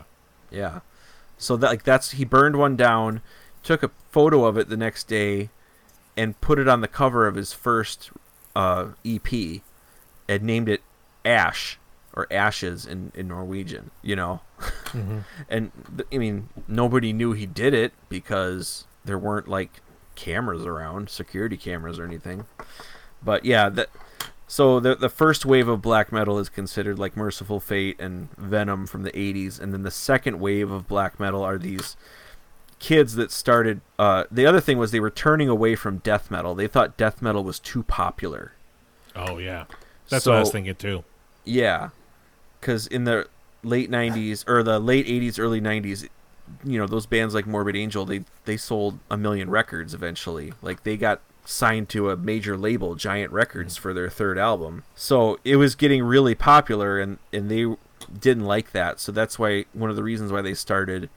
Yeah. 0.51 0.81
So 1.39 1.57
that 1.57 1.69
like 1.69 1.85
that's 1.85 2.11
he 2.13 2.25
burned 2.25 2.57
one 2.57 2.75
down, 2.75 3.21
took 3.63 3.83
a 3.85 3.91
photo 4.11 4.45
of 4.45 4.59
it 4.59 4.69
the 4.69 4.77
next 4.77 5.05
day, 5.07 5.51
and 6.21 6.39
put 6.43 6.59
it 6.59 6.69
on 6.69 6.83
the 6.83 6.89
cover 6.89 7.27
of 7.27 7.35
his 7.35 7.55
first 7.55 8.11
uh, 8.55 8.89
EP 9.07 9.63
and 10.29 10.43
named 10.43 10.69
it 10.69 10.83
Ash 11.25 11.79
or 12.13 12.27
Ashes 12.31 12.85
in, 12.85 13.11
in 13.15 13.29
Norwegian, 13.29 13.91
you 14.03 14.17
know? 14.17 14.41
and 15.49 15.73
th- 15.97 16.07
I 16.13 16.19
mean, 16.19 16.51
nobody 16.69 17.15
knew 17.15 17.33
he 17.33 17.47
did 17.47 17.73
it 17.73 17.95
because 18.11 18.85
there 19.03 19.17
weren't 19.19 19.49
like 19.49 19.81
cameras 20.15 20.67
around, 20.67 21.09
security 21.09 21.57
cameras 21.57 21.99
or 21.99 22.05
anything. 22.05 22.45
But 23.23 23.47
yeah, 23.47 23.71
that 23.71 23.89
so 24.47 24.79
the 24.79 24.95
the 24.95 25.09
first 25.09 25.47
wave 25.47 25.69
of 25.69 25.81
black 25.81 26.13
metal 26.13 26.39
is 26.39 26.51
considered 26.51 26.99
like 26.99 27.17
Mercyful 27.17 27.61
Fate 27.61 27.99
and 27.99 28.29
Venom 28.37 28.87
from 28.87 29.05
the 29.05 29.13
80s 29.13 29.59
and 29.59 29.73
then 29.73 29.85
the 29.85 29.91
second 29.91 30.39
wave 30.39 30.71
of 30.71 30.87
black 30.87 31.19
metal 31.19 31.43
are 31.43 31.57
these 31.57 31.97
kids 32.81 33.15
that 33.15 33.31
started 33.31 33.81
uh, 33.99 34.25
the 34.31 34.47
other 34.47 34.61
thing 34.61 34.79
was 34.79 34.91
they 34.91 34.99
were 34.99 35.11
turning 35.11 35.49
away 35.49 35.77
from 35.77 35.99
death 35.99 36.31
metal. 36.31 36.57
They 36.57 36.67
thought 36.67 36.97
death 36.97 37.23
metal 37.23 37.45
was 37.45 37.61
too 37.61 37.85
popular. 37.85 38.53
Oh 39.15 39.39
yeah, 39.39 39.67
that's 40.09 40.27
what 40.27 40.35
I 40.35 40.41
was 40.41 40.51
thinking 40.51 40.75
too. 40.75 41.05
Yeah, 41.45 41.91
because 42.61 42.89
in 42.89 43.05
the 43.05 43.29
late 43.63 43.91
'90s 43.91 44.49
or 44.49 44.65
the 44.65 44.81
late 44.81 45.07
'80s, 45.07 45.39
early 45.39 45.61
'90s, 45.61 46.09
you 46.65 46.79
know, 46.79 46.87
those 46.87 47.07
bands 47.07 47.35
like 47.35 47.47
Morbid 47.47 47.77
Angel, 47.77 48.05
they 48.05 48.25
they 48.47 48.57
sold 48.57 48.99
a 49.11 49.17
million 49.17 49.51
records 49.51 49.95
eventually. 49.95 50.53
Like 50.63 50.83
they 50.83 50.97
got 50.97 51.21
signed 51.45 51.89
to 51.91 52.11
a 52.11 52.17
major 52.17 52.57
label, 52.57 52.95
Giant 52.95 53.33
Records, 53.33 53.77
for 53.77 53.93
their 53.93 54.09
third 54.09 54.39
album. 54.39 54.85
So 54.95 55.39
it 55.45 55.57
was 55.57 55.75
getting 55.75 56.03
really 56.03 56.35
popular, 56.35 56.99
and 56.99 57.19
and 57.33 57.51
they 57.51 57.75
didn't 58.19 58.45
like 58.45 58.73
that. 58.73 59.01
So 59.01 59.13
that's 59.13 59.39
why 59.39 59.67
one 59.73 59.91
of 59.91 59.97
the 59.97 60.03
reasons 60.03 60.33
why 60.33 60.41
they 60.41 60.55
started 60.55 61.11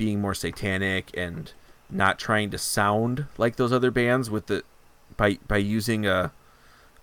being 0.00 0.18
more 0.18 0.32
satanic 0.32 1.10
and 1.12 1.52
not 1.90 2.18
trying 2.18 2.48
to 2.48 2.56
sound 2.56 3.26
like 3.36 3.56
those 3.56 3.70
other 3.70 3.90
bands 3.90 4.30
with 4.30 4.46
the 4.46 4.64
by 5.18 5.38
by 5.46 5.58
using 5.58 6.06
a 6.06 6.32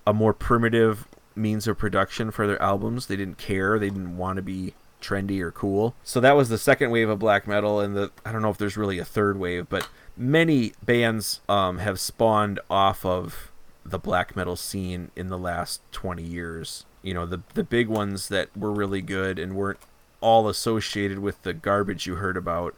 a 0.08 0.14
more 0.16 0.34
primitive 0.34 1.08
means 1.36 1.68
of 1.68 1.78
production 1.78 2.32
for 2.32 2.48
their 2.48 2.60
albums. 2.60 3.06
They 3.06 3.16
didn't 3.16 3.38
care. 3.38 3.78
They 3.78 3.92
didn't 3.92 4.18
want 4.18 4.38
to 4.38 4.42
be 4.42 4.74
trendy 5.00 5.40
or 5.42 5.52
cool. 5.52 5.94
So 6.04 6.20
that 6.22 6.36
was 6.36 6.50
the 6.50 6.58
second 6.58 6.90
wave 6.90 7.08
of 7.08 7.20
black 7.20 7.48
metal, 7.48 7.80
and 7.80 7.96
the 7.96 8.12
I 8.26 8.32
don't 8.32 8.42
know 8.42 8.50
if 8.50 8.58
there's 8.58 8.76
really 8.78 8.98
a 8.98 9.06
third 9.06 9.38
wave, 9.38 9.70
but 9.70 9.88
many 10.18 10.74
bands 10.84 11.42
um, 11.48 11.78
have 11.78 12.00
spawned 12.00 12.60
off 12.68 13.06
of 13.06 13.52
the 13.86 14.00
black 14.00 14.36
metal 14.36 14.56
scene 14.56 15.12
in 15.16 15.28
the 15.28 15.38
last 15.38 15.82
20 15.92 16.24
years. 16.24 16.84
You 17.04 17.14
know, 17.14 17.28
the 17.28 17.44
the 17.54 17.64
big 17.64 17.90
ones 17.90 18.30
that 18.30 18.58
were 18.58 18.72
really 18.72 19.04
good 19.04 19.38
and 19.38 19.56
weren't 19.56 19.82
all 20.20 20.50
associated 20.50 21.20
with 21.20 21.44
the 21.44 21.54
garbage 21.54 22.08
you 22.08 22.16
heard 22.16 22.36
about 22.36 22.76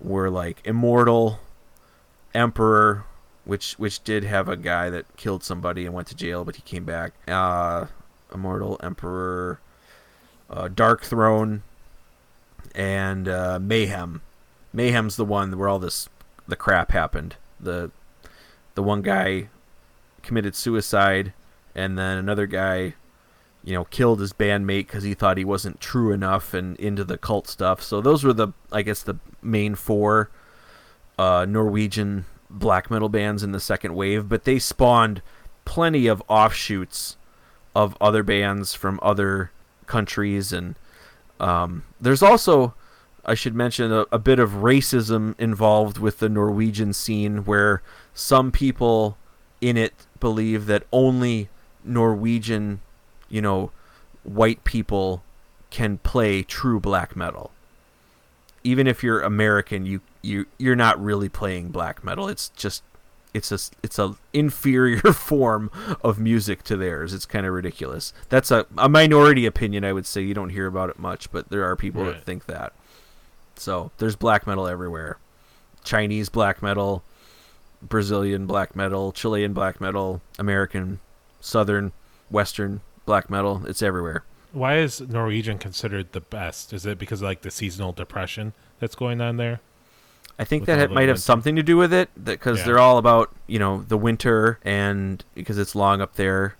were 0.00 0.30
like 0.30 0.60
Immortal, 0.64 1.40
Emperor, 2.34 3.04
which 3.44 3.74
which 3.74 4.02
did 4.04 4.24
have 4.24 4.48
a 4.48 4.56
guy 4.56 4.90
that 4.90 5.16
killed 5.16 5.42
somebody 5.42 5.84
and 5.86 5.94
went 5.94 6.08
to 6.08 6.14
jail, 6.14 6.44
but 6.44 6.56
he 6.56 6.62
came 6.62 6.84
back. 6.84 7.12
Uh, 7.28 7.86
Immortal 8.32 8.78
Emperor, 8.82 9.60
uh, 10.48 10.68
Darkthrone, 10.68 11.62
and 12.74 13.28
uh, 13.28 13.58
Mayhem. 13.60 14.22
Mayhem's 14.72 15.16
the 15.16 15.24
one 15.24 15.56
where 15.58 15.68
all 15.68 15.78
this 15.78 16.08
the 16.46 16.56
crap 16.56 16.92
happened. 16.92 17.36
The 17.58 17.90
the 18.74 18.82
one 18.82 19.02
guy 19.02 19.48
committed 20.22 20.54
suicide, 20.54 21.32
and 21.74 21.98
then 21.98 22.18
another 22.18 22.46
guy, 22.46 22.94
you 23.64 23.74
know, 23.74 23.84
killed 23.84 24.20
his 24.20 24.32
bandmate 24.32 24.86
because 24.86 25.04
he 25.04 25.14
thought 25.14 25.36
he 25.36 25.44
wasn't 25.44 25.80
true 25.80 26.12
enough 26.12 26.54
and 26.54 26.76
into 26.78 27.04
the 27.04 27.18
cult 27.18 27.46
stuff. 27.46 27.82
So 27.82 28.00
those 28.00 28.24
were 28.24 28.32
the 28.32 28.48
I 28.72 28.82
guess 28.82 29.02
the 29.02 29.16
main 29.42 29.74
four 29.74 30.30
uh, 31.18 31.46
Norwegian 31.48 32.24
black 32.48 32.90
metal 32.90 33.08
bands 33.08 33.42
in 33.42 33.52
the 33.52 33.60
second 33.60 33.94
wave, 33.94 34.28
but 34.28 34.44
they 34.44 34.58
spawned 34.58 35.22
plenty 35.64 36.06
of 36.06 36.22
offshoots 36.28 37.16
of 37.74 37.96
other 38.00 38.22
bands 38.22 38.74
from 38.74 38.98
other 39.02 39.52
countries, 39.86 40.52
and 40.52 40.74
um, 41.38 41.84
there's 42.00 42.22
also, 42.22 42.74
I 43.24 43.34
should 43.34 43.54
mention, 43.54 43.92
a, 43.92 44.06
a 44.10 44.18
bit 44.18 44.38
of 44.38 44.50
racism 44.50 45.38
involved 45.38 45.98
with 45.98 46.18
the 46.18 46.28
Norwegian 46.28 46.92
scene, 46.92 47.44
where 47.44 47.82
some 48.14 48.50
people 48.50 49.16
in 49.60 49.76
it 49.76 50.06
believe 50.18 50.66
that 50.66 50.84
only 50.92 51.48
Norwegian, 51.84 52.80
you 53.30 53.40
know, 53.40 53.70
white 54.24 54.62
people 54.64 55.22
can 55.70 55.96
play 55.98 56.42
true 56.42 56.78
black 56.80 57.16
metal 57.16 57.50
even 58.62 58.86
if 58.86 59.02
you're 59.02 59.22
American, 59.22 59.86
you 59.86 60.02
you 60.20 60.44
you're 60.58 60.76
not 60.76 61.02
really 61.02 61.30
playing 61.30 61.68
black 61.70 62.04
metal. 62.04 62.28
It's 62.28 62.50
just 62.50 62.82
it's 63.32 63.50
a 63.50 63.58
it's 63.82 63.98
a 63.98 64.16
inferior 64.34 65.00
form 65.14 65.70
of 66.04 66.18
music 66.18 66.62
to 66.64 66.76
theirs. 66.76 67.14
It's 67.14 67.24
kind 67.24 67.46
of 67.46 67.54
ridiculous. 67.54 68.12
That's 68.28 68.50
a 68.50 68.66
a 68.76 68.86
minority 68.86 69.46
opinion, 69.46 69.82
I 69.82 69.94
would 69.94 70.04
say. 70.04 70.20
You 70.20 70.34
don't 70.34 70.50
hear 70.50 70.66
about 70.66 70.90
it 70.90 70.98
much, 70.98 71.32
but 71.32 71.48
there 71.48 71.64
are 71.64 71.74
people 71.74 72.04
Right. 72.04 72.12
that 72.16 72.24
think 72.26 72.44
that. 72.46 72.74
So 73.56 73.92
there's 73.96 74.14
black 74.14 74.46
metal 74.46 74.66
everywhere. 74.66 75.16
Chinese 75.82 76.28
black 76.28 76.62
metal, 76.62 77.02
Brazilian 77.80 78.44
black 78.44 78.76
metal, 78.76 79.10
Chilean 79.10 79.54
black 79.54 79.80
metal, 79.80 80.20
American, 80.38 81.00
Southern, 81.40 81.92
Western 82.28 82.82
black 83.06 83.30
metal. 83.30 83.62
It's 83.66 83.82
everywhere. 83.82 84.24
Why 84.52 84.78
is 84.78 85.00
Norwegian 85.00 85.58
considered 85.58 86.12
the 86.12 86.20
best? 86.20 86.72
Is 86.72 86.84
it 86.86 86.98
because 86.98 87.20
of 87.20 87.26
like 87.26 87.42
the 87.42 87.50
seasonal 87.50 87.92
depression 87.92 88.52
that's 88.80 88.94
going 88.94 89.20
on 89.20 89.36
there? 89.36 89.60
I 90.38 90.44
think 90.44 90.62
with 90.62 90.66
that 90.68 90.78
it 90.78 90.90
might 90.90 91.02
have 91.02 91.08
winter. 91.10 91.20
something 91.20 91.54
to 91.56 91.62
do 91.62 91.76
with 91.76 91.92
it 91.92 92.08
because 92.24 92.58
Yeah. 92.60 92.64
they're 92.64 92.78
all 92.78 92.98
about 92.98 93.30
you 93.46 93.58
know 93.58 93.84
the 93.86 93.96
winter 93.98 94.58
and 94.64 95.22
because 95.34 95.58
it's 95.58 95.74
long 95.74 96.00
up 96.00 96.14
there. 96.14 96.56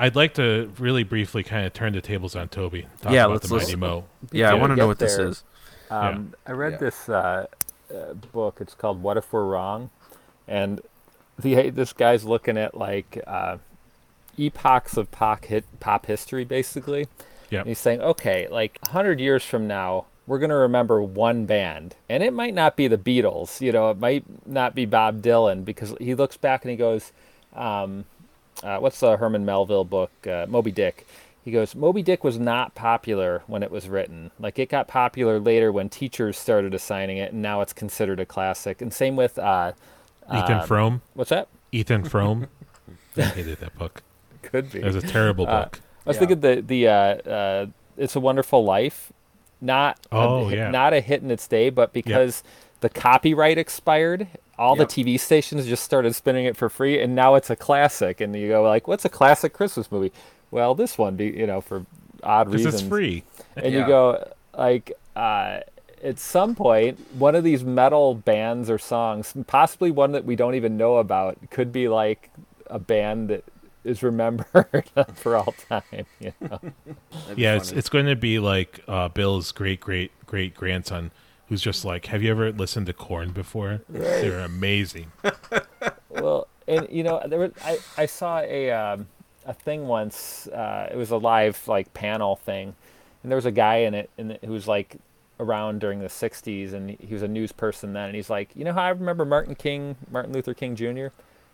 I'd 0.00 0.14
like 0.14 0.34
to 0.34 0.70
really 0.78 1.02
briefly 1.02 1.42
kind 1.42 1.66
of 1.66 1.72
turn 1.72 1.92
the 1.92 2.00
tables 2.00 2.36
on 2.36 2.48
Toby. 2.48 2.86
Talk 3.00 3.12
Yeah, 3.12 3.24
about 3.24 3.32
let's 3.32 3.48
the 3.48 3.54
Mighty 3.54 3.64
listen. 3.66 3.80
Mo. 3.80 4.04
Yeah, 4.30 4.50
I 4.50 4.54
want 4.54 4.70
to 4.70 4.76
know 4.76 4.84
get 4.84 4.86
what 4.86 4.98
this 5.00 5.18
is. 5.18 5.42
Um, 5.90 6.34
I 6.46 6.52
read 6.52 6.72
Yeah. 6.74 6.78
this 6.78 7.08
uh, 7.08 7.46
uh, 7.92 8.14
book. 8.32 8.58
It's 8.60 8.74
called 8.74 9.02
"What 9.02 9.16
If 9.16 9.32
We're 9.32 9.44
Wrong," 9.44 9.90
and 10.46 10.80
the 11.38 11.70
this 11.70 11.92
guy's 11.92 12.24
looking 12.24 12.56
at 12.56 12.76
like 12.76 13.22
uh, 13.26 13.58
epochs 14.36 14.96
of 14.96 15.10
pop 15.10 15.44
hit 15.44 15.64
pop 15.80 16.06
history, 16.06 16.44
basically. 16.44 17.06
Yep. 17.50 17.60
And 17.60 17.68
he's 17.68 17.78
saying, 17.78 18.00
okay, 18.00 18.48
like 18.48 18.78
hundred 18.88 19.20
years 19.20 19.44
from 19.44 19.66
now, 19.66 20.06
we're 20.26 20.38
gonna 20.38 20.56
remember 20.56 21.02
one 21.02 21.46
band, 21.46 21.94
and 22.08 22.22
it 22.22 22.32
might 22.32 22.54
not 22.54 22.76
be 22.76 22.88
the 22.88 22.98
Beatles. 22.98 23.60
You 23.60 23.72
know, 23.72 23.90
it 23.90 23.98
might 23.98 24.24
not 24.46 24.74
be 24.74 24.84
Bob 24.84 25.22
Dylan 25.22 25.64
because 25.64 25.94
he 26.00 26.14
looks 26.14 26.36
back 26.36 26.64
and 26.64 26.70
he 26.70 26.76
goes, 26.76 27.12
um, 27.54 28.04
uh, 28.62 28.78
"What's 28.78 29.00
the 29.00 29.16
Herman 29.16 29.44
Melville 29.44 29.84
book, 29.84 30.10
uh, 30.26 30.46
Moby 30.48 30.72
Dick?" 30.72 31.06
He 31.44 31.52
goes, 31.52 31.74
Moby 31.74 32.02
Dick 32.02 32.24
was 32.24 32.38
not 32.38 32.74
popular 32.74 33.42
when 33.46 33.62
it 33.62 33.70
was 33.70 33.88
written. 33.88 34.30
Like 34.38 34.58
it 34.58 34.68
got 34.68 34.86
popular 34.86 35.40
later 35.40 35.72
when 35.72 35.88
teachers 35.88 36.36
started 36.36 36.74
assigning 36.74 37.16
it, 37.16 37.32
and 37.32 37.40
now 37.40 37.62
it's 37.62 37.72
considered 37.72 38.20
a 38.20 38.26
classic. 38.26 38.82
And 38.82 38.92
same 38.92 39.16
with 39.16 39.38
uh, 39.38 39.72
Ethan 40.32 40.60
um, 40.60 40.66
Frome. 40.66 41.02
What's 41.14 41.30
that? 41.30 41.48
Ethan 41.72 42.04
Frome. 42.04 42.46
I 43.16 43.22
hated 43.22 43.58
that 43.60 43.76
book. 43.78 44.02
Could 44.42 44.70
be. 44.72 44.78
It 44.80 44.84
was 44.84 44.96
a 44.96 45.02
terrible 45.02 45.46
Uh, 45.48 45.64
book. 45.64 45.80
I 46.06 46.10
was 46.10 46.16
Yeah. 46.16 46.20
thinking 46.20 46.40
the 46.40 46.62
the 46.62 46.88
uh, 46.88 46.92
uh, 46.92 47.66
It's 47.96 48.14
a 48.16 48.20
Wonderful 48.20 48.64
Life, 48.64 49.12
not 49.60 49.98
Oh, 50.12 50.46
a, 50.46 50.50
hit- 50.50 50.58
yeah. 50.58 50.70
not 50.70 50.92
a 50.92 51.00
hit 51.00 51.22
in 51.22 51.30
its 51.30 51.46
day, 51.48 51.68
but 51.70 51.92
because 51.92 52.42
the 52.80 52.88
copyright 52.88 53.58
expired, 53.58 54.28
all 54.58 54.76
Yep. 54.76 54.88
the 54.88 55.02
TV 55.04 55.18
stations 55.18 55.66
just 55.66 55.82
started 55.84 56.14
spinning 56.14 56.44
it 56.46 56.56
for 56.56 56.68
free, 56.68 57.00
and 57.02 57.14
now 57.14 57.34
it's 57.34 57.50
a 57.50 57.56
classic. 57.56 58.20
And 58.20 58.34
you 58.36 58.48
go 58.48 58.62
like, 58.62 58.86
"What's 58.86 59.04
a 59.04 59.08
classic 59.10 59.52
Christmas 59.52 59.90
movie?" 59.90 60.12
Well, 60.50 60.74
this 60.74 60.96
one, 60.96 61.16
be 61.16 61.26
you 61.26 61.46
know, 61.46 61.60
for 61.60 61.84
odd 62.22 62.44
Because 62.50 62.64
reasons. 62.64 62.82
it's 62.82 62.88
free. 62.88 63.24
and 63.56 63.72
Yeah. 63.72 63.80
you 63.80 63.86
go 63.86 64.28
like 64.56 64.92
uh, 65.16 65.60
at 66.02 66.18
some 66.18 66.54
point 66.54 66.98
one 67.14 67.34
of 67.34 67.44
these 67.44 67.64
metal 67.64 68.14
bands 68.14 68.70
or 68.70 68.78
songs 68.78 69.34
possibly 69.46 69.90
one 69.90 70.12
that 70.12 70.24
we 70.24 70.36
don't 70.36 70.54
even 70.54 70.76
know 70.76 70.96
about 70.96 71.38
could 71.50 71.72
be 71.72 71.88
like 71.88 72.30
a 72.66 72.78
band 72.78 73.28
that 73.28 73.44
is 73.84 74.02
remembered 74.02 74.90
for 75.14 75.36
all 75.36 75.54
time 75.68 75.82
you 76.20 76.32
know? 76.40 76.60
Yeah, 77.36 77.56
it's 77.56 77.72
it's 77.72 77.88
going 77.88 78.06
to 78.06 78.16
be 78.16 78.38
like 78.38 78.80
uh, 78.88 79.08
Bill's 79.08 79.52
great 79.52 79.80
great 79.80 80.10
great 80.26 80.54
grandson, 80.54 81.10
who's 81.48 81.62
just 81.62 81.84
like, 81.84 82.06
"Have 82.06 82.22
you 82.22 82.30
ever 82.30 82.52
listened 82.52 82.86
to 82.86 82.92
Korn 82.92 83.30
before? 83.30 83.80
They're 83.88 84.40
amazing." 84.40 85.12
well 86.10 86.48
and 86.66 86.86
you 86.90 87.02
know 87.02 87.22
there 87.26 87.38
was 87.38 87.52
i, 87.64 87.78
I 87.96 88.06
saw 88.06 88.40
a 88.40 88.70
um, 88.70 89.06
a 89.46 89.54
thing 89.54 89.86
once 89.86 90.46
uh, 90.48 90.88
it 90.92 90.96
was 90.96 91.10
a 91.10 91.16
live 91.16 91.66
like 91.66 91.92
panel 91.94 92.36
thing 92.36 92.74
and 93.22 93.32
there 93.32 93.36
was 93.36 93.46
a 93.46 93.52
guy 93.52 93.76
in 93.76 93.94
it 93.94 94.10
and 94.18 94.32
it 94.32 94.44
who 94.44 94.52
was 94.52 94.68
like 94.68 94.96
around 95.40 95.80
during 95.80 96.00
the 96.00 96.08
60s 96.08 96.72
and 96.72 96.90
he 96.90 97.12
was 97.12 97.22
a 97.22 97.28
news 97.28 97.52
person 97.52 97.92
then 97.92 98.06
and 98.06 98.16
he's 98.16 98.30
like 98.30 98.50
you 98.54 98.64
know 98.64 98.72
how 98.72 98.82
i 98.82 98.88
remember 98.88 99.24
martin 99.24 99.54
king 99.54 99.96
martin 100.10 100.32
luther 100.32 100.54
king 100.54 100.74
jr 100.74 101.06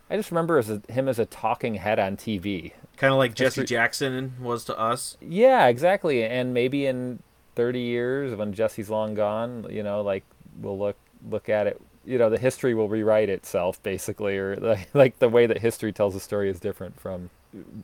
i 0.09 0.15
just 0.15 0.31
remember 0.31 0.57
as 0.57 0.69
a, 0.69 0.81
him 0.89 1.07
as 1.07 1.19
a 1.19 1.25
talking 1.25 1.75
head 1.75 1.99
on 1.99 2.17
tv 2.17 2.71
kind 2.97 3.13
of 3.13 3.19
like 3.19 3.35
Jesse 3.35 3.61
re- 3.61 3.67
Jackson 3.67 4.33
was 4.41 4.63
to 4.65 4.77
us. 4.77 5.17
yeah 5.21 5.67
exactly 5.67 6.23
and 6.23 6.53
maybe 6.53 6.85
in 6.85 7.19
30 7.55 7.79
years 7.79 8.35
when 8.35 8.53
jesse's 8.53 8.89
long 8.89 9.13
gone 9.13 9.67
you 9.69 9.83
know 9.83 10.01
like 10.01 10.23
we'll 10.59 10.77
look 10.77 10.97
look 11.29 11.49
at 11.49 11.67
it 11.67 11.79
you 12.05 12.17
know 12.17 12.29
the 12.29 12.37
history 12.37 12.73
will 12.73 12.87
rewrite 12.87 13.29
itself 13.29 13.81
basically, 13.83 14.37
or 14.37 14.55
like, 14.61 14.89
like 14.93 15.19
the 15.19 15.29
way 15.29 15.45
that 15.45 15.59
history 15.59 15.91
tells 15.91 16.15
a 16.15 16.19
story 16.19 16.49
is 16.49 16.59
different 16.59 16.99
from 16.99 17.29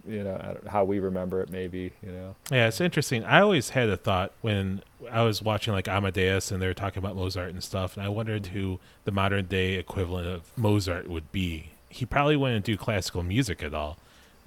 you 0.07 0.23
know 0.23 0.57
how 0.67 0.83
we 0.83 0.99
remember 0.99 1.41
it 1.41 1.49
maybe 1.49 1.93
you 2.03 2.11
know 2.11 2.35
Yeah, 2.51 2.67
it's 2.67 2.81
interesting. 2.81 3.23
I 3.23 3.41
always 3.41 3.69
had 3.69 3.89
a 3.89 3.97
thought 3.97 4.33
when 4.41 4.81
I 5.09 5.23
was 5.23 5.41
watching 5.41 5.73
like 5.73 5.87
Amadeus 5.87 6.51
and 6.51 6.61
they 6.61 6.67
were 6.67 6.73
talking 6.73 7.01
about 7.03 7.15
Mozart 7.15 7.49
and 7.49 7.63
stuff, 7.63 7.95
and 7.95 8.05
I 8.05 8.09
wondered 8.09 8.47
who 8.47 8.79
the 9.05 9.11
modern 9.11 9.45
day 9.45 9.73
equivalent 9.75 10.27
of 10.27 10.51
Mozart 10.57 11.07
would 11.07 11.31
be. 11.31 11.71
He 11.89 12.05
probably 12.05 12.35
wouldn't 12.35 12.65
do 12.65 12.77
classical 12.77 13.23
music 13.23 13.63
at 13.63 13.73
all. 13.73 13.97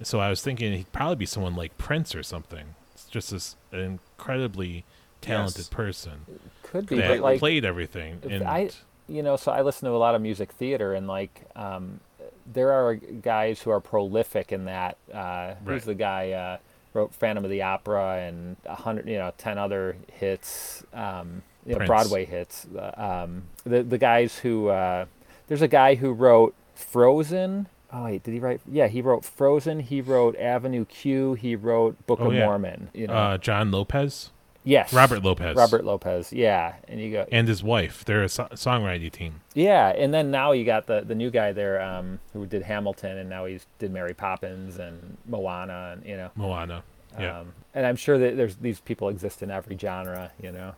So 0.03 0.19
I 0.19 0.29
was 0.29 0.41
thinking 0.41 0.73
he'd 0.73 0.91
probably 0.91 1.15
be 1.15 1.25
someone 1.25 1.55
like 1.55 1.77
Prince 1.77 2.15
or 2.15 2.23
something. 2.23 2.75
It's 2.93 3.05
just 3.05 3.31
this 3.31 3.55
incredibly 3.71 4.83
talented 5.21 5.59
Yes. 5.61 5.69
person 5.69 6.25
could 6.63 6.87
be 6.87 6.97
that 6.97 7.07
but 7.07 7.19
like 7.21 7.39
played 7.39 7.65
everything. 7.65 8.21
And 8.29 8.43
I 8.43 8.69
you 9.07 9.23
know 9.23 9.35
so 9.35 9.51
I 9.51 9.61
listen 9.61 9.87
to 9.89 9.95
a 9.95 9.97
lot 9.97 10.15
of 10.15 10.21
music 10.21 10.51
theater 10.51 10.93
and 10.93 11.07
like 11.07 11.45
um, 11.55 11.99
there 12.45 12.71
are 12.71 12.95
guys 12.95 13.61
who 13.61 13.71
are 13.71 13.79
prolific 13.79 14.51
in 14.51 14.65
that. 14.65 14.97
Uh, 15.13 15.55
Right. 15.63 15.73
Who's 15.73 15.85
the 15.85 15.95
guy 15.95 16.31
uh, 16.31 16.57
wrote 16.93 17.13
Phantom 17.13 17.43
of 17.43 17.49
the 17.51 17.61
Opera 17.63 18.19
and 18.27 18.55
a 18.65 18.75
hundred 18.75 19.07
you 19.07 19.17
know 19.17 19.31
ten 19.37 19.57
other 19.57 19.95
hits, 20.13 20.83
um, 20.93 21.41
you 21.65 21.75
know 21.77 21.85
Broadway 21.85 22.25
hits. 22.25 22.65
Uh, 22.75 23.23
um, 23.25 23.43
the 23.65 23.83
the 23.83 23.97
guys 23.97 24.37
who 24.39 24.69
uh, 24.69 25.05
there's 25.47 25.61
a 25.61 25.67
guy 25.67 25.95
who 25.95 26.11
wrote 26.13 26.53
Frozen. 26.75 27.67
Oh 27.91 28.05
wait, 28.05 28.23
did 28.23 28.33
he 28.33 28.39
write? 28.39 28.61
Yeah, 28.69 28.87
he 28.87 29.01
wrote 29.01 29.23
Frozen. 29.25 29.81
He 29.81 30.01
wrote 30.01 30.35
Avenue 30.37 30.85
Q. 30.85 31.33
He 31.35 31.55
wrote 31.55 32.05
Book 32.07 32.19
Oh, 32.21 32.27
of 32.27 32.33
yeah. 32.33 32.45
Mormon. 32.45 32.89
You 32.93 33.07
know, 33.07 33.13
uh, 33.13 33.37
John 33.37 33.71
Lopez, 33.71 34.31
yes, 34.65 34.91
Robert 34.91 35.23
Lopez, 35.23 35.55
Robert 35.55 35.85
Lopez. 35.85 36.33
Yeah, 36.33 36.75
and 36.89 36.99
you 36.99 37.11
go. 37.11 37.25
and 37.31 37.47
his 37.47 37.63
wife. 37.63 38.03
They're 38.03 38.23
a 38.23 38.29
so- 38.29 38.49
songwriting 38.51 39.11
team. 39.11 39.41
Yeah, 39.53 39.89
and 39.89 40.13
then 40.13 40.31
now 40.31 40.51
you 40.51 40.65
got 40.65 40.87
the 40.87 41.01
the 41.01 41.15
new 41.15 41.29
guy 41.31 41.53
there 41.53 41.81
um, 41.81 42.19
who 42.33 42.45
did 42.45 42.63
Hamilton, 42.63 43.17
and 43.17 43.29
now 43.29 43.45
he's 43.45 43.65
did 43.79 43.91
Mary 43.91 44.13
Poppins 44.13 44.77
and 44.77 45.17
Moana, 45.25 45.93
and 45.93 46.05
you 46.05 46.17
know. 46.17 46.31
Moana. 46.35 46.83
Yeah. 47.17 47.39
Um, 47.39 47.53
and 47.73 47.85
I'm 47.85 47.95
sure 47.95 48.17
that 48.17 48.35
there's 48.35 48.57
these 48.57 48.81
people 48.81 49.07
exist 49.07 49.41
in 49.41 49.49
every 49.49 49.77
genre, 49.77 50.31
you 50.41 50.51
know. 50.51 50.73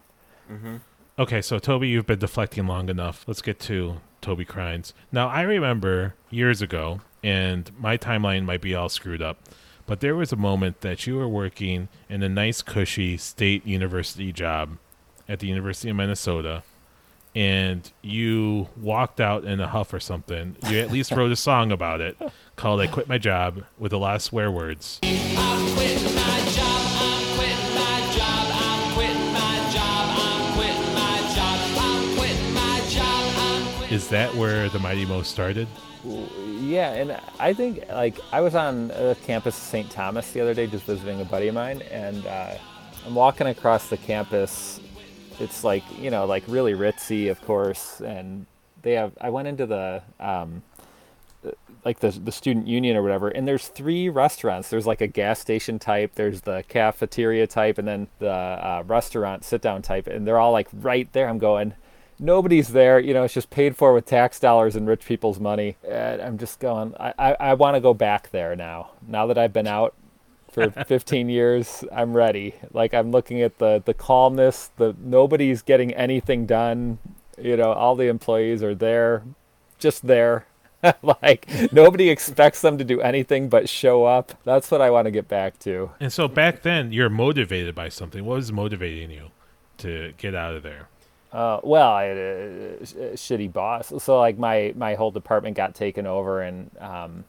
Okay, 1.19 1.41
so 1.41 1.57
Toby, 1.57 1.87
you've 1.89 2.05
been 2.05 2.19
deflecting 2.19 2.67
long 2.67 2.89
enough. 2.89 3.23
Let's 3.27 3.41
get 3.41 3.59
to 3.61 4.01
Toby 4.21 4.45
Cryns. 4.45 4.93
Now, 5.11 5.27
I 5.29 5.41
remember 5.41 6.13
years 6.29 6.61
ago, 6.61 7.01
and 7.23 7.71
my 7.79 7.97
timeline 7.97 8.45
might 8.45 8.61
be 8.61 8.75
all 8.75 8.87
screwed 8.87 9.21
up, 9.21 9.39
but 9.87 10.01
there 10.01 10.15
was 10.15 10.31
a 10.31 10.35
moment 10.35 10.81
that 10.81 11.07
you 11.07 11.15
were 11.15 11.27
working 11.27 11.87
in 12.09 12.21
a 12.21 12.29
nice, 12.29 12.61
cushy 12.61 13.17
state 13.17 13.65
university 13.65 14.31
job 14.31 14.77
at 15.27 15.39
the 15.39 15.47
University 15.47 15.89
of 15.89 15.95
Minnesota, 15.95 16.61
and 17.33 17.91
you 18.01 18.67
walked 18.75 19.19
out 19.19 19.45
in 19.45 19.59
a 19.59 19.67
huff 19.67 19.93
or 19.93 19.99
something. 19.99 20.57
You 20.69 20.79
at 20.79 20.91
least 20.91 21.11
wrote 21.11 21.31
a 21.31 21.35
song 21.35 21.71
about 21.71 22.01
it 22.01 22.17
called 22.55 22.81
I 22.81 22.87
Quit 22.87 23.07
My 23.07 23.17
Job 23.17 23.65
with 23.79 23.93
a 23.93 23.97
lot 23.97 24.17
of 24.17 24.21
swear 24.21 24.51
words. 24.51 24.99
Is 33.89 34.09
that 34.09 34.35
where 34.35 34.67
the 34.67 34.79
Mighty 34.79 35.05
Mo 35.05 35.21
started? 35.21 35.65
Yeah, 36.03 36.91
and 36.91 37.17
I 37.39 37.53
think 37.53 37.85
like 37.89 38.19
I 38.33 38.41
was 38.41 38.53
on 38.53 38.91
uh, 38.91 39.15
campus 39.23 39.55
of 39.55 39.63
St. 39.63 39.89
Thomas 39.89 40.29
the 40.33 40.41
other 40.41 40.53
day, 40.53 40.67
just 40.67 40.83
visiting 40.83 41.21
a 41.21 41.25
buddy 41.25 41.47
of 41.47 41.55
mine, 41.55 41.81
and 41.83 42.25
uh, 42.27 42.55
I'm 43.05 43.15
walking 43.15 43.47
across 43.47 43.87
the 43.89 43.95
campus. 43.95 44.81
It's 45.39 45.63
like 45.63 45.83
you 45.97 46.11
know, 46.11 46.25
like 46.25 46.43
really 46.49 46.73
ritzy, 46.73 47.31
of 47.31 47.41
course, 47.43 48.01
and 48.01 48.45
they 48.81 48.91
have. 48.91 49.13
I 49.21 49.29
went 49.29 49.47
into 49.47 49.65
the 49.65 50.03
um, 50.19 50.63
like 51.85 51.99
the 51.99 52.11
the 52.11 52.33
student 52.33 52.67
union 52.67 52.97
or 52.97 53.03
whatever, 53.03 53.29
and 53.29 53.47
there's 53.47 53.69
three 53.69 54.09
restaurants. 54.09 54.69
There's 54.69 54.85
like 54.85 54.99
a 54.99 55.07
gas 55.07 55.39
station 55.39 55.79
type, 55.79 56.15
there's 56.15 56.41
the 56.41 56.65
cafeteria 56.67 57.47
type, 57.47 57.77
and 57.77 57.87
then 57.87 58.07
the 58.19 58.31
uh, 58.31 58.83
restaurant 58.85 59.45
sit 59.45 59.61
down 59.61 59.81
type, 59.81 60.07
and 60.07 60.27
they're 60.27 60.39
all 60.39 60.51
like 60.51 60.67
right 60.73 61.09
there. 61.13 61.29
I'm 61.29 61.39
going 61.39 61.73
nobody's 62.19 62.69
there. 62.69 62.99
You 62.99 63.13
know, 63.13 63.23
it's 63.23 63.33
just 63.33 63.49
paid 63.49 63.75
for 63.75 63.93
with 63.93 64.05
tax 64.05 64.39
dollars 64.39 64.75
and 64.75 64.87
rich 64.87 65.05
people's 65.05 65.39
money. 65.39 65.77
And 65.87 66.21
I'm 66.21 66.37
just 66.37 66.59
going. 66.59 66.95
I 66.99 67.13
I, 67.17 67.35
I 67.39 67.53
want 67.53 67.75
to 67.75 67.81
go 67.81 67.93
back 67.93 68.31
there 68.31 68.55
now. 68.55 68.91
Now 69.07 69.27
that 69.27 69.37
I've 69.37 69.53
been 69.53 69.67
out 69.67 69.93
for 70.51 70.69
15 70.85 71.29
years, 71.29 71.83
I'm 71.91 72.15
ready. 72.15 72.55
Like 72.71 72.93
I'm 72.93 73.11
looking 73.11 73.41
at 73.41 73.59
the 73.59 73.81
the 73.83 73.93
calmness. 73.93 74.71
The 74.77 74.95
nobody's 74.99 75.61
getting 75.61 75.93
anything 75.93 76.45
done. 76.45 76.99
You 77.37 77.55
know, 77.57 77.73
all 77.73 77.95
the 77.95 78.07
employees 78.07 78.63
are 78.63 78.75
there, 78.75 79.23
just 79.77 80.07
there. 80.07 80.47
like 81.01 81.47
nobody 81.71 82.09
expects 82.11 82.61
them 82.61 82.77
to 82.77 82.83
do 82.83 83.01
anything 83.01 83.49
but 83.49 83.69
show 83.69 84.05
up. 84.05 84.33
That's 84.43 84.69
what 84.71 84.81
I 84.81 84.89
want 84.89 85.05
to 85.05 85.11
get 85.11 85.27
back 85.27 85.59
to. 85.59 85.91
And 85.99 86.11
so 86.11 86.27
back 86.27 86.61
then, 86.61 86.91
you're 86.91 87.09
motivated 87.09 87.75
by 87.75 87.89
something. 87.89 88.25
What 88.25 88.35
was 88.35 88.51
motivating 88.51 89.11
you 89.11 89.31
to 89.79 90.13
get 90.17 90.35
out 90.35 90.55
of 90.55 90.63
there? 90.63 90.87
Uh, 91.31 91.59
well, 91.63 91.91
I 91.91 92.03
had 92.05 92.17
a, 92.17 92.77
shitty 93.13 93.51
boss. 93.51 93.91
So 94.03 94.19
like 94.19 94.37
my 94.37 94.73
my 94.75 94.95
whole 94.95 95.11
department 95.11 95.57
got 95.57 95.75
taken 95.75 96.05
over, 96.07 96.41
and 96.41 96.71
um, 96.79 97.25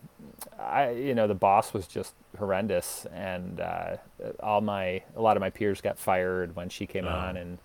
I 0.60 0.90
you 0.92 1.14
know 1.14 1.26
the 1.26 1.34
boss 1.34 1.72
was 1.74 1.86
just 1.86 2.14
horrendous, 2.38 3.06
and 3.12 3.60
uh, 3.60 3.96
all 4.40 4.60
my 4.60 5.02
a 5.16 5.20
lot 5.20 5.36
of 5.36 5.40
my 5.40 5.50
peers 5.50 5.80
got 5.80 5.98
fired 5.98 6.54
when 6.56 6.68
she 6.68 6.86
came 6.86 7.06
Oh. 7.06 7.10
on, 7.10 7.36
and 7.36 7.58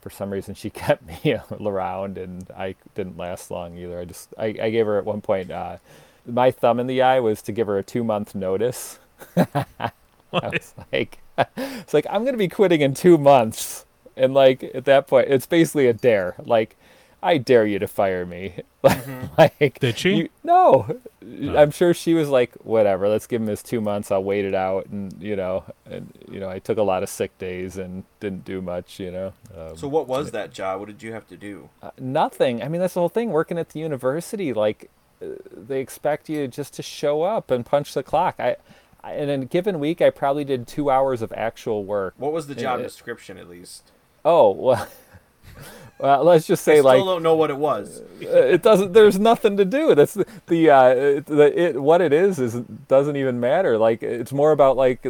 for 0.00 0.10
some 0.10 0.30
reason 0.30 0.54
she 0.54 0.70
kept 0.84 1.06
me 1.24 1.36
around, 1.60 2.18
and 2.18 2.50
I 2.56 2.74
didn't 2.94 3.16
last 3.18 3.50
long 3.50 3.76
either. 3.76 3.98
I 4.00 4.04
just 4.06 4.34
I, 4.38 4.46
I 4.46 4.70
gave 4.70 4.86
her 4.86 4.98
at 4.98 5.04
one 5.04 5.20
point 5.20 5.50
uh, 5.50 5.76
my 6.26 6.50
thumb 6.50 6.80
in 6.80 6.86
the 6.88 7.02
eye 7.02 7.20
was 7.20 7.42
to 7.42 7.52
give 7.52 7.66
her 7.68 7.78
a 7.78 7.82
two 7.82 8.02
month 8.04 8.34
notice. 8.34 8.98
I 9.36 9.90
was 10.32 10.74
like, 10.92 11.18
it's 11.56 11.94
like 11.94 12.06
I'm 12.10 12.24
gonna 12.24 12.36
be 12.36 12.48
quitting 12.48 12.80
in 12.82 12.92
two 12.94 13.16
months, 13.16 13.85
and 14.16 14.34
like 14.34 14.62
at 14.74 14.84
that 14.86 15.06
point, 15.06 15.28
it's 15.28 15.46
basically 15.46 15.86
a 15.88 15.92
dare. 15.92 16.34
Like, 16.44 16.76
I 17.22 17.38
dare 17.38 17.66
you 17.66 17.78
to 17.78 17.88
fire 17.88 18.24
me. 18.26 18.60
like, 19.38 19.78
Did 19.80 19.98
she? 19.98 20.14
you- 20.14 20.28
no, 20.44 20.98
I'm 21.22 21.70
sure 21.72 21.92
she 21.92 22.14
was 22.14 22.28
like, 22.28 22.52
whatever. 22.62 23.08
Let's 23.08 23.26
give 23.26 23.42
him 23.42 23.48
his 23.48 23.62
two 23.62 23.80
months. 23.80 24.12
I'll 24.12 24.22
wait 24.22 24.44
it 24.44 24.54
out, 24.54 24.86
and 24.86 25.12
you 25.20 25.34
know, 25.34 25.64
and 25.90 26.12
you 26.30 26.38
know, 26.38 26.48
I 26.48 26.60
took 26.60 26.78
a 26.78 26.82
lot 26.82 27.02
of 27.02 27.08
sick 27.08 27.36
days 27.38 27.76
and 27.78 28.04
didn't 28.20 28.44
do 28.44 28.62
much. 28.62 29.00
You 29.00 29.10
know, 29.10 29.32
um, 29.56 29.76
So 29.76 29.88
what 29.88 30.06
was 30.06 30.30
that 30.30 30.52
job? 30.52 30.80
What 30.80 30.86
did 30.86 31.02
you 31.02 31.12
have 31.12 31.26
to 31.28 31.36
do? 31.36 31.68
uh, 31.82 31.90
nothing. 31.98 32.62
I 32.62 32.68
mean, 32.68 32.80
that's 32.80 32.94
the 32.94 33.00
whole 33.00 33.08
thing. 33.08 33.30
Working 33.30 33.58
at 33.58 33.70
the 33.70 33.80
university, 33.80 34.52
like 34.52 34.88
uh, 35.20 35.26
they 35.50 35.80
expect 35.80 36.28
you 36.28 36.46
just 36.46 36.74
to 36.74 36.82
show 36.82 37.22
up 37.22 37.50
and 37.50 37.66
punch 37.66 37.92
the 37.94 38.02
clock. 38.04 38.36
I, 38.38 38.56
I 39.02 39.14
in 39.14 39.28
a 39.30 39.44
given 39.46 39.80
week, 39.80 40.00
I 40.00 40.10
probably 40.10 40.44
did 40.44 40.68
two 40.68 40.90
hours 40.90 41.22
of 41.22 41.32
actual 41.32 41.84
work. 41.84 42.14
What 42.18 42.32
was 42.32 42.46
the 42.46 42.54
job 42.54 42.78
Uh, 42.78 42.82
description 42.84 43.36
at 43.36 43.48
least? 43.48 43.90
Oh 44.26 44.50
well. 44.50 44.86
Well, 45.98 46.24
let's 46.24 46.46
just 46.46 46.60
I 46.68 46.72
say 46.72 46.80
still 46.80 46.84
like 46.84 47.02
don't 47.02 47.22
know 47.22 47.36
what 47.36 47.48
it 47.48 47.56
was. 47.56 48.02
uh, 48.22 48.26
it 48.28 48.60
doesn't. 48.62 48.92
There's 48.92 49.18
nothing 49.18 49.56
to 49.56 49.64
do. 49.64 49.94
That's 49.94 50.12
the, 50.12 50.26
the 50.46 50.68
uh, 50.68 50.88
it- 50.88 51.24
the 51.24 51.58
it 51.58 51.80
what 51.80 52.02
it 52.02 52.12
is 52.12 52.38
is 52.38 52.52
doesn't 52.86 53.16
even 53.16 53.40
matter. 53.40 53.78
Like 53.78 54.02
it's 54.02 54.30
more 54.30 54.52
about 54.52 54.76
like 54.76 55.06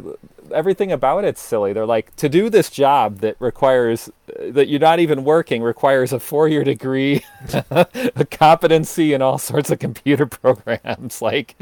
everything 0.54 0.92
about 0.92 1.24
it's 1.24 1.42
silly. 1.42 1.72
They're 1.72 1.86
like 1.86 2.14
to 2.16 2.28
do 2.28 2.48
this 2.48 2.70
job 2.70 3.18
that 3.18 3.34
requires 3.40 4.10
that 4.38 4.68
you're 4.68 4.78
not 4.78 5.00
even 5.00 5.24
working 5.24 5.60
requires 5.60 6.12
a 6.12 6.20
four 6.20 6.46
year 6.46 6.62
degree, 6.62 7.24
a 7.72 8.24
competency 8.30 9.12
in 9.12 9.22
all 9.22 9.38
sorts 9.38 9.70
of 9.72 9.80
computer 9.80 10.26
programs. 10.26 11.20
Like 11.20 11.56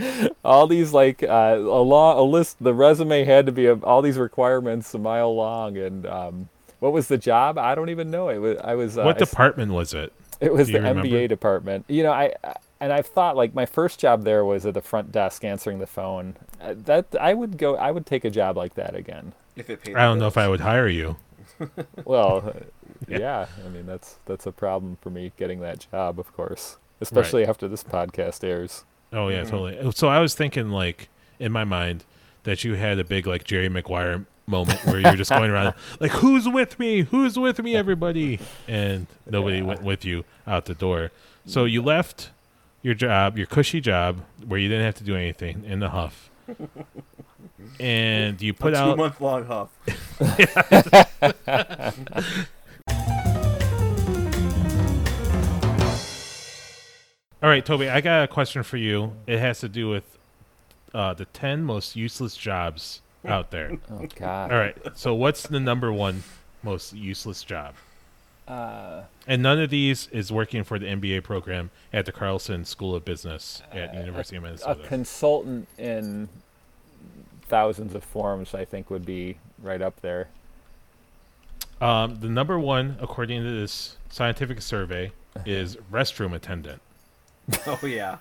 all 0.44 0.66
these 0.66 0.92
like 0.92 1.22
uh, 1.22 1.56
a 1.58 1.80
law 1.80 2.20
a 2.20 2.24
list. 2.24 2.58
The 2.62 2.74
resume 2.74 3.24
had 3.24 3.46
to 3.46 3.52
be 3.52 3.64
of 3.64 3.82
all 3.84 4.02
these 4.02 4.18
requirements 4.18 4.92
a 4.92 4.98
mile 4.98 5.34
long 5.34 5.78
and. 5.78 6.04
Um, 6.04 6.48
what 6.84 6.92
was 6.92 7.08
the 7.08 7.16
job? 7.18 7.56
I 7.56 7.74
don't 7.74 7.88
even 7.88 8.10
know. 8.10 8.28
It 8.28 8.36
was. 8.38 8.58
I 8.58 8.74
was. 8.74 8.98
Uh, 8.98 9.04
what 9.04 9.16
I 9.16 9.22
s- 9.22 9.30
department 9.30 9.72
was 9.72 9.94
it? 9.94 10.12
it 10.40 10.52
was 10.52 10.68
the 10.68 10.74
remember? 10.74 11.02
MBA 11.04 11.28
department. 11.30 11.86
You 11.88 12.02
know, 12.02 12.12
I 12.12 12.34
I- 12.44 12.56
and 12.80 12.92
I've 12.92 13.06
thought 13.06 13.36
like 13.36 13.54
my 13.54 13.64
first 13.64 13.98
job 13.98 14.24
there 14.24 14.44
was 14.44 14.66
at 14.66 14.74
the 14.74 14.82
front 14.82 15.10
desk 15.10 15.42
answering 15.44 15.78
the 15.78 15.86
phone. 15.86 16.36
Uh, 16.60 16.74
that 16.84 17.06
I 17.18 17.32
would 17.32 17.56
go. 17.56 17.76
I 17.76 17.90
would 17.90 18.04
take 18.04 18.24
a 18.26 18.30
job 18.30 18.56
like 18.58 18.74
that 18.74 18.94
again. 18.94 19.32
If 19.56 19.70
it 19.70 19.82
paid. 19.82 19.96
I 19.96 20.02
don't 20.02 20.18
know 20.18 20.26
if 20.26 20.36
I 20.36 20.46
would 20.48 20.60
hire 20.60 20.88
you. 20.88 21.16
Well, 22.04 22.52
uh, 22.54 22.60
yeah. 23.08 23.46
I 23.64 23.68
mean, 23.70 23.86
that's 23.86 24.16
that's 24.26 24.44
a 24.46 24.52
problem 24.52 24.98
for 25.00 25.08
me 25.10 25.32
getting 25.38 25.60
that 25.60 25.86
job, 25.90 26.18
of 26.18 26.34
course, 26.36 26.76
especially 27.00 27.46
after 27.46 27.66
this 27.68 27.82
podcast 27.84 28.44
airs. 28.44 28.84
Oh 29.12 29.28
yeah, 29.28 29.44
totally. 29.44 29.92
So 29.92 30.08
I 30.08 30.18
was 30.20 30.34
thinking 30.34 30.70
like 30.70 31.08
in 31.38 31.52
my 31.52 31.64
mind 31.64 32.04
that 32.42 32.64
you 32.64 32.74
had 32.74 32.98
a 32.98 33.04
big 33.04 33.26
like 33.26 33.44
Jerry 33.44 33.68
Maguire 33.68 34.26
moment 34.46 34.84
where 34.84 35.00
you're 35.00 35.16
just 35.16 35.30
going 35.30 35.50
around 35.50 35.74
like 36.00 36.12
who's 36.12 36.48
with 36.48 36.78
me? 36.78 37.02
Who's 37.02 37.38
with 37.38 37.58
me 37.60 37.76
everybody? 37.76 38.40
And 38.68 39.06
nobody 39.26 39.62
went 39.62 39.82
with 39.82 40.04
you 40.04 40.24
out 40.46 40.66
the 40.66 40.74
door. 40.74 41.10
So 41.46 41.64
you 41.64 41.82
left 41.82 42.30
your 42.82 42.94
job, 42.94 43.38
your 43.38 43.46
cushy 43.46 43.80
job 43.80 44.20
where 44.46 44.58
you 44.58 44.68
didn't 44.68 44.84
have 44.84 44.96
to 44.96 45.04
do 45.04 45.16
anything 45.16 45.64
in 45.64 45.80
the 45.80 45.90
huff. 45.90 46.30
And 47.80 48.40
you 48.42 48.52
A 48.52 48.54
put 48.54 48.74
two 48.74 48.76
out 48.76 48.98
month 48.98 49.20
long 49.20 49.46
huff. 49.46 49.70
all 57.42 57.48
right 57.48 57.64
Toby, 57.64 57.88
I 57.88 58.02
got 58.02 58.24
a 58.24 58.28
question 58.28 58.62
for 58.62 58.76
you. 58.76 59.12
It 59.26 59.38
has 59.38 59.60
to 59.60 59.68
do 59.68 59.88
with 59.88 60.18
uh, 60.92 61.14
the 61.14 61.24
10 61.24 61.64
most 61.64 61.96
useless 61.96 62.36
jobs 62.36 63.00
out 63.26 63.50
there. 63.50 63.72
Oh 63.90 64.06
God. 64.16 64.52
All 64.52 64.58
right. 64.58 64.76
So 64.94 65.14
what's 65.14 65.44
the 65.44 65.60
number 65.60 65.92
one 65.92 66.22
most 66.62 66.92
useless 66.92 67.42
job? 67.42 67.74
Uh, 68.46 69.02
And 69.26 69.42
none 69.42 69.58
of 69.60 69.70
these 69.70 70.08
is 70.08 70.30
working 70.30 70.64
for 70.64 70.78
the 70.78 70.86
MBA 70.86 71.22
program 71.24 71.70
at 71.92 72.04
the 72.06 72.12
Carlson 72.12 72.64
School 72.64 72.94
of 72.94 73.04
Business 73.04 73.62
at 73.72 73.94
University 73.94 74.36
of 74.36 74.42
Minnesota. 74.42 74.82
a 74.82 74.86
consultant 74.86 75.66
in 75.78 76.28
thousands 77.48 77.94
of 77.94 78.04
forms, 78.04 78.54
I 78.54 78.64
think, 78.64 78.90
would 78.90 79.06
be 79.06 79.38
right 79.62 79.80
up 79.80 80.00
there. 80.02 80.28
Um, 81.80 82.16
the 82.20 82.28
number 82.28 82.58
one, 82.58 82.96
according 83.00 83.42
to 83.42 83.50
this 83.50 83.96
scientific 84.10 84.60
survey, 84.62 85.12
is 85.46 85.76
restroom 85.90 86.34
attendant. 86.34 86.80
Oh 87.66 87.80
yeah, 87.84 88.18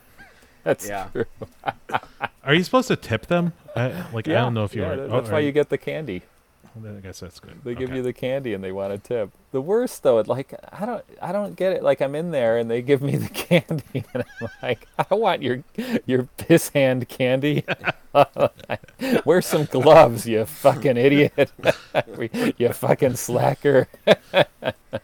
That's 0.63 0.87
Yeah. 0.87 1.07
true. 1.11 1.25
Are 2.45 2.53
you 2.53 2.63
supposed 2.63 2.87
to 2.89 2.95
tip 2.95 3.27
them? 3.27 3.53
I, 3.75 4.05
like 4.13 4.27
I 4.27 4.33
don't 4.33 4.53
know 4.53 4.63
if 4.65 4.75
you 4.75 4.81
yeah, 4.83 4.89
are. 4.89 4.95
that- 4.97 5.03
oh, 5.09 5.19
That's 5.19 5.29
why 5.29 5.39
you 5.39 5.51
get 5.51 5.69
the 5.69 5.77
candy. 5.77 6.23
I 6.75 7.01
guess 7.01 7.19
that's 7.19 7.39
good. 7.39 7.59
They 7.63 7.75
give 7.75 7.89
Okay. 7.89 7.97
you 7.97 8.01
the 8.01 8.13
candy 8.13 8.55
and 8.55 8.63
they 8.63 8.71
want 8.71 8.93
a 8.93 8.97
tip. 8.97 9.29
The 9.51 9.61
worst 9.61 10.01
though, 10.01 10.21
like 10.21 10.55
I 10.71 10.87
don't 10.87 11.03
I 11.21 11.31
don't 11.31 11.55
get 11.55 11.71
it. 11.73 11.83
Like 11.83 12.01
I'm 12.01 12.15
in 12.15 12.31
there 12.31 12.57
and 12.57 12.67
they 12.71 12.81
give 12.81 13.03
me 13.03 13.15
the 13.15 13.29
candy 13.33 14.03
and 14.15 14.23
I'm 14.41 14.47
like, 14.63 14.87
I 14.97 15.13
want 15.13 15.43
your 15.43 15.63
your 16.07 16.23
piss 16.37 16.69
hand 16.69 17.07
candy. 17.09 17.63
Wear 19.25 19.41
some 19.43 19.65
gloves, 19.65 20.27
you 20.27 20.45
fucking 20.45 20.97
idiot. 20.97 21.51
you 22.57 22.69
fucking 22.73 23.15
slacker. 23.17 23.87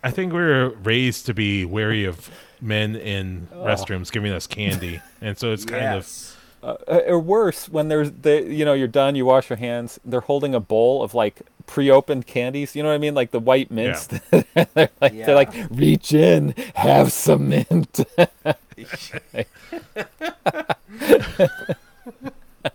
I 0.03 0.11
think 0.11 0.33
we 0.33 0.39
were 0.39 0.69
raised 0.69 1.27
to 1.27 1.33
be 1.35 1.65
wary 1.65 2.03
of 2.05 2.31
men 2.61 2.95
in 2.95 3.47
Oh. 3.53 3.63
restrooms 3.65 4.11
giving 4.11 4.31
us 4.31 4.47
candy, 4.47 5.01
and 5.21 5.37
so 5.37 5.51
it's 5.53 5.65
kind 5.65 5.85
of 5.85 6.03
yes. 6.03 6.35
Uh, 6.61 6.75
or 7.07 7.19
worse, 7.19 7.69
when 7.69 7.87
there's 7.87 8.11
the 8.11 8.43
you 8.43 8.65
know 8.65 8.73
you're 8.73 8.87
done, 8.87 9.15
you 9.15 9.25
wash 9.25 9.49
your 9.49 9.57
hands. 9.57 9.99
They're 10.03 10.19
holding 10.21 10.53
a 10.53 10.59
bowl 10.59 11.01
of 11.03 11.13
like 11.13 11.41
pre-opened 11.65 12.27
candies. 12.27 12.75
You 12.75 12.83
know 12.83 12.89
what 12.89 12.95
I 12.95 12.99
mean, 12.99 13.13
like 13.15 13.31
the 13.31 13.39
white 13.39 13.71
mints. 13.71 14.09
Yeah. 14.31 14.41
they're 14.73 14.89
like 14.99 15.13
they're 15.13 15.35
like 15.35 15.53
reach 15.69 16.13
in, 16.13 16.53
have 16.75 17.13
some 17.13 17.49
mint. 17.49 18.01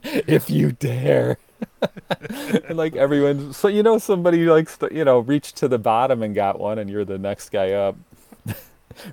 if 0.02 0.48
you 0.48 0.72
dare. 0.72 1.38
and 2.68 2.76
like 2.76 2.96
everyone, 2.96 3.52
so 3.52 3.68
you 3.68 3.82
know 3.82 3.98
somebody 3.98 4.44
like 4.46 4.68
st- 4.68 4.92
you 4.92 5.04
know 5.04 5.18
reached 5.18 5.56
to 5.56 5.68
the 5.68 5.78
bottom 5.78 6.22
and 6.22 6.34
got 6.34 6.58
one, 6.58 6.78
and 6.78 6.88
you're 6.88 7.04
the 7.04 7.18
next 7.18 7.50
guy 7.50 7.72
up. 7.72 7.96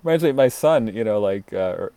Reminds 0.03 0.23
me 0.23 0.29
of 0.31 0.35
my 0.35 0.47
son, 0.49 0.87
you 0.87 1.03
know, 1.03 1.19
like, 1.19 1.51
uh, 1.53 1.57
uh, 1.57 1.87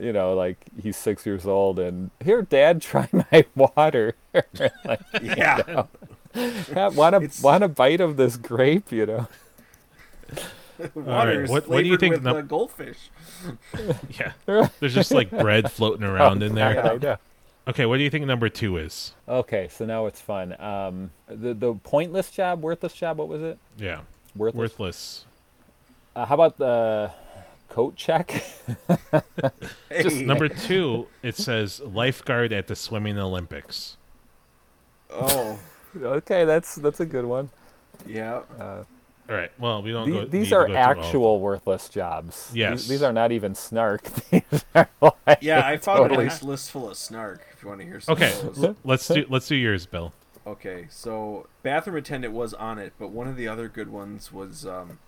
you 0.00 0.12
know, 0.12 0.34
like 0.34 0.56
he's 0.82 0.96
six 0.96 1.24
years 1.26 1.46
old, 1.46 1.78
and 1.78 2.10
here, 2.24 2.42
Dad, 2.42 2.80
try 2.90 3.08
my 3.12 3.44
water. 3.54 4.14
like, 4.84 5.00
yeah. 5.22 5.84
want 6.74 7.14
a 7.14 7.18
It's- 7.18 7.42
want 7.42 7.64
a 7.64 7.68
bite 7.68 8.00
of 8.00 8.16
this 8.16 8.36
grape, 8.36 8.90
you 8.92 9.06
know? 9.06 9.28
Water 10.94 11.44
is 11.44 11.50
what- 11.50 11.68
what 11.68 11.82
do 11.84 11.88
you 11.88 11.96
think 11.96 12.14
With, 12.16 12.24
num- 12.24 12.36
uh, 12.36 12.40
goldfish. 12.42 13.10
yeah. 14.18 14.32
There's 14.80 14.94
just 14.94 15.12
like 15.12 15.30
bread 15.30 15.70
floating 15.70 16.02
around 16.04 16.42
in 16.42 16.54
there. 16.54 16.84
I 16.92 16.96
know. 16.96 17.16
Okay, 17.66 17.86
what 17.86 17.96
do 17.96 18.02
you 18.02 18.10
think 18.10 18.26
number 18.26 18.48
two 18.50 18.76
is? 18.76 19.14
Okay, 19.28 19.68
so 19.70 19.86
now 19.86 20.04
it's 20.06 20.20
fun. 20.20 20.60
Um, 20.60 21.10
the 21.28 21.54
the 21.54 21.74
pointless 21.74 22.30
job, 22.30 22.60
worthless 22.62 22.92
job. 22.92 23.16
What 23.18 23.28
was 23.28 23.40
it? 23.42 23.58
Yeah, 23.78 24.00
Worthless. 24.36 24.58
worthless. 24.58 25.24
Uh, 26.16 26.26
how 26.26 26.34
about 26.34 26.58
the 26.58 27.10
coat 27.74 27.96
check? 27.96 28.44
Hey. 29.90 30.24
Number 30.24 30.48
two, 30.48 31.06
it 31.22 31.36
says 31.36 31.80
lifeguard 31.80 32.52
at 32.52 32.66
the 32.66 32.74
swimming 32.76 33.16
Olympics. 33.18 33.96
Oh, 35.10 35.58
okay, 35.96 36.44
that's 36.44 36.74
that's 36.76 36.98
a 37.00 37.06
good 37.06 37.24
one. 37.24 37.50
yeah. 38.06 38.40
All 38.60 38.86
right. 39.28 39.50
Well, 39.58 39.82
we 39.82 39.92
don't. 39.92 40.10
go, 40.10 40.22
These, 40.22 40.30
these 40.30 40.42
need 40.44 40.48
to 40.50 40.56
are 40.56 40.66
go 40.66 40.72
through 40.72 40.76
all 40.76 40.90
of 40.90 40.96
them. 40.96 41.04
actual 41.06 41.40
worthless 41.40 41.88
jobs. 41.88 42.46
These- 42.48 42.56
Yes. 42.56 42.88
These, 42.88 43.02
are 43.02 43.12
not 43.12 43.30
even 43.32 43.54
snark. 43.54 44.02
These 44.30 44.64
are 44.74 44.88
like 45.26 45.38
Yeah, 45.40 45.66
I 45.66 45.76
found 45.78 45.98
totally 46.00 46.24
a 46.24 46.28
nice 46.28 46.42
list 46.42 46.70
full 46.72 46.90
of 46.90 46.96
snark. 46.96 47.42
If 47.56 47.62
you 47.62 47.68
want 47.68 47.80
to 47.80 47.86
hear 47.86 48.00
some 48.00 48.14
Okay, 48.14 48.32
of 48.32 48.54
those. 48.56 48.64
l- 48.64 48.76
let's 48.84 49.06
do 49.08 49.24
let's 49.28 49.46
do 49.48 49.54
yours, 49.56 49.86
Bill. 49.86 50.12
Okay, 50.46 50.86
so 50.90 51.46
bathroom 51.62 51.96
attendant 51.96 52.34
was 52.34 52.52
on 52.54 52.78
it, 52.78 52.92
but 52.98 53.10
one 53.10 53.26
of 53.28 53.36
the 53.36 53.48
other 53.48 53.68
good 53.68 53.88
ones 53.90 54.30
was 54.32 54.66
um, 54.66 54.98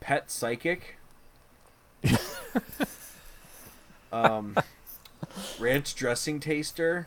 pet 0.00 0.30
psychic. 0.30 0.96
um, 4.12 4.56
ranch 5.58 5.94
dressing 5.94 6.40
taster. 6.40 7.06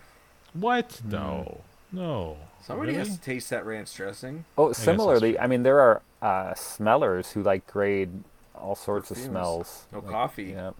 What? 0.53 1.01
No, 1.05 1.61
no. 1.91 2.37
Somebody 2.61 2.93
Really? 2.93 3.07
has 3.09 3.17
to 3.17 3.21
taste 3.23 3.49
that 3.49 3.65
ranch 3.65 3.93
dressing. 3.93 4.45
Oh, 4.57 4.67
that's 4.67 4.79
similarly, 4.79 5.37
I 5.37 5.47
mean, 5.47 5.63
there 5.63 5.79
are 5.81 6.01
uh, 6.21 6.53
smellers 6.53 7.31
who 7.31 7.43
like 7.43 7.67
grade 7.67 8.23
all 8.55 8.75
sorts 8.75 9.11
of 9.11 9.17
smells. 9.17 9.85
No 9.91 9.99
Like, 9.99 10.09
coffee. 10.09 10.43
Yep. 10.45 10.75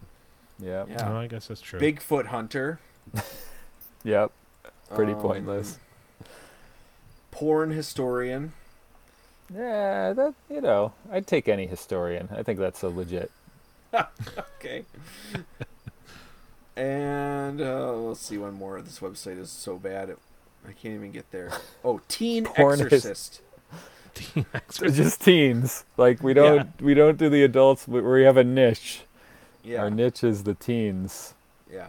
Yep. 0.60 0.88
Yeah. 0.90 1.10
No, 1.10 1.18
I 1.18 1.28
guess 1.28 1.48
that's 1.48 1.60
true. 1.62 1.80
Bigfoot 1.80 2.28
hunter. 2.28 2.80
Yep. 4.06 4.32
Pretty 4.94 5.14
Um, 5.14 5.22
pointless. 5.22 5.80
Porn 7.32 7.72
historian. 7.72 8.52
Yeah, 9.54 10.12
that 10.12 10.34
you 10.50 10.60
know, 10.60 10.92
I'd 11.10 11.26
take 11.26 11.48
any 11.48 11.68
historian. 11.68 12.28
I 12.36 12.44
think 12.44 12.60
that's 12.60 12.84
a 12.84 12.90
legit. 12.90 13.32
Okay. 13.94 14.84
and 16.76 17.62
uh, 17.62 17.94
let's 17.94 18.22
see 18.22 18.38
one 18.38 18.54
more. 18.54 18.82
This 18.82 19.00
website 19.00 19.40
is 19.40 19.52
so 19.52 19.78
bad. 19.78 20.10
It, 20.10 20.18
I 20.68 20.72
can't 20.72 20.96
even 20.96 21.12
get 21.12 21.30
there. 21.32 21.52
Oh, 21.84 22.02
teen 22.08 22.46
Porn 22.46 22.80
is- 22.80 22.82
exorcist. 22.82 23.42
Just 24.72 25.22
teens. 25.22 25.86
Like 25.98 26.22
we 26.22 26.34
don't 26.36 26.80
we 26.82 26.94
don't 26.94 27.18
do 27.18 27.30
the 27.30 27.44
adults. 27.44 27.88
We, 27.88 28.00
we 28.02 28.22
have 28.24 28.38
a 28.38 28.44
niche. 28.44 29.02
Yeah. 29.64 29.82
Our 29.82 29.90
niche 29.90 30.24
is 30.24 30.44
the 30.44 30.54
teens. 30.54 31.34
Yeah. 31.72 31.88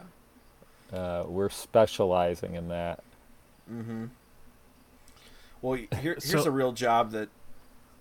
Uh, 0.92 1.24
we're 1.26 1.50
specializing 1.50 2.54
in 2.54 2.68
that. 2.68 3.02
Mm-hmm. 3.70 4.06
Well, 5.60 5.74
here, 5.74 5.88
here's 6.00 6.24
So- 6.30 6.44
a 6.44 6.50
real 6.50 6.72
job 6.72 7.10
that 7.12 7.28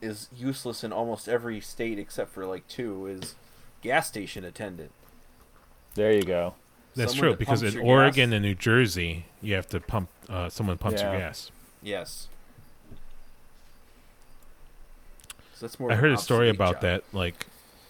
is 0.02 0.28
useless 0.36 0.84
in 0.84 0.92
almost 0.94 1.28
every 1.30 1.60
state 1.62 1.98
except 2.00 2.32
for 2.34 2.46
like 2.46 2.66
two 2.68 3.06
is 3.08 3.36
gas 3.84 4.08
station 4.08 4.44
attendant. 4.44 4.92
There 5.96 6.12
you 6.12 6.24
go. 6.24 6.56
That's 6.96 7.12
Someone 7.12 7.22
true 7.22 7.30
that 7.32 7.40
because 7.40 7.62
pumps 7.62 7.76
in 7.76 7.82
your 7.86 7.92
Oregon 7.92 8.30
gas. 8.30 8.36
and 8.36 8.46
New 8.46 8.56
Jersey, 8.56 9.26
you 9.42 9.54
have 9.56 9.68
to 9.70 9.80
pump. 9.80 10.10
Uh, 10.30 10.50
someone 10.50 10.78
pumps 10.78 11.02
your 11.02 11.12
gas. 11.12 11.52
Yes. 11.82 12.28
So 15.56 15.68
that's 15.68 15.80
more. 15.80 15.92
I 15.92 15.96
of 15.96 16.00
heard 16.00 16.12
a 16.12 16.18
story 16.18 16.50
obsolete 16.50 16.56
about 16.56 16.76
job. 16.76 16.82
that. 16.82 17.04
Like 17.14 17.46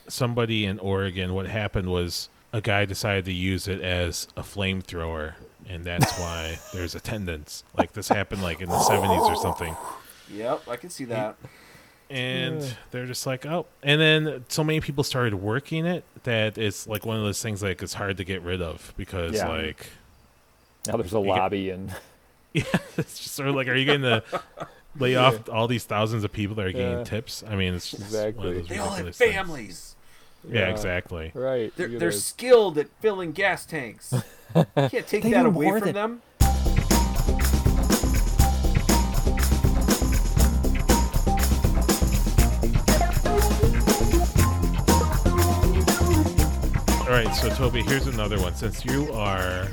somebody 0.07 0.65
in 0.65 0.79
Oregon, 0.79 1.33
what 1.33 1.47
happened 1.47 1.89
was 1.89 2.29
a 2.51 2.61
guy 2.61 2.85
decided 2.85 3.25
to 3.25 3.33
use 3.33 3.67
it 3.67 3.81
as 3.81 4.27
a 4.37 4.41
flamethrower, 4.41 5.33
and 5.67 5.83
that's 5.83 6.17
why 6.19 6.57
there's 6.73 6.95
attendance. 6.95 7.63
Like 7.77 7.93
this 7.93 8.07
happened 8.09 8.41
like 8.41 8.61
in 8.61 8.69
the 8.69 8.75
70s 8.75 9.21
or 9.21 9.35
something. 9.35 9.75
Yep, 10.33 10.67
I 10.67 10.75
can 10.77 10.89
see 10.89 11.05
that. 11.05 11.35
And 12.09 12.75
they're 12.91 13.05
just 13.05 13.25
like, 13.25 13.45
oh. 13.45 13.65
And 13.81 13.99
then 13.99 14.45
so 14.49 14.63
many 14.63 14.79
people 14.81 15.03
started 15.03 15.35
working 15.35 15.85
it 15.85 16.03
that 16.23 16.57
it's 16.57 16.87
like 16.87 17.05
one 17.05 17.17
of 17.17 17.23
those 17.23 17.41
things 17.41 17.61
like 17.63 17.81
it's 17.81 17.93
hard 17.93 18.17
to 18.17 18.23
get 18.23 18.41
rid 18.41 18.61
of 18.61 18.93
because 18.97 19.33
Yeah. 19.35 19.47
like 19.47 19.87
Now 20.87 20.97
there's 20.97 21.13
a 21.13 21.17
You 21.19 21.25
get- 21.25 21.29
lobby 21.29 21.69
and 21.69 21.93
yeah, 22.53 22.63
it's 22.97 23.17
just 23.19 23.33
sort 23.35 23.49
of 23.49 23.55
like, 23.55 23.67
are 23.67 23.75
you 23.75 23.85
going 23.85 24.01
to 24.01 24.23
lay 24.99 25.15
off 25.15 25.49
all 25.49 25.67
these 25.67 25.85
thousands 25.85 26.23
of 26.23 26.31
people 26.31 26.55
that 26.57 26.65
are 26.67 26.71
getting 26.71 26.99
Yeah. 26.99 27.03
tips? 27.03 27.43
I 27.47 27.55
mean, 27.55 27.73
it's 27.73 27.89
just 27.89 28.01
one 28.03 28.07
Exactly. 28.09 28.49
of 28.49 28.55
those 28.55 28.67
They 28.67 28.77
all 28.77 28.89
have 28.89 29.05
ridiculous 29.05 29.17
things. 29.17 29.33
families. 29.35 29.95
Yeah, 30.47 30.59
Yeah. 30.59 30.67
exactly. 30.69 31.31
right. 31.33 31.73
They're, 31.75 31.87
they're 31.87 32.11
skilled 32.11 32.77
at 32.77 32.89
filling 32.99 33.31
gas 33.31 33.65
tanks. 33.65 34.13
You 34.55 34.65
can't 34.89 35.07
take 35.07 35.23
that 35.23 35.45
away 35.45 35.69
from 35.69 35.79
than- 35.79 35.93
them. 35.95 36.21
All 47.13 47.19
right, 47.19 47.35
so 47.35 47.47
Toby, 47.49 47.83
here's 47.83 48.07
another 48.07 48.39
one. 48.39 48.55
Since 48.55 48.85
you 48.85 49.13
are 49.13 49.67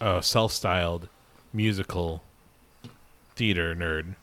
a 0.00 0.20
self-styled 0.20 1.08
musical 1.52 2.24
theater 3.36 3.72
nerd, 3.76 4.16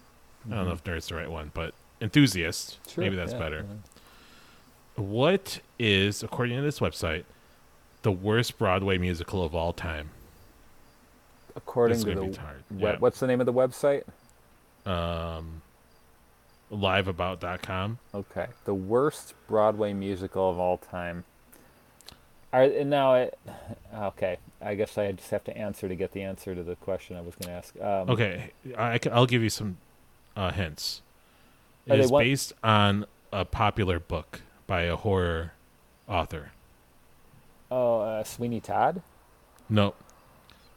I 0.51 0.55
don't 0.55 0.65
know 0.65 0.73
if 0.73 0.84
nerd's 0.84 1.07
the 1.07 1.15
right 1.15 1.32
one, 1.32 1.51
but 1.53 1.73
enthusiast, 2.01 2.80
Sure, 2.89 3.01
maybe 3.01 3.15
that's 3.15 3.32
yeah, 3.32 3.39
better. 3.39 3.65
yeah. 3.65 5.01
What 5.01 5.61
is, 5.80 6.21
according 6.21 6.57
to 6.57 6.63
this 6.63 6.80
website, 6.82 7.23
the 8.01 8.11
worst 8.11 8.57
Broadway 8.57 8.97
musical 8.97 9.41
of 9.41 9.55
all 9.55 9.71
time? 9.71 10.09
according 11.55 11.99
to 11.99 12.05
the 12.07 12.13
gonna 12.13 12.28
be 12.28 12.36
hard, 12.36 12.63
we- 12.69 12.82
yeah. 12.84 12.97
what's 12.99 13.21
the 13.21 13.28
name 13.28 13.39
of 13.39 13.45
the 13.45 13.53
website? 13.53 14.03
Um, 14.86 15.61
liveabout.com. 16.73 17.99
Okay, 18.13 18.47
the 18.65 18.73
worst 18.73 19.34
Broadway 19.47 19.93
musical 19.93 20.49
of 20.49 20.59
all 20.59 20.78
time. 20.78 21.23
Are 22.58 22.64
and 22.64 22.89
now 22.89 23.16
it, 23.16 23.38
okay. 23.93 24.38
I 24.62 24.74
guess 24.74 24.97
I 24.97 25.12
just 25.12 25.30
have 25.30 25.43
to 25.43 25.55
answer 25.55 25.88
to 25.88 25.95
get 25.95 26.12
the 26.14 26.24
answer 26.24 26.55
to 26.55 26.64
the 26.64 26.76
question 26.76 27.16
I 27.16 27.22
was 27.22 27.36
going 27.36 27.49
to 27.49 27.58
ask. 27.58 27.76
Um, 27.80 28.10
Okay, 28.10 28.51
I, 28.76 28.99
will 29.05 29.28
give 29.28 29.43
you 29.43 29.49
some 29.49 29.78
uh, 30.36 30.51
hints. 30.51 31.01
It 31.86 31.99
is 31.99 32.12
one- 32.12 32.24
based 32.24 32.53
on 32.64 33.05
a 33.32 33.45
popular 33.45 33.99
book 33.99 34.41
by 34.66 34.82
a 34.82 34.95
horror 34.95 35.53
author. 36.08 36.51
Oh, 37.70 37.99
uh, 37.99 38.24
Sweeney 38.24 38.60
Todd. 38.60 39.01
No, 39.70 39.93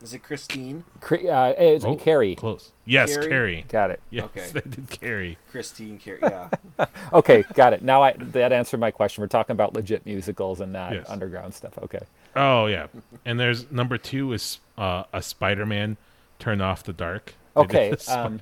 Is 0.03 0.15
it 0.15 0.23
Christine? 0.23 0.85
Cre- 1.01 1.29
uh, 1.29 1.53
it's 1.59 1.85
Oh, 1.85 1.95
Carrie. 1.95 2.35
close. 2.35 2.73
Yes, 2.87 3.15
Carrie? 3.15 3.29
Carrie. 3.29 3.65
Got 3.69 3.91
it. 3.91 4.01
Yes, 4.11 4.25
Okay. 4.25 4.51
they 4.55 4.61
did 4.61 4.89
Carrie. 4.91 5.39
Christine 5.51 5.99
Carey. 5.99 6.21
Yeah. 6.23 6.49
Okay, 7.13 7.45
got 7.55 7.73
it. 7.75 7.83
Now 7.83 8.03
I 8.03 8.13
that 8.19 8.53
answered 8.53 8.81
my 8.81 8.91
question. 8.91 9.21
We're 9.23 9.29
talking 9.29 9.53
about 9.53 9.75
legit 9.75 10.07
musicals 10.07 10.61
and 10.61 10.73
not 10.73 10.93
Yes. 10.93 11.07
underground 11.11 11.53
stuff. 11.55 11.77
Okay. 11.83 12.01
Oh 12.35 12.67
yeah, 12.67 12.87
and 13.27 13.39
there's 13.39 13.71
number 13.71 13.99
two 13.99 14.33
is 14.33 14.59
uh, 14.79 15.05
a 15.13 15.21
Spider-Man. 15.21 15.97
Turn 16.39 16.61
off 16.63 16.83
the 16.85 16.93
dark. 16.95 17.35
They 17.55 17.61
Okay. 17.63 17.95
Um, 18.09 18.41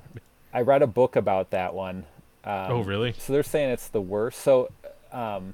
I 0.53 0.61
read 0.61 0.81
a 0.81 0.87
book 0.87 1.15
about 1.17 1.49
that 1.51 1.73
one. 1.73 2.05
Um, 2.45 2.71
oh 2.71 2.83
really? 2.83 3.13
So 3.17 3.33
they're 3.33 3.43
saying 3.43 3.71
it's 3.71 3.89
the 3.89 4.01
worst. 4.01 4.39
So, 4.39 4.69
um, 5.11 5.53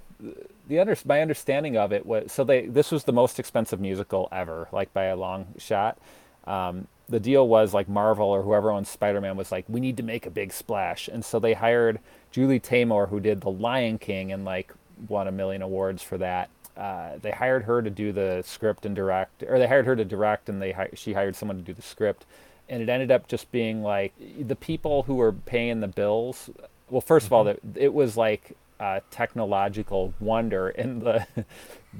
the 0.68 0.80
under 0.80 0.96
my 1.06 1.22
understanding 1.22 1.78
of 1.78 1.92
it 1.92 2.06
was 2.06 2.32
so 2.32 2.44
they 2.44 2.66
this 2.68 2.92
was 2.92 3.04
the 3.04 3.14
most 3.14 3.40
expensive 3.40 3.80
musical 3.80 4.28
ever, 4.32 4.68
like 4.72 4.94
by 4.94 5.06
a 5.06 5.16
long 5.16 5.48
shot. 5.58 5.98
Um, 6.46 6.88
the 7.08 7.20
deal 7.20 7.48
was 7.48 7.74
like 7.74 7.88
Marvel 7.88 8.28
or 8.28 8.42
whoever 8.42 8.72
owns 8.72 8.90
Spider-Man 8.90 9.38
was 9.38 9.52
like, 9.52 9.66
we 9.68 9.80
need 9.80 9.98
to 9.98 10.04
make 10.04 10.26
a 10.26 10.32
big 10.32 10.52
splash, 10.52 11.08
and 11.08 11.24
so 11.24 11.40
they 11.40 11.54
hired 11.54 12.00
Julie 12.32 12.60
Taymor, 12.60 13.10
who 13.10 13.20
did 13.20 13.42
The 13.42 13.52
Lion 13.52 13.98
King 14.00 14.32
and 14.32 14.44
like 14.44 14.74
won 15.08 15.28
a 15.28 15.32
million 15.32 15.62
awards 15.62 16.02
for 16.02 16.18
that. 16.18 16.50
Uh, 16.76 17.18
they 17.22 17.32
hired 17.32 17.64
her 17.64 17.82
to 17.82 17.90
do 17.90 18.12
the 18.12 18.44
script 18.46 18.86
and 18.86 18.96
direct, 18.96 19.44
or 19.44 19.60
they 19.60 19.68
hired 19.68 19.86
her 19.86 19.96
to 19.96 20.04
direct, 20.06 20.50
and 20.50 20.62
they 20.62 20.76
she 20.94 21.14
hired 21.14 21.36
someone 21.36 21.58
to 21.58 21.64
do 21.64 21.74
the 21.74 21.82
script, 21.82 22.26
and 22.68 22.82
it 22.82 22.90
ended 22.90 23.12
up 23.12 23.28
just 23.28 23.52
being 23.52 23.82
like 23.82 24.14
the 24.40 24.56
people 24.56 25.04
who 25.04 25.16
were 25.16 25.32
paying 25.32 25.80
the 25.80 25.88
bills. 25.88 26.50
Well, 26.90 27.02
1st 27.02 27.26
of 27.26 27.34
all, 27.34 27.44
that 27.46 27.60
it 27.76 27.94
was 27.94 28.18
like 28.18 28.56
a 28.80 29.02
technological 29.12 30.14
wonder, 30.20 30.70
and 30.70 31.02
the, 31.02 31.26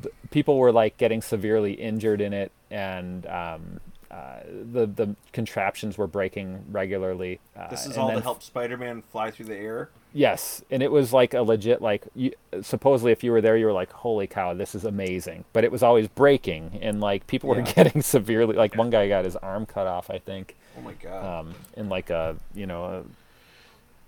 the 0.02 0.12
people 0.32 0.58
were 0.58 0.72
like 0.72 0.98
getting 0.98 1.22
severely 1.22 1.74
injured 1.74 2.22
in 2.22 2.34
it, 2.34 2.52
and 2.72 3.26
um, 3.28 3.80
uh, 4.12 4.40
the 4.72 4.86
the 4.86 5.16
contraptions 5.34 5.98
were 5.98 6.08
breaking 6.08 6.64
regularly. 6.72 7.40
Uh, 7.56 7.68
This 7.70 7.86
is 7.86 7.98
all 7.98 8.08
then 8.08 8.18
to 8.18 8.24
help 8.24 8.42
Spider-Man 8.44 9.04
fly 9.12 9.32
through 9.32 9.46
the 9.48 9.56
air. 9.58 9.90
Yes, 10.14 10.62
and 10.72 10.82
it 10.82 10.92
was 10.92 11.12
like 11.12 11.34
a 11.34 11.42
legit 11.42 11.82
like 11.82 12.04
you, 12.16 12.32
supposedly 12.62 13.12
if 13.12 13.22
you 13.22 13.32
were 13.34 13.42
there 13.42 13.58
you 13.58 13.66
were 13.66 13.74
like 13.74 13.92
holy 13.92 14.28
cow 14.28 14.54
this 14.54 14.74
is 14.74 14.86
amazing, 14.86 15.44
but 15.52 15.66
it 15.66 15.72
was 15.74 15.84
always 15.84 16.08
breaking 16.08 16.80
and 16.82 17.02
like 17.02 17.28
people 17.28 17.50
were 17.50 17.58
Yeah. 17.58 17.72
getting 17.76 18.02
severely 18.02 18.56
like 18.56 18.76
one 18.78 18.90
guy 18.90 19.10
got 19.10 19.26
his 19.26 19.36
arm 19.36 19.66
cut 19.66 19.88
off 19.88 20.10
I 20.10 20.20
think 20.20 20.56
Oh 20.78 20.82
my 20.82 20.94
god. 20.94 21.40
um, 21.42 21.56
in 21.76 21.90
like 21.90 22.10
a 22.12 22.38
you 22.54 22.66
know 22.66 22.86
a, 22.86 23.04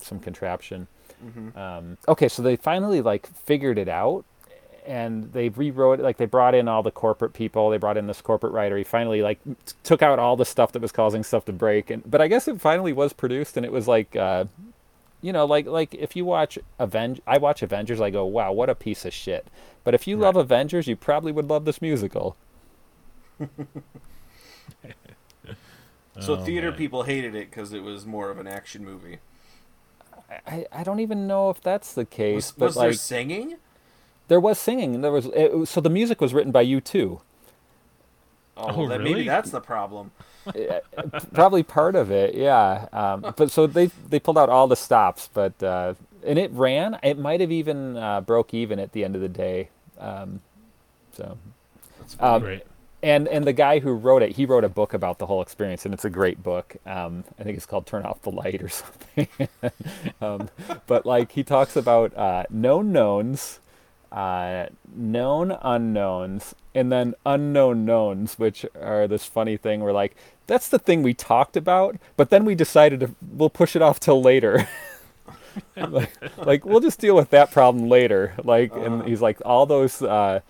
some 0.04 0.20
contraption. 0.20 0.88
Mm-hmm. 1.26 1.58
Um, 1.58 1.98
okay, 2.08 2.28
so 2.28 2.42
they 2.42 2.56
finally 2.56 3.02
like 3.02 3.28
figured 3.28 3.78
it 3.78 3.90
out, 3.90 4.24
and 4.86 5.34
they 5.34 5.50
rewrote 5.50 6.00
it. 6.00 6.04
Like 6.04 6.18
they 6.18 6.26
brought 6.26 6.54
in 6.56 6.68
all 6.68 6.84
the 6.84 6.92
corporate 6.92 7.34
people. 7.34 7.70
They 7.70 7.78
brought 7.78 7.98
in 7.98 8.08
this 8.08 8.22
corporate 8.22 8.54
writer. 8.54 8.78
He 8.78 8.84
finally 8.84 9.22
like 9.22 9.40
t- 9.44 9.74
took 9.84 10.02
out 10.02 10.20
all 10.20 10.36
the 10.36 10.46
stuff 10.46 10.72
that 10.74 10.82
was 10.82 10.92
causing 10.92 11.24
stuff 11.24 11.46
to 11.46 11.54
break. 11.54 11.90
And 11.90 12.10
but 12.10 12.22
I 12.22 12.28
guess 12.28 12.48
it 12.48 12.62
finally 12.62 12.94
was 12.94 13.14
produced, 13.14 13.58
and 13.58 13.66
it 13.66 13.72
was 13.72 13.88
like. 13.88 14.16
Uh, 14.16 14.46
you 15.20 15.34
know, 15.34 15.46
like 15.46 15.66
like 15.66 15.96
if 15.96 16.16
you 16.16 16.26
watch 16.26 16.60
Avenge, 16.78 17.20
I 17.26 17.40
watch 17.40 17.64
Avengers, 17.64 18.00
I 18.00 18.12
go, 18.12 18.24
wow, 18.24 18.52
what 18.52 18.70
a 18.70 18.76
piece 18.76 19.04
of 19.04 19.12
shit. 19.12 19.48
But 19.84 19.96
if 19.96 20.06
you 20.06 20.16
love 20.16 20.36
Avengers, 20.36 20.86
you 20.88 20.96
probably 20.96 21.32
would 21.32 21.50
love 21.50 21.66
this 21.66 21.82
musical. 21.82 22.38
so 26.20 26.36
Oh, 26.36 26.46
theater 26.46 26.70
man. 26.70 26.78
people 26.78 27.04
hated 27.04 27.36
it 27.36 27.50
because 27.50 27.74
it 27.74 27.82
was 27.84 28.06
more 28.06 28.30
of 28.30 28.38
an 28.38 28.48
action 28.48 28.86
movie. 28.86 29.18
I, 30.30 30.66
I 30.72 30.84
don't 30.84 31.00
even 31.00 31.28
know 31.28 31.50
if 31.50 31.62
that's 31.62 31.94
the 31.94 32.06
case, 32.06 32.36
Was, 32.36 32.52
but 32.52 32.66
was 32.66 32.76
like 32.78 32.86
there 32.86 32.94
singing? 32.94 33.56
there 34.28 34.40
was 34.40 34.60
singing. 34.60 35.02
There 35.02 35.12
was 35.12 35.28
it, 35.28 35.68
so 35.68 35.82
the 35.82 35.90
music 35.90 36.20
was 36.22 36.34
written 36.34 36.52
by 36.52 36.62
you 36.62 36.82
too. 36.82 37.22
Oh, 38.58 38.84
Oh, 38.84 38.88
then 38.88 39.00
really? 39.00 39.14
maybe 39.14 39.24
that's 39.28 39.52
the 39.52 39.62
problem. 39.62 40.12
probably 41.34 41.62
part 41.62 41.94
of 41.96 42.10
it 42.10 42.34
yeah 42.34 42.88
um, 42.94 43.34
but 43.38 43.52
so 43.52 43.68
they 43.68 43.88
they 44.10 44.20
pulled 44.20 44.38
out 44.38 44.50
all 44.50 44.68
the 44.68 44.76
stops 44.78 45.30
but 45.34 45.62
uh, 45.62 45.94
and 46.26 46.40
it 46.40 46.50
ran 46.52 46.98
it 47.04 47.18
might 47.18 47.42
have 47.42 47.52
even 47.52 47.98
uh, 47.98 48.22
broke 48.22 48.54
even 48.54 48.80
at 48.80 48.94
the 48.94 49.04
end 49.04 49.14
of 49.16 49.22
the 49.22 49.28
day 49.30 49.68
um, 50.00 50.40
so 51.14 51.38
um, 52.20 52.42
Great. 52.42 52.64
And 53.08 53.28
and 53.30 53.46
the 53.46 53.54
guy 53.54 53.80
who 53.80 53.94
wrote 53.94 54.22
it 54.22 54.36
he 54.36 54.46
wrote 54.46 54.66
a 54.66 54.70
book 54.70 54.94
about 54.94 55.18
the 55.18 55.26
whole 55.28 55.42
experience 55.42 55.86
and 55.86 55.94
it's 55.94 56.04
a 56.04 56.10
great 56.10 56.44
book. 56.44 56.76
Um, 56.86 57.24
i 57.40 57.44
think 57.44 57.56
it's 57.56 57.66
called 57.66 57.86
turn 57.86 58.06
off 58.06 58.22
the 58.22 58.32
light 58.32 58.62
or 58.62 58.70
something. 58.82 59.28
Um, 60.22 60.50
but 60.88 61.06
like 61.06 61.32
he 61.32 61.44
talks 61.44 61.76
about 61.78 62.16
uh, 62.18 62.44
known 62.50 62.92
knowns 62.92 63.60
uh, 64.12 64.68
known 64.94 65.58
unknowns 65.62 66.54
and 66.76 66.92
then 66.92 67.16
unknown 67.26 67.86
knowns 67.86 68.38
which 68.38 68.66
are 68.80 69.08
this 69.08 69.26
funny 69.26 69.56
thing 69.58 69.82
where 69.82 69.94
like 69.94 70.16
that's 70.46 70.68
the 70.68 70.80
thing 70.80 71.02
we 71.02 71.14
talked 71.14 71.56
about 71.58 71.98
but 72.18 72.30
then 72.30 72.44
we 72.44 72.56
decided 72.56 73.00
to 73.00 73.16
we'll 73.22 73.50
push 73.50 73.76
it 73.76 73.82
off 73.82 74.00
till 74.00 74.22
later. 74.22 74.68
Like, 75.76 76.12
like 76.38 76.66
we'll 76.66 76.82
just 76.82 77.00
deal 77.00 77.16
with 77.16 77.32
that 77.32 77.52
problem 77.52 77.90
later. 77.90 78.36
Like 78.44 78.72
and 78.76 79.04
he's 79.06 79.22
like 79.24 79.40
all 79.44 79.66
those 79.66 80.04
uh 80.04 80.42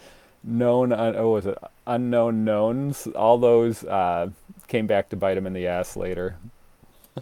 known 0.48 0.94
un- 0.94 1.16
oh 1.18 1.32
was 1.32 1.46
it 1.46 1.58
unknown 1.86 2.46
knowns 2.46 3.06
all 3.16 3.38
those 3.38 3.84
uh 3.84 4.28
came 4.68 4.88
back 4.88 5.10
to 5.10 5.16
bite 5.16 5.38
him 5.38 5.46
in 5.46 5.54
the 5.54 5.68
ass 5.68 5.96
later 5.98 6.36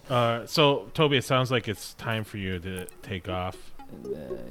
Uh, 0.09 0.45
so 0.45 0.89
Toby, 0.93 1.17
it 1.17 1.23
sounds 1.23 1.49
like 1.51 1.67
it's 1.69 1.93
time 1.93 2.23
for 2.25 2.37
you 2.37 2.59
to 2.59 2.85
take 3.01 3.27
off. 3.29 3.55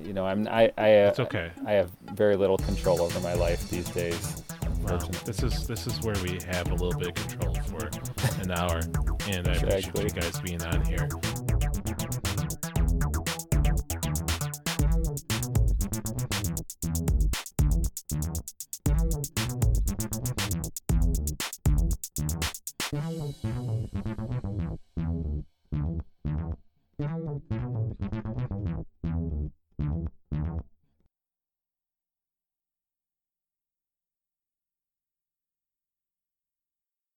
you 0.03 0.13
know 0.13 0.27
i'm 0.27 0.49
i 0.49 0.73
i 0.79 0.91
uh, 1.03 1.09
It's 1.11 1.21
okay. 1.21 1.51
i 1.67 1.73
have 1.73 1.91
very 2.15 2.35
little 2.37 2.57
control 2.59 3.01
over 3.03 3.21
my 3.21 3.35
life 3.35 3.69
these 3.71 3.89
days 3.91 4.43
Wow. 4.83 4.99
This 5.25 5.43
is 5.43 5.67
this 5.67 5.87
is 5.87 5.99
where 6.03 6.17
we 6.23 6.39
have 6.47 6.71
a 6.71 6.75
little 6.75 6.99
bit 6.99 7.09
of 7.09 7.15
control 7.15 7.55
for 7.71 7.87
an 8.43 8.51
hour, 8.51 8.81
and 9.31 9.49
I 9.49 9.53
appreciate 9.55 9.87
Exactly. 9.87 10.03
you 10.05 10.11
guys 10.11 10.41
being 10.41 10.63
on 10.63 10.85
here. 10.85 11.09